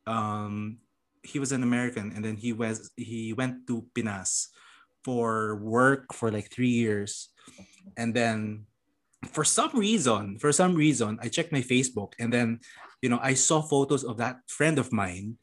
um 0.08 0.82
he 1.22 1.38
was 1.38 1.52
an 1.52 1.62
American 1.62 2.12
and 2.16 2.26
then 2.26 2.36
he 2.38 2.54
was 2.54 2.90
he 2.98 3.34
went 3.34 3.68
to 3.68 3.86
Pinas 3.94 4.50
for 5.04 5.58
work 5.58 6.14
for 6.14 6.30
like 6.32 6.52
3 6.52 6.68
years 6.68 7.30
and 7.98 8.14
then 8.14 8.66
for 9.30 9.46
some 9.46 9.70
reason, 9.74 10.40
for 10.40 10.52
some 10.52 10.74
reason, 10.74 11.20
I 11.22 11.30
checked 11.30 11.54
my 11.54 11.62
Facebook 11.62 12.18
and 12.18 12.34
then, 12.34 12.60
you 13.02 13.10
know, 13.10 13.20
I 13.22 13.36
saw 13.36 13.62
photos 13.62 14.04
of 14.04 14.18
that 14.18 14.42
friend 14.50 14.80
of 14.80 14.92
mine 14.92 15.38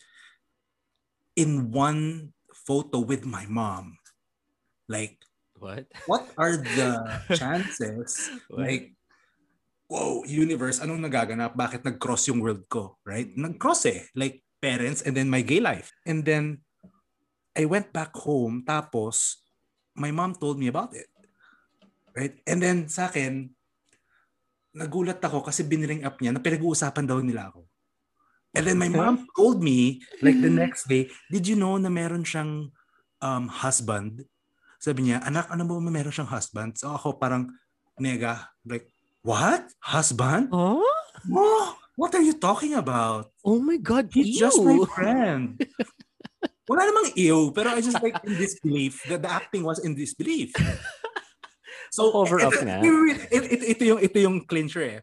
in 1.37 1.71
one 1.71 2.33
photo 2.67 2.99
with 2.99 3.25
my 3.25 3.47
mom. 3.47 3.99
Like, 4.89 5.23
what? 5.59 5.87
What 6.07 6.27
are 6.35 6.59
the 6.59 7.23
chances? 7.39 8.31
like, 8.51 8.95
whoa, 9.87 10.25
universe, 10.27 10.83
anong 10.83 11.07
nagaganap? 11.07 11.55
Bakit 11.55 11.85
nag-cross 11.87 12.27
yung 12.27 12.43
world 12.43 12.67
ko? 12.67 12.99
Right? 13.07 13.31
Nag-cross 13.31 13.87
eh. 13.87 14.11
Like, 14.19 14.43
parents 14.59 15.03
and 15.03 15.15
then 15.15 15.31
my 15.31 15.43
gay 15.43 15.61
life. 15.63 15.95
And 16.03 16.25
then, 16.27 16.67
I 17.55 17.67
went 17.67 17.93
back 17.95 18.15
home, 18.15 18.63
tapos, 18.67 19.48
my 19.99 20.15
mom 20.15 20.39
told 20.39 20.57
me 20.57 20.71
about 20.71 20.95
it. 20.95 21.11
Right? 22.15 22.39
And 22.47 22.63
then, 22.63 22.87
sa 22.87 23.11
akin, 23.11 23.51
nagulat 24.75 25.19
ako 25.19 25.43
kasi 25.43 25.67
biniring 25.67 26.07
up 26.07 26.23
niya 26.23 26.35
na 26.35 26.43
pinag-uusapan 26.43 27.07
daw 27.07 27.19
nila 27.19 27.51
ako. 27.51 27.67
And 28.57 28.65
then 28.65 28.79
my 28.81 28.89
mom 28.89 29.29
told 29.37 29.61
me, 29.61 30.01
like 30.25 30.41
the 30.41 30.49
next 30.51 30.89
day, 30.89 31.13
did 31.29 31.45
you 31.45 31.55
know 31.55 31.77
na 31.77 31.93
meron 31.93 32.25
siyang 32.25 32.73
um, 33.21 33.45
husband? 33.47 34.25
Sabi 34.81 35.11
niya, 35.11 35.21
anak, 35.23 35.53
ano 35.53 35.69
mo 35.69 35.79
meron 35.85 36.15
siyang 36.15 36.33
husband? 36.33 36.81
So 36.81 36.91
ako 36.95 37.21
parang, 37.21 37.53
nega, 38.01 38.49
like, 38.65 38.89
what? 39.21 39.69
Husband? 39.85 40.49
Oh? 40.51 40.83
Oh, 41.29 41.77
what 41.99 42.15
are 42.15 42.25
you 42.25 42.35
talking 42.35 42.75
about? 42.79 43.31
Oh 43.45 43.61
my 43.61 43.77
God, 43.77 44.09
He's 44.15 44.39
ew. 44.39 44.49
just 44.49 44.59
my 44.63 44.81
friend. 44.97 45.59
Wala 46.69 46.85
namang 46.85 47.17
ew, 47.17 47.51
pero 47.57 47.73
I 47.73 47.81
just 47.81 47.99
like 48.05 48.21
in 48.23 48.37
disbelief. 48.45 49.01
that 49.09 49.25
the 49.25 49.31
acting 49.33 49.65
was 49.65 49.81
in 49.81 49.97
disbelief. 49.97 50.53
So, 51.89 52.13
cover 52.13 52.45
up 52.45 52.53
ito, 52.53 52.69
nga. 52.69 52.85
Ito, 53.33 53.47
ito, 53.65 53.83
yung, 53.89 54.01
ito 54.05 54.17
yung 54.21 54.37
clincher 54.45 54.85
eh. 54.85 55.01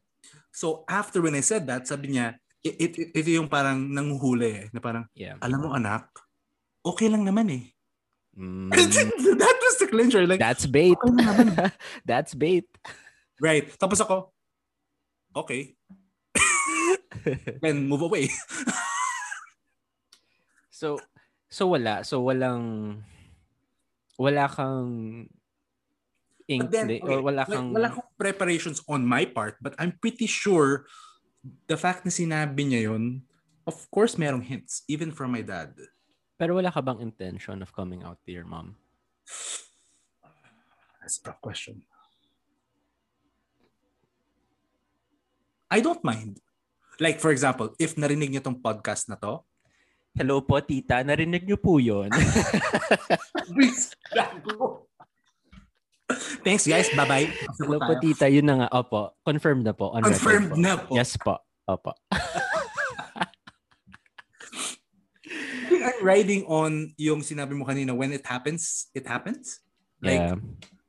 So, 0.53 0.86
after 0.86 1.20
when 1.26 1.34
I 1.34 1.41
said 1.41 1.66
that, 1.66 1.89
sabi 1.89 2.13
niya, 2.13 2.38
it, 2.61 2.78
it, 2.78 2.91
ito 3.18 3.30
yung 3.34 3.49
parang 3.49 3.89
nanguhuli 3.89 4.49
eh, 4.53 4.66
na 4.70 4.78
parang, 4.80 5.09
Yeah. 5.18 5.41
alam 5.41 5.66
mo 5.66 5.74
anak, 5.74 6.05
okay 6.86 7.09
lang 7.09 7.26
naman 7.26 7.49
eh. 7.49 7.63
Mm, 8.38 8.70
that 9.41 9.57
was 9.66 9.76
the 9.82 9.89
clincher. 9.89 10.28
Like, 10.30 10.38
that's 10.38 10.70
bait. 10.70 10.93
okay 11.01 11.72
that's 12.09 12.38
bait. 12.38 12.70
Right. 13.41 13.66
Tapos 13.82 13.97
ako, 13.99 14.30
okay. 15.34 15.74
Then 17.66 17.89
move 17.89 18.05
away. 18.05 18.30
So, 20.70 20.99
so 21.55 21.71
wala. 21.71 22.03
So 22.03 22.19
walang, 22.27 22.99
wala 24.19 24.51
kang 24.51 24.91
ink, 26.51 26.67
then, 26.67 26.91
okay, 26.91 26.99
or 26.99 27.23
wala 27.23 27.47
wala, 27.47 27.55
kang, 27.55 27.71
wala 27.71 27.87
akong 27.95 28.11
preparations 28.19 28.83
on 28.91 29.07
my 29.07 29.23
part, 29.23 29.55
but 29.63 29.71
I'm 29.79 29.95
pretty 29.95 30.27
sure 30.27 30.83
the 31.71 31.79
fact 31.79 32.03
na 32.03 32.11
sinabi 32.11 32.67
niya 32.67 32.91
yun, 32.91 33.23
of 33.63 33.79
course 33.87 34.19
merong 34.19 34.43
hints, 34.43 34.83
even 34.91 35.15
from 35.15 35.31
my 35.31 35.41
dad. 35.41 35.71
pero 36.35 36.59
wala 36.59 36.67
ka 36.67 36.83
bang 36.83 36.99
intention 36.99 37.63
of 37.63 37.71
coming 37.71 38.03
out 38.03 38.19
to 38.27 38.31
your 38.35 38.43
mom? 38.43 38.75
That's 40.99 41.15
a 41.19 41.23
tough 41.23 41.39
question. 41.39 41.87
I 45.71 45.79
don't 45.79 46.03
mind. 46.03 46.43
Like, 46.99 47.19
for 47.19 47.31
example, 47.31 47.71
if 47.79 47.95
narinig 47.95 48.31
niyo 48.31 48.43
tong 48.43 48.59
podcast 48.59 49.07
na 49.07 49.15
to, 49.19 49.43
Hello 50.16 50.39
po, 50.39 50.63
tita. 50.63 51.03
Narinig 51.03 51.43
niyo 51.43 51.59
po 51.59 51.76
yun. 51.76 52.07
Thanks, 56.45 56.63
guys. 56.63 56.88
Bye-bye. 56.95 57.28
Hello 57.59 57.84
po, 57.84 57.99
tita. 57.99 58.32
Yun 58.32 58.47
na 58.47 58.55
nga. 58.63 58.68
Opo. 58.72 59.11
Confirmed 59.28 59.68
na 59.68 59.76
po. 59.76 59.91
On 59.91 59.99
record 59.99 60.16
Confirmed 60.16 60.51
po. 60.55 60.59
na 60.63 60.74
po. 60.80 60.95
Yes 60.95 61.20
po. 61.20 61.36
Opo. 61.68 61.91
I'm 65.86 65.99
riding 66.01 66.47
on 66.47 66.95
yung 66.95 67.20
sinabi 67.20 67.51
mo 67.51 67.68
kanina, 67.68 67.91
when 67.91 68.16
it 68.16 68.24
happens, 68.26 68.88
it 68.95 69.03
happens. 69.03 69.59
Like, 69.99 70.39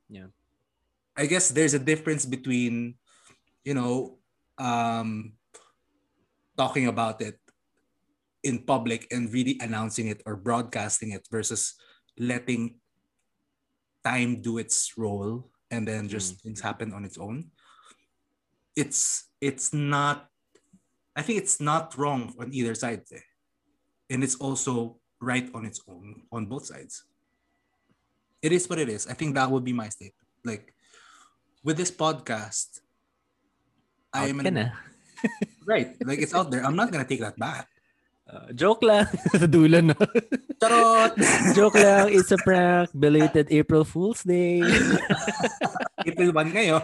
Yeah. 0.07 0.31
I 1.19 1.27
guess 1.27 1.51
there's 1.51 1.73
a 1.75 1.83
difference 1.83 2.23
between, 2.23 2.95
you 3.67 3.75
know, 3.75 4.23
um, 4.55 5.33
talking 6.55 6.87
about 6.87 7.19
it 7.19 7.35
in 8.47 8.63
public 8.63 9.05
and 9.11 9.31
really 9.31 9.59
announcing 9.59 10.07
it 10.07 10.23
or 10.25 10.39
broadcasting 10.39 11.11
it 11.11 11.27
versus 11.29 11.75
letting 12.17 12.79
time 14.03 14.41
do 14.41 14.57
its 14.57 14.95
role 14.95 15.51
and 15.69 15.83
then 15.87 16.07
just 16.07 16.39
things 16.41 16.63
happen 16.63 16.95
on 16.95 17.03
its 17.03 17.19
own. 17.19 17.51
It's 18.75 19.27
it's 19.41 19.73
not. 19.73 20.31
I 21.17 21.21
think 21.21 21.43
it's 21.43 21.59
not 21.59 21.97
wrong 21.97 22.33
on 22.39 22.53
either 22.53 22.75
side, 22.75 23.03
eh. 23.11 23.25
and 24.09 24.23
it's 24.23 24.37
also 24.37 25.01
right 25.19 25.49
on 25.53 25.65
its 25.65 25.81
own 25.89 26.23
on 26.31 26.45
both 26.45 26.69
sides. 26.69 27.03
It 28.41 28.53
is 28.53 28.69
what 28.69 28.79
it 28.79 28.87
is. 28.87 29.07
I 29.09 29.13
think 29.13 29.33
that 29.35 29.49
would 29.49 29.65
be 29.65 29.73
my 29.73 29.89
statement. 29.89 30.29
Like 30.45 30.71
with 31.65 31.75
this 31.75 31.89
podcast, 31.89 32.79
i 34.13 34.29
am 34.29 34.39
an- 34.39 34.71
right. 35.65 35.97
Like 36.05 36.21
it's 36.21 36.37
out 36.37 36.53
there. 36.53 36.63
I'm 36.63 36.77
not 36.77 36.93
gonna 36.93 37.09
take 37.09 37.25
that 37.25 37.35
back. 37.35 37.67
Uh, 38.27 38.51
joke 38.51 38.83
lang. 38.83 39.07
Sa 39.31 39.47
dulo 39.53 39.79
na. 39.79 39.95
Charot! 40.59 41.15
joke 41.57 41.79
lang. 41.79 42.11
It's 42.11 42.27
a 42.35 42.39
prank. 42.43 42.91
Belated 42.91 43.47
April 43.47 43.87
Fool's 43.87 44.27
Day. 44.27 44.59
April 46.07 46.35
1 46.35 46.51
ngayon. 46.51 46.83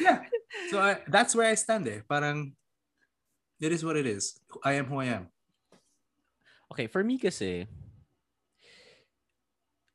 yeah. 0.00 0.24
So 0.72 0.80
I, 0.80 1.04
that's 1.12 1.36
where 1.36 1.52
I 1.52 1.60
stand 1.60 1.84
eh. 1.92 2.00
Parang, 2.08 2.56
it 3.60 3.68
is 3.68 3.84
what 3.84 4.00
it 4.00 4.08
is. 4.08 4.40
I 4.64 4.80
am 4.80 4.88
who 4.88 4.96
I 5.04 5.20
am. 5.20 5.28
Okay, 6.72 6.88
for 6.88 7.04
me 7.04 7.20
kasi, 7.20 7.68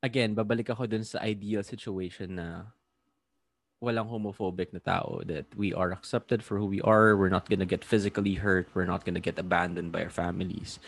again, 0.05 0.37
babalik 0.37 0.69
ako 0.69 0.85
dun 0.85 1.03
sa 1.03 1.25
ideal 1.25 1.65
situation 1.65 2.37
na 2.37 2.69
walang 3.81 4.09
homophobic 4.09 4.73
na 4.73 4.79
tao, 4.79 5.21
that 5.25 5.45
we 5.57 5.73
are 5.73 5.91
accepted 5.91 6.43
for 6.43 6.57
who 6.57 6.65
we 6.65 6.81
are, 6.81 7.17
we're 7.17 7.33
not 7.33 7.49
gonna 7.49 7.65
get 7.65 7.83
physically 7.83 8.35
hurt, 8.35 8.69
we're 8.73 8.85
not 8.85 9.05
gonna 9.05 9.19
get 9.19 9.39
abandoned 9.39 9.91
by 9.91 10.03
our 10.03 10.13
families. 10.13 10.79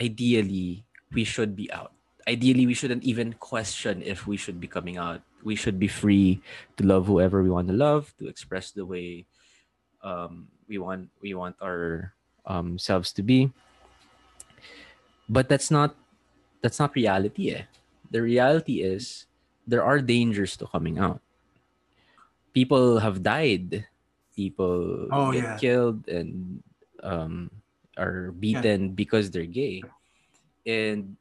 Ideally, 0.00 0.84
we 1.12 1.24
should 1.24 1.54
be 1.54 1.70
out. 1.72 1.92
Ideally, 2.26 2.66
we 2.66 2.74
shouldn't 2.74 3.02
even 3.02 3.34
question 3.34 4.02
if 4.02 4.26
we 4.26 4.36
should 4.36 4.60
be 4.60 4.70
coming 4.70 4.96
out. 4.96 5.22
We 5.42 5.56
should 5.56 5.78
be 5.78 5.88
free 5.88 6.40
to 6.78 6.86
love 6.86 7.06
whoever 7.06 7.42
we 7.42 7.50
want 7.50 7.66
to 7.66 7.74
love, 7.74 8.14
to 8.18 8.28
express 8.28 8.70
the 8.70 8.86
way 8.86 9.26
um, 10.02 10.46
we 10.68 10.78
want 10.78 11.10
we 11.20 11.34
want 11.34 11.56
our 11.60 12.14
um, 12.46 12.78
selves 12.78 13.12
to 13.14 13.22
be 13.22 13.50
but 15.32 15.48
that's 15.48 15.70
not 15.70 15.96
that's 16.60 16.78
not 16.78 16.94
reality 16.94 17.56
eh. 17.56 17.64
the 18.12 18.20
reality 18.20 18.84
is 18.84 19.24
there 19.66 19.82
are 19.82 20.00
dangers 20.04 20.56
to 20.60 20.68
coming 20.68 20.98
out 20.98 21.21
people 22.54 22.98
have 22.98 23.22
died 23.22 23.86
people 24.36 25.08
Oh, 25.12 25.32
get 25.32 25.44
yeah. 25.44 25.56
killed 25.56 26.08
and 26.08 26.62
um 27.02 27.50
are 27.98 28.32
beaten 28.32 28.92
because 28.96 29.30
they're 29.30 29.48
gay 29.48 29.82
and 30.66 31.16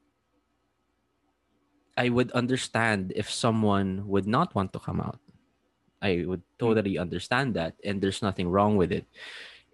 i 1.98 2.10
would 2.10 2.32
understand 2.32 3.12
if 3.16 3.30
someone 3.30 4.08
would 4.08 4.28
not 4.28 4.54
want 4.56 4.72
to 4.74 4.80
come 4.80 5.00
out 5.02 5.20
i 6.02 6.24
would 6.28 6.42
totally 6.60 6.98
understand 6.98 7.54
that 7.54 7.76
and 7.84 8.02
there's 8.02 8.22
nothing 8.22 8.50
wrong 8.50 8.78
with 8.78 8.92
it 8.92 9.06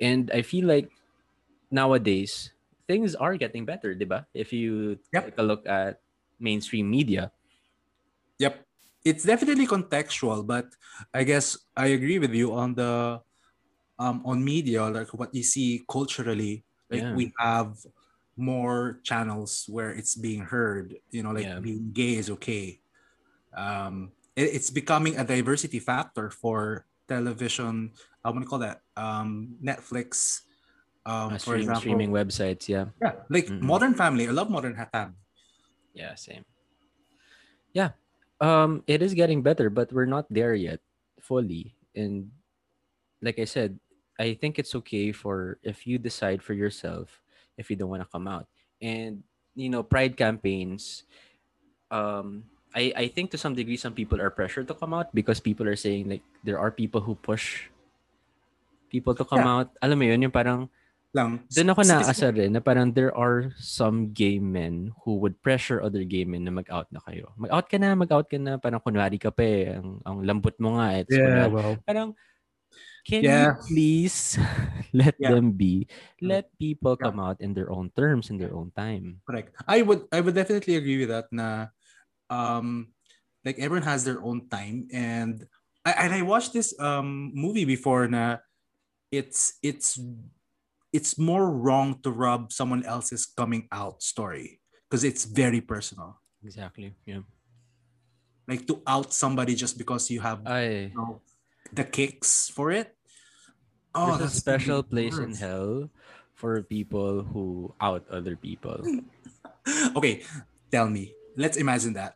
and 0.01 0.31
i 0.33 0.41
feel 0.41 0.65
like 0.65 0.89
nowadays 1.71 2.51
things 2.87 3.15
are 3.15 3.37
getting 3.37 3.65
better, 3.65 3.95
diba? 3.95 4.25
If 4.33 4.53
you 4.53 4.99
Yep. 5.13 5.25
take 5.25 5.37
a 5.39 5.43
look 5.43 5.65
at 5.67 6.01
mainstream 6.39 6.89
media. 6.89 7.31
Yep. 8.39 8.66
It's 9.07 9.23
definitely 9.23 9.67
contextual, 9.67 10.45
but 10.45 10.67
I 11.13 11.23
guess 11.23 11.57
I 11.75 11.87
agree 11.95 12.19
with 12.19 12.33
you 12.35 12.53
on 12.53 12.75
the 12.75 13.21
um 13.99 14.21
on 14.25 14.43
media, 14.43 14.85
like 14.91 15.13
what 15.13 15.33
you 15.33 15.43
see 15.43 15.83
culturally. 15.89 16.65
Like 16.91 17.03
Yeah. 17.03 17.15
we 17.15 17.33
have 17.39 17.77
more 18.37 18.99
channels 19.03 19.65
where 19.67 19.91
it's 19.91 20.15
being 20.15 20.41
heard, 20.45 20.95
you 21.11 21.23
know, 21.23 21.31
like 21.31 21.47
Yeah. 21.47 21.59
being 21.59 21.91
gay 21.93 22.15
is 22.21 22.29
okay. 22.37 22.81
Um 23.55 24.11
it- 24.35 24.53
it's 24.53 24.69
becoming 24.69 25.17
a 25.17 25.25
diversity 25.25 25.79
factor 25.79 26.29
for 26.29 26.85
television. 27.07 27.93
I 28.23 28.29
want 28.29 28.43
to 28.45 28.49
call 28.49 28.59
that 28.59 28.81
um 28.95 29.57
Netflix. 29.63 30.41
Um, 31.07 31.33
Uh, 31.33 31.37
for 31.39 31.55
stream, 31.55 31.59
example, 31.63 31.81
streaming 31.81 32.11
websites, 32.11 32.67
yeah. 32.67 32.91
yeah, 32.99 33.23
like 33.31 33.47
Mhm. 33.47 33.63
Modern 33.63 33.95
Family. 33.95 34.27
I 34.27 34.35
love 34.35 34.51
Modern 34.51 34.75
Family. 34.75 35.15
Yeah, 35.95 36.15
same. 36.19 36.43
Yeah. 37.73 37.91
Um 38.39 38.83
it 38.85 39.01
is 39.01 39.17
getting 39.17 39.41
better, 39.41 39.69
but 39.69 39.91
we're 39.91 40.09
not 40.09 40.29
there 40.29 40.53
yet 40.53 40.79
fully. 41.21 41.73
And 41.95 42.29
like 43.21 43.39
I 43.39 43.45
said, 43.49 43.79
I 44.19 44.33
think 44.37 44.59
it's 44.59 44.75
okay 44.85 45.11
for 45.11 45.57
if 45.63 45.85
you 45.87 45.97
decide 45.97 46.41
for 46.43 46.53
yourself 46.53 47.21
if 47.57 47.69
you 47.69 47.75
don't 47.75 47.89
want 47.89 48.05
to 48.05 48.09
come 48.13 48.27
out. 48.29 48.45
And 48.81 49.23
you 49.57 49.69
know, 49.69 49.81
pride 49.81 50.17
campaigns 50.17 51.03
um 51.89 52.45
I 52.75 52.93
I 52.93 53.05
think 53.07 53.31
to 53.31 53.39
some 53.41 53.55
degree 53.55 53.77
some 53.79 53.95
people 53.97 54.21
are 54.21 54.29
pressured 54.29 54.67
to 54.69 54.77
come 54.77 54.93
out 54.93 55.09
because 55.15 55.39
people 55.41 55.65
are 55.65 55.79
saying 55.79 56.09
like 56.09 56.21
there 56.43 56.59
are 56.59 56.69
people 56.69 57.01
who 57.01 57.15
push 57.15 57.73
people 58.93 59.15
to 59.15 59.25
come 59.25 59.43
Yeah. 59.43 59.65
out. 59.65 59.69
Alam 59.81 59.97
mo 59.99 60.05
yun, 60.05 60.21
yung 60.29 60.35
parang 60.35 60.69
Lang. 61.17 61.41
doon 61.49 61.71
ako 61.73 61.81
naasar 61.81 62.29
rin 62.37 62.53
na 62.53 62.61
parang 62.61 62.93
there 62.93 63.09
are 63.17 63.49
some 63.57 64.13
gay 64.13 64.37
men 64.37 64.93
who 65.01 65.17
would 65.17 65.33
pressure 65.41 65.81
other 65.81 66.05
gay 66.05 66.21
men 66.29 66.45
na 66.45 66.53
mag-out 66.53 66.85
na 66.93 67.01
kayo. 67.01 67.33
Mag-out 67.33 67.65
ka 67.65 67.81
na, 67.81 67.97
mag-out 67.97 68.29
ka 68.29 68.37
na. 68.37 68.61
Parang 68.61 68.77
kunwari 68.77 69.17
ka 69.17 69.33
pa 69.33 69.41
eh. 69.41 69.73
Ang, 69.73 69.97
ang 70.05 70.17
lambot 70.21 70.53
mo 70.61 70.77
nga. 70.77 71.01
It's 71.01 71.09
kunwari- 71.09 71.49
well. 71.49 71.73
parang 71.81 72.13
can 73.07 73.23
Yeah. 73.23 73.55
you 73.57 73.71
please 73.71 74.35
let 74.93 75.15
Yeah. 75.17 75.31
them 75.33 75.55
be 75.55 75.87
let 76.19 76.51
people 76.59 76.99
Yeah. 76.99 77.07
come 77.07 77.17
out 77.23 77.39
in 77.39 77.55
their 77.55 77.71
own 77.71 77.87
terms 77.95 78.27
in 78.27 78.35
their 78.35 78.51
own 78.51 78.75
time 78.75 79.23
Correct. 79.23 79.55
I 79.63 79.79
would 79.81 80.11
I 80.11 80.19
would 80.19 80.35
definitely 80.35 80.75
agree 80.75 80.99
with 80.99 81.15
that 81.15 81.31
na 81.31 81.71
um 82.27 82.91
like 83.47 83.55
everyone 83.63 83.87
has 83.87 84.03
their 84.03 84.19
own 84.19 84.51
time 84.51 84.91
and 84.91 85.47
I 85.87 85.95
and 86.03 86.11
I 86.11 86.21
watched 86.27 86.51
this 86.51 86.75
um 86.83 87.31
movie 87.31 87.63
before 87.63 88.11
na 88.11 88.43
it's 89.07 89.55
it's 89.63 89.95
it's 90.93 91.17
more 91.19 91.49
wrong 91.51 91.99
to 92.03 92.09
rub 92.11 92.51
someone 92.51 92.83
else's 92.85 93.25
coming 93.25 93.67
out 93.71 94.01
story 94.01 94.59
because 94.87 95.03
it's 95.03 95.25
very 95.25 95.59
personal. 95.61 96.19
exactly 96.43 96.95
yeah 97.05 97.21
Like 98.47 98.63
to 98.71 98.79
out 98.87 99.11
somebody 99.11 99.59
just 99.59 99.75
because 99.75 100.07
you 100.07 100.23
have 100.23 100.39
ay 100.47 100.91
you 100.91 100.95
know, 100.95 101.19
the 101.75 101.83
kicks 101.83 102.47
for 102.47 102.71
it. 102.71 102.95
there's 103.91 104.07
a 104.07 104.11
Oh, 104.15 104.17
that's 104.17 104.39
special 104.39 104.79
the 104.79 104.87
place 104.87 105.19
in 105.19 105.35
hell 105.35 105.89
for 106.31 106.63
people 106.63 107.27
who 107.27 107.75
out 107.83 108.07
other 108.07 108.39
people 108.39 108.79
Okay, 109.99 110.23
tell 110.71 110.87
me. 110.87 111.11
Let's 111.35 111.59
imagine 111.59 111.93
that. 111.99 112.15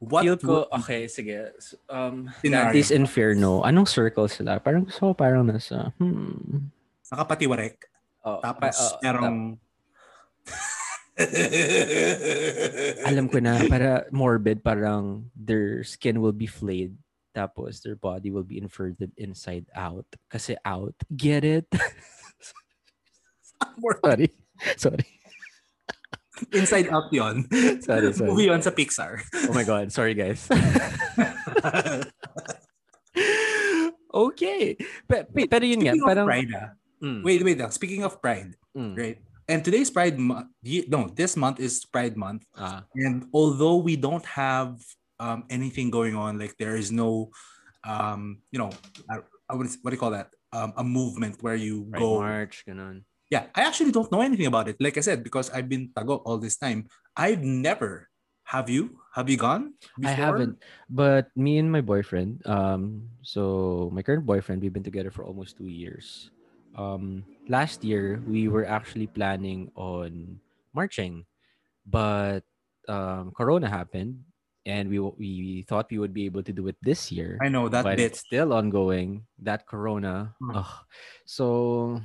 What 0.00 0.24
feel 0.24 0.36
ko 0.36 0.68
okay 0.84 1.08
sige 1.08 1.48
um 1.88 2.28
Scenario. 2.40 2.72
Dante's 2.72 2.92
Inferno 2.92 3.60
anong 3.64 3.88
circle 3.88 4.28
sila 4.28 4.60
parang 4.60 4.84
gusto 4.84 5.12
ko 5.12 5.16
parang 5.16 5.44
nasa 5.48 5.92
hmm 6.00 6.68
nakapatiwarek 7.10 7.89
oh, 8.24 8.40
tapos 8.40 8.74
pa- 8.76 8.80
oh, 8.80 8.98
merong 9.02 9.38
alam 13.08 13.28
ko 13.28 13.38
na 13.44 13.60
para 13.68 14.08
morbid 14.08 14.64
parang 14.64 15.28
their 15.36 15.84
skin 15.84 16.20
will 16.20 16.32
be 16.32 16.48
flayed 16.48 16.96
tapos 17.34 17.82
their 17.82 17.94
body 17.94 18.30
will 18.30 18.42
be 18.46 18.58
inverted 18.58 19.12
inside 19.16 19.66
out. 19.74 20.06
Kasi 20.28 20.56
out. 20.66 20.94
Get 21.14 21.44
it? 21.44 21.66
Sorry. 24.04 24.32
Sorry. 24.76 25.06
Inside 26.56 26.88
Out 26.88 27.12
yon. 27.12 27.44
sorry 27.84 28.12
sorry. 28.16 28.32
Movie 28.32 28.48
yon 28.48 28.62
sa 28.64 28.72
Pixar. 28.72 29.20
oh 29.48 29.52
my 29.52 29.62
god. 29.62 29.92
Sorry 29.92 30.16
guys. 30.16 30.48
Okay. 34.10 34.74
Pero, 35.06 35.22
pero 35.46 35.62
yun 35.62 35.86
nga 35.86 35.94
Speaking 35.94 36.08
parang 36.10 36.26
Pride, 36.26 36.50
ah. 36.58 36.74
Mm, 37.02 37.24
wait, 37.24 37.42
wait 37.42 37.58
lang. 37.58 37.72
Speaking 37.72 38.04
of 38.04 38.20
Pride, 38.20 38.54
mm, 38.76 38.96
right? 38.96 39.18
And 39.48 39.64
today's 39.64 39.90
Pride 39.90 40.14
month. 40.20 40.52
No, 40.62 41.10
this 41.10 41.34
month 41.34 41.58
is 41.58 41.82
Pride 41.84 42.14
month. 42.16 42.46
ah, 42.54 42.84
And 42.94 43.26
although 43.34 43.82
we 43.82 43.96
don't 43.96 44.24
have 44.24 44.78
um, 45.18 45.44
anything 45.50 45.90
going 45.90 46.14
on, 46.14 46.38
like 46.38 46.54
there 46.56 46.76
is 46.76 46.92
no, 46.92 47.34
um, 47.82 48.40
you 48.52 48.58
know, 48.62 48.70
I, 49.10 49.26
I 49.48 49.58
would 49.58 49.66
what 49.82 49.90
do 49.90 49.94
you 49.96 50.02
call 50.02 50.14
that? 50.14 50.30
Um, 50.52 50.74
a 50.76 50.84
movement 50.84 51.42
where 51.42 51.54
you 51.54 51.86
right 51.90 51.98
go. 52.02 52.18
march 52.18 52.66
ganun 52.66 53.06
Yeah, 53.30 53.46
I 53.54 53.62
actually 53.62 53.94
don't 53.94 54.10
know 54.10 54.26
anything 54.26 54.50
about 54.50 54.66
it. 54.66 54.74
Like 54.82 54.98
I 54.98 55.06
said, 55.06 55.22
because 55.22 55.50
I've 55.54 55.70
been 55.70 55.94
tago 55.94 56.18
all 56.26 56.38
this 56.38 56.58
time. 56.58 56.90
I've 57.14 57.42
never. 57.46 58.10
Have 58.50 58.66
you? 58.66 58.98
Have 59.14 59.30
you 59.30 59.38
gone? 59.38 59.78
I 60.02 60.10
haven't, 60.10 60.58
but 60.90 61.30
me 61.38 61.62
and 61.62 61.70
my 61.70 61.78
boyfriend, 61.78 62.42
um, 62.50 63.06
so 63.22 63.86
my 63.94 64.02
current 64.02 64.26
boyfriend, 64.26 64.58
we've 64.58 64.74
been 64.74 64.82
together 64.82 65.14
for 65.14 65.22
almost 65.22 65.54
two 65.54 65.70
years. 65.70 66.34
Um, 66.76 67.24
last 67.48 67.84
year 67.84 68.22
we 68.26 68.48
were 68.48 68.64
actually 68.66 69.06
planning 69.06 69.70
on 69.74 70.40
marching, 70.74 71.26
but 71.86 72.42
um, 72.88 73.32
Corona 73.32 73.68
happened, 73.68 74.24
and 74.66 74.88
we 74.88 74.98
we 75.00 75.62
thought 75.68 75.90
we 75.90 75.98
would 75.98 76.14
be 76.14 76.24
able 76.26 76.42
to 76.42 76.52
do 76.52 76.68
it 76.68 76.76
this 76.82 77.10
year, 77.12 77.38
I 77.42 77.48
know 77.48 77.68
that 77.68 77.82
but 77.84 77.96
bit. 77.96 78.12
it's 78.12 78.20
still 78.20 78.52
ongoing. 78.52 79.26
That 79.42 79.66
Corona, 79.66 80.34
Hmm. 80.40 80.60
so 81.26 82.00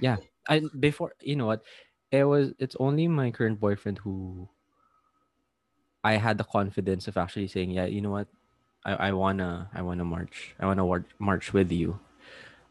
yeah. 0.00 0.16
I 0.48 0.62
before 0.80 1.12
you 1.20 1.36
know 1.36 1.46
what, 1.46 1.62
it 2.10 2.24
was 2.24 2.52
it's 2.58 2.76
only 2.80 3.08
my 3.08 3.30
current 3.30 3.60
boyfriend 3.60 3.98
who 3.98 4.48
I 6.04 6.14
had 6.16 6.38
the 6.38 6.44
confidence 6.44 7.08
of 7.08 7.16
actually 7.16 7.48
saying, 7.48 7.70
yeah, 7.72 7.86
you 7.86 8.00
know 8.00 8.10
what, 8.10 8.28
I, 8.84 9.10
I 9.10 9.12
wanna 9.12 9.70
I 9.74 9.82
wanna 9.82 10.04
march. 10.04 10.54
I 10.60 10.66
wanna 10.66 10.86
war- 10.86 11.06
march 11.18 11.52
with 11.52 11.72
you. 11.72 11.98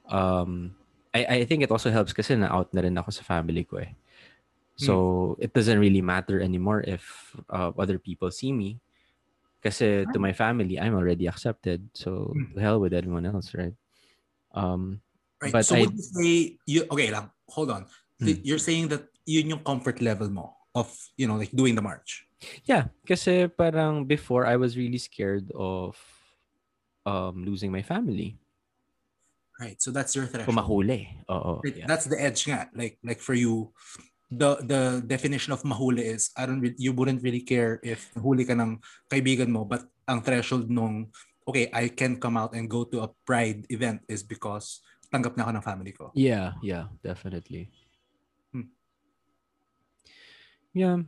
Um, 0.10 0.76
I, 1.14 1.42
I 1.42 1.46
think 1.46 1.64
it 1.64 1.72
also 1.72 1.92
helps 1.92 2.14
kasi 2.14 2.36
na 2.36 2.52
out 2.52 2.74
na 2.74 2.82
rin 2.82 2.98
ako 2.98 3.12
sa 3.12 3.24
family 3.24 3.64
ko 3.64 3.78
eh. 3.78 3.94
So 4.78 5.34
it 5.42 5.58
doesn't 5.58 5.82
really 5.82 6.06
matter 6.06 6.38
anymore 6.38 6.86
if 6.86 7.34
uh, 7.50 7.74
other 7.74 7.98
people 7.98 8.30
see 8.30 8.54
me. 8.54 8.78
Kasi 9.58 10.06
to 10.14 10.20
my 10.22 10.38
family, 10.38 10.78
I'm 10.78 10.94
already 10.94 11.26
accepted. 11.26 11.90
So 11.98 12.30
Hmm. 12.38 12.54
to 12.54 12.58
hell 12.62 12.78
with 12.78 12.94
everyone 12.94 13.26
else, 13.26 13.58
right? 13.58 13.74
Um, 14.54 15.02
Right. 15.42 15.54
But 15.54 15.66
so 15.70 15.78
I- 15.78 15.82
would 15.86 15.94
you 15.94 16.02
say 16.02 16.30
you 16.66 16.80
okay 16.90 17.10
lang, 17.14 17.30
hold 17.50 17.70
on. 17.70 17.86
Hmm. 18.18 18.42
You're 18.42 18.62
saying 18.62 18.90
that 18.90 19.06
yun 19.26 19.54
yung 19.54 19.62
comfort 19.62 20.02
level 20.02 20.30
mo 20.34 20.58
of, 20.74 20.90
you 21.14 21.30
know, 21.30 21.38
like 21.38 21.54
doing 21.54 21.78
the 21.78 21.86
march. 21.86 22.26
Yeah, 22.66 22.90
kasi 23.06 23.46
parang 23.46 24.06
before 24.10 24.50
I 24.50 24.58
was 24.58 24.78
really 24.78 24.98
scared 24.98 25.50
of 25.54 25.94
um 27.06 27.46
losing 27.46 27.70
my 27.70 27.86
family. 27.86 28.38
Right. 29.58 29.82
So 29.82 29.90
that's 29.90 30.14
your 30.14 30.30
threshold. 30.30 30.54
Kung 30.54 30.62
mahuli. 30.62 31.10
Oo. 31.30 31.66
Right, 31.66 31.82
Yeah. 31.82 31.88
That's 31.90 32.06
the 32.06 32.20
edge 32.22 32.46
nga. 32.46 32.70
Like 32.78 33.02
like 33.02 33.18
for 33.18 33.34
you, 33.34 33.74
the 34.30 34.62
the 34.62 35.02
definition 35.02 35.50
of 35.50 35.66
mahuli 35.66 36.06
is 36.06 36.30
I 36.38 36.46
don't 36.46 36.62
you 36.78 36.94
wouldn't 36.94 37.26
really 37.26 37.42
care 37.42 37.82
if 37.82 38.14
huli 38.14 38.46
ka 38.46 38.54
ng 38.54 38.78
kaibigan 39.10 39.50
mo, 39.50 39.66
but 39.66 39.90
ang 40.06 40.22
threshold 40.22 40.70
nung 40.70 41.10
okay, 41.48 41.72
I 41.74 41.90
can 41.90 42.22
come 42.22 42.38
out 42.38 42.54
and 42.54 42.70
go 42.70 42.86
to 42.86 43.08
a 43.08 43.10
pride 43.26 43.66
event 43.74 44.06
is 44.06 44.22
because 44.22 44.84
tanggap 45.10 45.40
na 45.40 45.48
ako 45.48 45.52
ng 45.58 45.66
family 45.66 45.94
ko. 45.96 46.12
Yeah, 46.14 46.60
yeah, 46.62 46.92
definitely. 47.02 47.72
Hmm. 48.54 48.70
Yeah. 50.76 51.02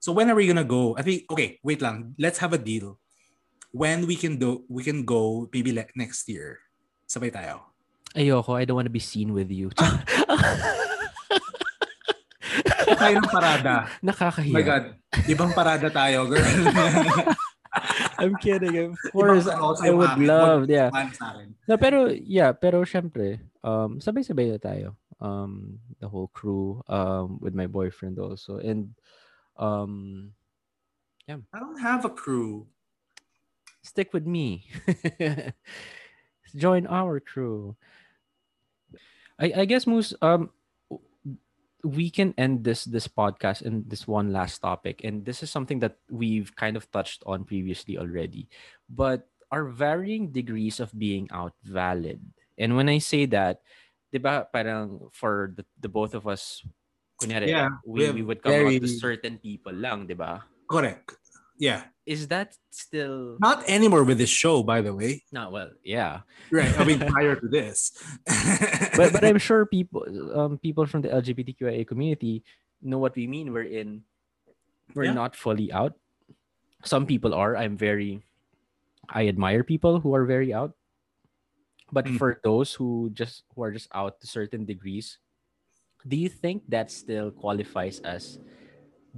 So 0.00 0.12
when 0.12 0.28
are 0.28 0.36
we 0.36 0.48
gonna 0.48 0.64
go? 0.64 0.96
I 0.96 1.02
think 1.04 1.28
okay, 1.30 1.60
wait 1.62 1.80
lang. 1.80 2.16
Let's 2.18 2.40
have 2.40 2.52
a 2.52 2.60
deal. 2.60 2.98
When 3.74 4.06
we 4.06 4.14
can 4.14 4.38
do 4.38 4.62
we 4.70 4.86
can 4.86 5.02
go 5.02 5.50
maybe 5.50 5.74
le- 5.74 5.90
next 5.98 6.30
year. 6.30 6.62
Sabay 7.10 7.34
tayo. 7.34 7.74
Ayoko, 8.14 8.54
I 8.54 8.62
don't 8.62 8.78
want 8.78 8.86
to 8.86 8.94
be 8.94 9.02
seen 9.02 9.34
with 9.34 9.50
you. 9.50 9.74
Tayo 12.94 13.18
ng 13.18 13.26
parada. 13.26 13.90
Oh 13.90 14.06
Nakakahiya. 14.06 14.54
my 14.54 14.62
God. 14.62 14.84
Ibang 15.26 15.50
parada 15.50 15.88
tayo, 15.90 16.30
girl. 16.30 16.38
I'm 18.22 18.38
kidding. 18.38 18.94
Of 18.94 18.98
course, 19.10 19.50
I 19.82 19.90
would 19.90 20.14
love, 20.22 20.70
yeah. 20.70 20.94
No, 21.66 21.74
pero 21.74 22.06
yeah, 22.14 22.54
pero 22.54 22.86
syempre, 22.86 23.42
um 23.66 23.98
sabay-sabay 23.98 24.54
na 24.54 24.58
tayo. 24.62 24.94
Um 25.18 25.82
the 25.98 26.06
whole 26.06 26.30
crew 26.30 26.82
um 26.86 27.42
with 27.42 27.54
my 27.58 27.66
boyfriend 27.66 28.22
also 28.22 28.62
and 28.62 28.94
um 29.58 30.30
yeah. 31.26 31.42
I 31.50 31.58
don't 31.58 31.80
have 31.82 32.04
a 32.06 32.12
crew. 32.14 32.70
Stick 33.84 34.16
with 34.16 34.26
me. 34.26 34.66
Join 36.56 36.88
our 36.88 37.20
crew. 37.20 37.76
I 39.38 39.62
I 39.62 39.64
guess 39.68 39.86
Moose 39.86 40.16
um 40.24 40.50
we 41.84 42.08
can 42.08 42.32
end 42.40 42.64
this 42.64 42.88
this 42.88 43.04
podcast 43.06 43.60
and 43.60 43.84
this 43.84 44.08
one 44.08 44.32
last 44.32 44.64
topic 44.64 45.04
and 45.04 45.20
this 45.28 45.44
is 45.44 45.52
something 45.52 45.78
that 45.84 46.00
we've 46.08 46.48
kind 46.56 46.80
of 46.80 46.88
touched 46.90 47.20
on 47.28 47.44
previously 47.44 48.00
already 48.00 48.48
but 48.88 49.28
are 49.52 49.68
varying 49.68 50.32
degrees 50.32 50.80
of 50.80 50.88
being 50.96 51.28
out 51.28 51.52
valid 51.60 52.24
and 52.56 52.72
when 52.72 52.88
i 52.88 52.96
say 52.96 53.28
that 53.28 53.60
diba 54.08 54.48
parang 54.48 54.96
for 55.12 55.52
the, 55.60 55.64
the 55.84 55.88
both 55.88 56.16
of 56.16 56.24
us 56.24 56.64
kunyari, 57.20 57.52
Yeah, 57.52 57.76
we, 57.84 58.08
we 58.08 58.24
we 58.24 58.32
would 58.32 58.40
come 58.40 58.64
out 58.64 58.80
to 58.80 58.88
certain 58.88 59.36
people 59.36 59.76
lang 59.76 60.08
diba 60.08 60.40
Correct. 60.64 61.20
Yeah. 61.56 61.86
is 62.04 62.28
that 62.28 62.52
still 62.70 63.38
Not 63.40 63.64
anymore 63.70 64.02
with 64.04 64.18
this 64.18 64.28
show, 64.32 64.62
by 64.62 64.82
the 64.82 64.92
way. 64.92 65.22
not 65.32 65.52
well 65.54 65.70
yeah 65.86 66.26
Right. 66.50 66.68
I 66.78 66.84
mean, 66.84 66.98
prior 67.14 67.36
to 67.38 67.46
this. 67.48 67.94
but 68.98 69.12
but 69.14 69.24
I'm 69.24 69.38
sure 69.38 69.64
people 69.64 70.02
um 70.34 70.58
people 70.58 70.84
from 70.86 71.00
the 71.06 71.10
LGBTQIA 71.14 71.86
community 71.86 72.42
know 72.82 72.98
what 72.98 73.14
we 73.16 73.26
mean. 73.30 73.52
We're 73.54 73.70
in 73.70 74.02
we're 74.94 75.08
Yeah. 75.08 75.16
not 75.16 75.34
fully 75.38 75.72
out. 75.72 75.96
Some 76.84 77.06
people 77.08 77.32
are. 77.32 77.56
I'm 77.56 77.78
very 77.80 78.20
I 79.08 79.28
admire 79.28 79.64
people 79.64 80.00
who 80.00 80.12
are 80.14 80.26
very 80.28 80.52
out. 80.52 80.76
But 81.92 82.04
Mm. 82.10 82.18
for 82.18 82.40
those 82.44 82.74
who 82.74 83.08
just 83.14 83.44
who 83.54 83.62
are 83.64 83.72
just 83.72 83.88
out 83.94 84.18
to 84.20 84.26
certain 84.26 84.64
degrees, 84.66 85.16
do 86.04 86.16
you 86.18 86.28
think 86.28 86.66
that 86.68 86.90
still 86.90 87.30
qualifies 87.30 88.00
as 88.04 88.36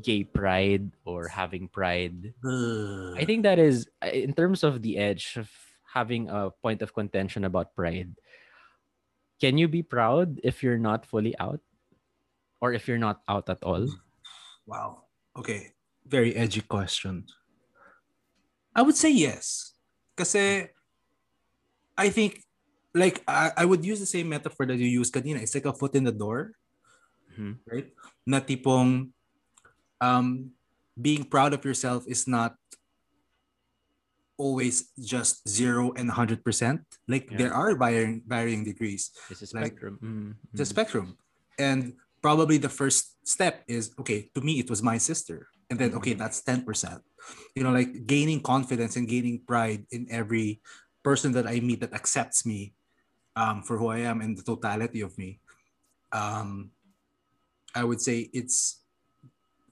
gay 0.03 0.25
pride 0.25 0.93
or 1.05 1.29
having 1.29 1.69
pride. 1.69 2.35
I 2.45 3.25
think 3.25 3.43
that 3.45 3.59
is 3.59 3.89
in 4.03 4.33
terms 4.35 4.63
of 4.65 4.83
the 4.83 4.99
edge 4.99 5.37
of 5.37 5.49
having 5.93 6.29
a 6.29 6.51
point 6.63 6.83
of 6.83 6.93
contention 6.93 7.45
about 7.45 7.75
pride. 7.75 8.13
Can 9.41 9.57
you 9.59 9.69
be 9.69 9.83
proud 9.83 10.41
if 10.45 10.63
you're 10.63 10.81
not 10.81 11.05
fully 11.07 11.37
out? 11.39 11.61
Or 12.61 12.73
if 12.73 12.89
you're 12.89 13.01
not 13.01 13.21
out 13.29 13.49
at 13.49 13.63
all? 13.63 13.87
Wow. 14.67 15.07
Okay. 15.39 15.79
Very 16.03 16.35
edgy 16.35 16.61
question. 16.61 17.31
I 18.75 18.83
would 18.83 18.97
say 18.99 19.15
yes. 19.15 19.79
Kasi 20.19 20.67
I 21.97 22.11
think 22.11 22.43
like 22.91 23.23
I, 23.29 23.53
I 23.57 23.65
would 23.65 23.87
use 23.87 24.01
the 24.01 24.11
same 24.11 24.29
metaphor 24.29 24.67
that 24.67 24.75
you 24.75 24.91
used 24.91 25.15
kanina. 25.15 25.39
It's 25.39 25.55
like 25.55 25.71
a 25.71 25.73
foot 25.73 25.95
in 25.95 26.03
the 26.03 26.11
door. 26.11 26.59
Mhm. 27.31 27.63
Right? 27.63 27.95
Na 28.27 28.41
tipong 28.43 29.15
um 30.01 30.53
being 31.01 31.25
proud 31.25 31.53
of 31.53 31.65
yourself 31.65 32.05
is 32.09 32.27
not 32.27 32.57
always 34.37 34.93
just 35.01 35.49
zero 35.49 35.93
and 35.97 36.11
100%. 36.11 36.85
Like 37.09 37.31
Yeah. 37.31 37.37
there 37.39 37.55
are 37.55 37.73
varying 37.77 38.23
varying 38.27 38.65
degrees. 38.65 39.11
It's 39.31 39.41
a 39.41 39.49
Like, 39.57 39.73
spectrum. 39.77 39.99
Mm, 40.03 40.31
It's 40.53 40.61
a 40.61 40.69
mm. 40.69 40.75
spectrum. 40.77 41.07
And 41.59 41.97
probably 42.21 42.59
the 42.59 42.69
first 42.69 43.17
step 43.25 43.65
is 43.67 43.93
okay, 43.99 44.29
to 44.35 44.41
me, 44.41 44.61
it 44.61 44.69
was 44.69 44.83
my 44.83 44.99
sister. 44.99 45.49
And 45.71 45.81
then, 45.81 45.95
okay, 45.99 46.15
that's 46.15 46.43
10%. 46.45 47.03
You 47.57 47.65
know, 47.65 47.73
like 47.73 48.07
gaining 48.07 48.41
confidence 48.41 48.95
and 48.95 49.09
gaining 49.09 49.43
pride 49.43 49.85
in 49.91 50.07
every 50.11 50.61
person 51.03 51.33
that 51.33 51.47
I 51.47 51.59
meet 51.61 51.81
that 51.81 51.93
accepts 51.95 52.47
me 52.47 52.75
um, 53.35 53.63
for 53.63 53.77
who 53.79 53.89
I 53.89 54.07
am 54.07 54.21
and 54.21 54.37
the 54.37 54.45
totality 54.47 55.01
of 55.01 55.17
me. 55.19 55.41
Um, 56.13 56.71
I 57.75 57.83
would 57.85 58.01
say 58.01 58.31
it's 58.33 58.81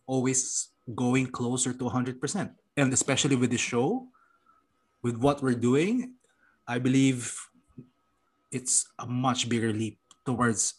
always 0.07 0.69
going 0.95 1.27
closer 1.27 1.73
to 1.73 1.85
100%. 1.85 2.51
And 2.77 2.93
especially 2.93 3.37
with 3.37 3.51
the 3.51 3.59
show, 3.59 4.09
with 5.03 5.17
what 5.17 5.43
we're 5.43 5.55
doing, 5.55 6.15
I 6.67 6.79
believe 6.79 7.37
it's 8.51 8.89
a 8.99 9.07
much 9.07 9.49
bigger 9.49 9.73
leap 9.73 9.99
towards 10.25 10.75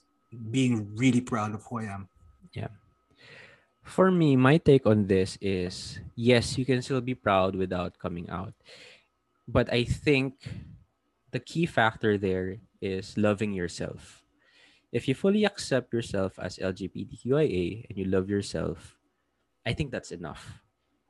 being 0.51 0.95
really 0.95 1.21
proud 1.21 1.53
of 1.53 1.63
who 1.65 1.79
I 1.79 1.85
am. 1.85 2.09
Yeah. 2.53 2.73
For 3.83 4.09
me, 4.09 4.35
my 4.35 4.57
take 4.57 4.85
on 4.85 5.05
this 5.05 5.37
is 5.39 5.99
yes, 6.15 6.57
you 6.57 6.65
can 6.65 6.81
still 6.81 7.01
be 7.01 7.13
proud 7.13 7.55
without 7.55 7.99
coming 7.99 8.29
out. 8.29 8.53
But 9.47 9.71
I 9.71 9.83
think 9.83 10.41
the 11.31 11.39
key 11.39 11.65
factor 11.67 12.17
there 12.17 12.57
is 12.81 13.17
loving 13.17 13.53
yourself. 13.53 14.25
If 14.91 15.07
you 15.07 15.13
fully 15.13 15.45
accept 15.45 15.93
yourself 15.93 16.39
as 16.39 16.57
LGBTQIA 16.57 17.85
and 17.89 17.97
you 17.97 18.05
love 18.05 18.29
yourself, 18.29 18.94
I 19.65 19.73
think 19.73 19.91
that's 19.91 20.11
enough. 20.11 20.61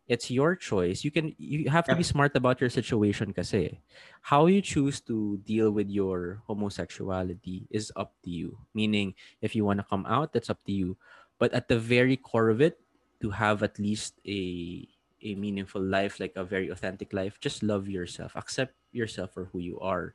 It's 0.08 0.30
your 0.30 0.56
choice. 0.56 1.04
You 1.04 1.10
can 1.10 1.34
you 1.42 1.70
have 1.74 1.90
to 1.90 1.96
be 1.98 2.06
smart 2.06 2.38
about 2.38 2.62
your 2.62 2.70
situation 2.70 3.34
kasi. 3.34 3.82
How 4.22 4.46
you 4.46 4.62
choose 4.62 5.02
to 5.10 5.42
deal 5.42 5.74
with 5.74 5.90
your 5.90 6.46
homosexuality 6.46 7.66
is 7.74 7.90
up 7.98 8.14
to 8.24 8.30
you. 8.30 8.62
Meaning 8.78 9.18
if 9.42 9.58
you 9.58 9.66
want 9.66 9.82
to 9.82 9.88
come 9.90 10.06
out, 10.06 10.30
that's 10.32 10.50
up 10.54 10.62
to 10.70 10.74
you 10.74 10.98
but 11.40 11.54
at 11.54 11.68
the 11.68 11.80
very 11.80 12.16
core 12.18 12.50
of 12.50 12.62
it 12.62 12.80
to 13.22 13.30
have 13.32 13.64
at 13.64 13.80
least 13.80 14.20
a 14.28 14.88
a 15.22 15.36
meaningful 15.36 15.82
life 15.82 16.20
like 16.20 16.34
a 16.36 16.44
very 16.46 16.70
authentic 16.70 17.12
life 17.12 17.40
just 17.42 17.64
love 17.64 17.90
yourself 17.90 18.32
accept 18.36 18.76
yourself 18.92 19.34
for 19.34 19.46
who 19.52 19.60
you 19.60 19.80
are 19.80 20.14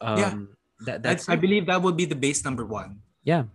um 0.00 0.16
Yeah. 0.18 0.84
that 0.86 1.02
that's 1.02 1.28
I 1.28 1.36
it. 1.36 1.40
believe 1.40 1.66
that 1.66 1.80
would 1.82 1.96
be 1.96 2.04
the 2.04 2.14
base 2.16 2.44
number 2.44 2.64
one. 2.64 3.00
Yeah 3.26 3.50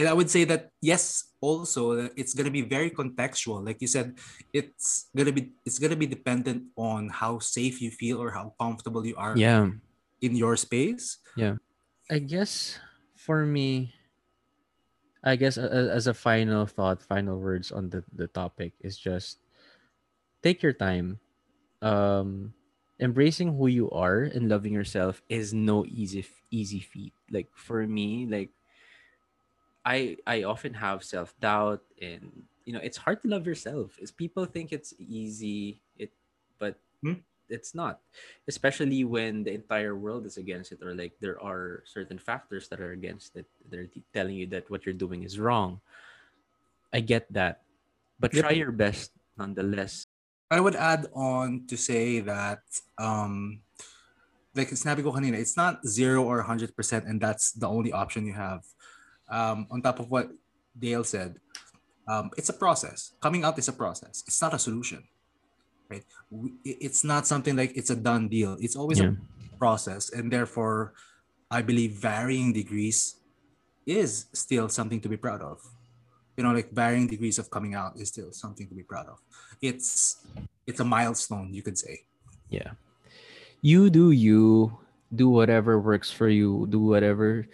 And 0.00 0.08
I 0.08 0.16
would 0.16 0.32
say 0.32 0.48
that 0.48 0.72
yes, 0.80 1.36
also 1.44 2.08
it's 2.16 2.32
gonna 2.32 2.50
be 2.50 2.64
very 2.64 2.88
contextual. 2.90 3.60
Like 3.60 3.78
you 3.84 3.86
said, 3.86 4.16
it's 4.56 5.12
gonna 5.12 5.30
be 5.36 5.52
it's 5.68 5.78
gonna 5.78 6.00
be 6.00 6.08
dependent 6.08 6.72
on 6.74 7.12
how 7.12 7.38
safe 7.38 7.84
you 7.84 7.92
feel 7.92 8.16
or 8.16 8.32
how 8.32 8.56
comfortable 8.58 9.04
you 9.04 9.14
are 9.20 9.36
yeah 9.36 9.68
in 10.24 10.32
your 10.34 10.56
space. 10.56 11.20
Yeah. 11.36 11.60
I 12.10 12.18
guess 12.18 12.80
for 13.14 13.44
me 13.44 13.92
i 15.22 15.36
guess 15.36 15.60
a- 15.60 15.68
a- 15.68 15.92
as 15.92 16.08
a 16.08 16.16
final 16.16 16.64
thought 16.64 17.04
final 17.04 17.36
words 17.36 17.68
on 17.70 17.92
the 17.92 18.00
the 18.16 18.26
topic 18.32 18.72
is 18.80 18.96
just 18.96 19.44
take 20.42 20.62
your 20.62 20.72
time 20.72 21.20
um 21.82 22.52
embracing 23.00 23.56
who 23.56 23.66
you 23.66 23.90
are 23.90 24.24
and 24.24 24.48
loving 24.48 24.72
yourself 24.72 25.22
is 25.28 25.52
no 25.52 25.84
easy 25.88 26.24
easy 26.50 26.80
feat 26.80 27.12
like 27.30 27.48
for 27.54 27.86
me 27.86 28.26
like 28.28 28.50
i 29.84 30.16
i 30.26 30.42
often 30.44 30.74
have 30.74 31.02
self-doubt 31.04 31.80
and 32.00 32.30
you 32.64 32.72
know 32.72 32.80
it's 32.82 32.96
hard 32.96 33.20
to 33.22 33.28
love 33.28 33.46
yourself 33.46 33.96
is 33.98 34.10
people 34.10 34.44
think 34.44 34.72
it's 34.72 34.92
easy 34.98 35.80
it 35.96 36.12
but 36.58 36.76
Hmm. 37.02 37.24
it's 37.48 37.74
not 37.74 38.00
especially 38.46 39.04
when 39.04 39.42
the 39.42 39.52
entire 39.52 39.96
world 39.96 40.26
is 40.26 40.36
against 40.36 40.70
it 40.72 40.82
or 40.84 40.94
like 40.94 41.16
there 41.20 41.40
are 41.40 41.82
certain 41.88 42.18
factors 42.18 42.68
that 42.68 42.80
are 42.80 42.92
against 42.92 43.36
it 43.36 43.46
they're 43.70 43.88
t- 43.88 44.04
telling 44.12 44.36
you 44.36 44.46
that 44.46 44.68
what 44.70 44.84
you're 44.84 44.96
doing 44.96 45.24
is 45.24 45.40
wrong 45.40 45.80
i 46.92 47.00
get 47.00 47.24
that 47.32 47.62
but 48.20 48.32
try 48.32 48.50
your 48.52 48.72
best 48.72 49.12
nonetheless 49.38 50.06
I 50.50 50.58
would 50.58 50.74
add 50.74 51.06
on 51.14 51.70
to 51.70 51.78
say 51.78 52.18
that 52.26 52.66
um 52.98 53.62
like 54.54 54.70
sinabi 54.74 55.06
ko 55.06 55.14
kanina, 55.14 55.38
it's 55.38 55.56
not 55.56 55.78
zero 55.86 56.26
or 56.26 56.42
100% 56.42 56.74
and 57.06 57.20
that's 57.22 57.52
the 57.54 57.68
only 57.70 57.92
option 57.94 58.26
you 58.26 58.34
have. 58.34 58.66
Um, 59.30 59.66
on 59.70 59.80
top 59.82 59.98
of 60.00 60.10
what 60.10 60.30
Dale 60.78 61.04
said, 61.04 61.38
um, 62.08 62.30
it's 62.36 62.48
a 62.48 62.56
process. 62.56 63.14
Coming 63.22 63.44
out 63.44 63.58
is 63.58 63.68
a 63.68 63.72
process. 63.72 64.24
It's 64.26 64.42
not 64.42 64.54
a 64.54 64.58
solution, 64.58 65.06
right? 65.88 66.02
It's 66.64 67.04
not 67.04 67.26
something 67.26 67.54
like 67.54 67.76
it's 67.76 67.90
a 67.90 67.96
done 67.96 68.28
deal. 68.28 68.56
It's 68.60 68.74
always 68.74 68.98
Yeah. 68.98 69.14
a 69.14 69.56
process, 69.58 70.10
and 70.10 70.32
therefore, 70.32 70.94
I 71.50 71.62
believe 71.62 71.98
varying 72.02 72.52
degrees 72.52 73.16
is 73.86 74.26
still 74.34 74.68
something 74.68 75.00
to 75.02 75.08
be 75.08 75.16
proud 75.16 75.42
of. 75.42 75.62
You 76.36 76.42
know, 76.46 76.52
like 76.52 76.70
varying 76.72 77.06
degrees 77.06 77.38
of 77.38 77.50
coming 77.50 77.74
out 77.74 77.98
is 77.98 78.08
still 78.08 78.32
something 78.32 78.66
to 78.68 78.74
be 78.74 78.82
proud 78.82 79.06
of. 79.06 79.18
It's 79.62 80.24
it's 80.66 80.80
a 80.80 80.84
milestone, 80.86 81.52
you 81.54 81.62
could 81.62 81.78
say. 81.78 82.06
Yeah. 82.48 82.74
You 83.62 83.90
do 83.90 84.10
you. 84.10 84.78
Do 85.14 85.28
whatever 85.28 85.78
works 85.78 86.10
for 86.10 86.28
you. 86.30 86.66
Do 86.70 86.78
whatever 86.78 87.46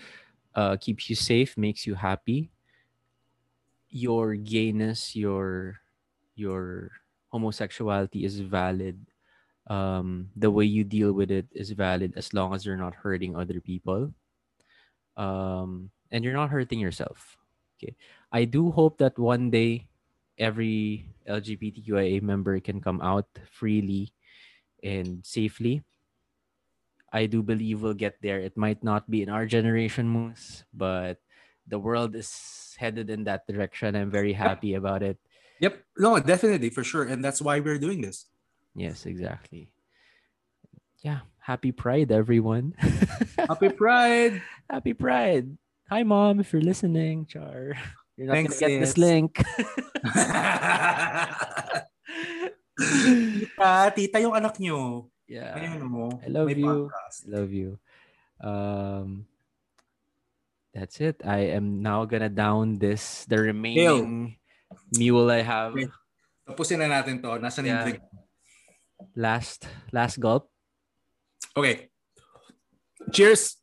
uh, 0.56 0.76
keeps 0.80 1.08
you 1.12 1.14
safe, 1.14 1.56
makes 1.56 1.86
you 1.86 1.94
happy. 1.94 2.50
Your 3.92 4.34
gayness, 4.34 5.14
your 5.14 5.78
your 6.34 6.90
homosexuality 7.28 8.24
is 8.24 8.40
valid. 8.40 8.98
Um, 9.68 10.30
the 10.36 10.50
way 10.50 10.64
you 10.64 10.84
deal 10.84 11.12
with 11.12 11.30
it 11.30 11.46
is 11.52 11.70
valid 11.70 12.14
as 12.16 12.32
long 12.32 12.54
as 12.54 12.64
you're 12.64 12.80
not 12.80 12.94
hurting 12.94 13.36
other 13.36 13.60
people. 13.60 14.12
Um, 15.16 15.90
and 16.10 16.24
you're 16.24 16.36
not 16.36 16.50
hurting 16.50 16.78
yourself. 16.78 17.36
Okay. 17.76 17.96
I 18.32 18.44
do 18.44 18.70
hope 18.70 18.98
that 18.98 19.18
one 19.18 19.50
day 19.50 19.88
every 20.38 21.08
LGBTQIA 21.28 22.22
member 22.22 22.60
can 22.60 22.80
come 22.80 23.00
out 23.00 23.26
freely 23.50 24.12
and 24.82 25.24
safely. 25.24 25.82
I 27.12 27.26
do 27.26 27.42
believe 27.42 27.82
we'll 27.82 27.94
get 27.94 28.20
there. 28.20 28.40
It 28.40 28.56
might 28.56 28.82
not 28.82 29.10
be 29.10 29.22
in 29.22 29.28
our 29.28 29.46
generation, 29.46 30.08
Moose, 30.08 30.64
but 30.74 31.18
the 31.66 31.78
world 31.78 32.14
is 32.14 32.76
headed 32.78 33.10
in 33.10 33.24
that 33.24 33.46
direction. 33.46 33.96
I'm 33.96 34.10
very 34.10 34.32
happy 34.32 34.74
about 34.74 35.02
it. 35.02 35.18
Yep. 35.60 35.82
No, 35.98 36.18
definitely 36.20 36.70
for 36.70 36.84
sure, 36.84 37.04
and 37.04 37.24
that's 37.24 37.40
why 37.40 37.60
we're 37.60 37.78
doing 37.78 38.02
this. 38.02 38.26
Yes, 38.74 39.06
exactly. 39.06 39.70
Yeah. 41.00 41.20
Happy 41.38 41.70
Pride, 41.70 42.10
everyone. 42.10 42.74
Happy 43.38 43.70
Pride. 43.70 44.42
happy 44.68 44.92
Pride. 44.92 45.56
Hi, 45.88 46.02
Mom, 46.02 46.40
if 46.40 46.52
you're 46.52 46.60
listening. 46.60 47.24
Char. 47.26 47.78
You're 48.16 48.26
not 48.26 48.34
Thanks, 48.34 48.58
to 48.58 48.66
get 48.66 48.80
this 48.80 48.98
link. 48.98 49.38
tita, 52.76 53.92
tita 53.94 54.18
yung 54.20 54.34
anak 54.34 54.58
nyo. 54.58 55.08
Yeah. 55.28 55.54
Ayun 55.58 55.82
mo. 55.90 56.10
I 56.22 56.28
love 56.30 56.46
may 56.48 56.58
you. 56.58 56.90
podcast. 56.90 57.16
I 57.22 57.28
love 57.30 57.50
you. 57.52 57.78
Um, 58.40 59.26
that's 60.74 61.00
it. 61.00 61.22
I 61.24 61.56
am 61.56 61.82
now 61.82 62.04
gonna 62.04 62.28
down 62.28 62.78
this 62.78 63.24
the 63.26 63.38
remaining 63.38 64.36
mule 64.92 65.30
I 65.30 65.42
have. 65.42 65.72
Okay. 65.72 65.88
Tapusin 66.46 66.78
na 66.78 67.02
natin 67.02 67.18
to. 67.22 67.36
Yung 67.36 67.66
Yeah. 67.66 67.82
drink? 67.84 68.00
Last 69.16 69.66
last 69.92 70.20
gulp. 70.20 70.48
Okay. 71.56 71.88
Cheers. 73.12 73.56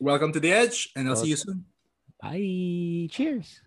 Welcome 0.00 0.32
to 0.32 0.40
the 0.40 0.52
edge, 0.52 0.90
and 0.96 1.08
I'll 1.08 1.16
see 1.16 1.28
you 1.32 1.36
soon. 1.36 1.68
Bye. 2.20 3.08
Cheers. 3.12 3.60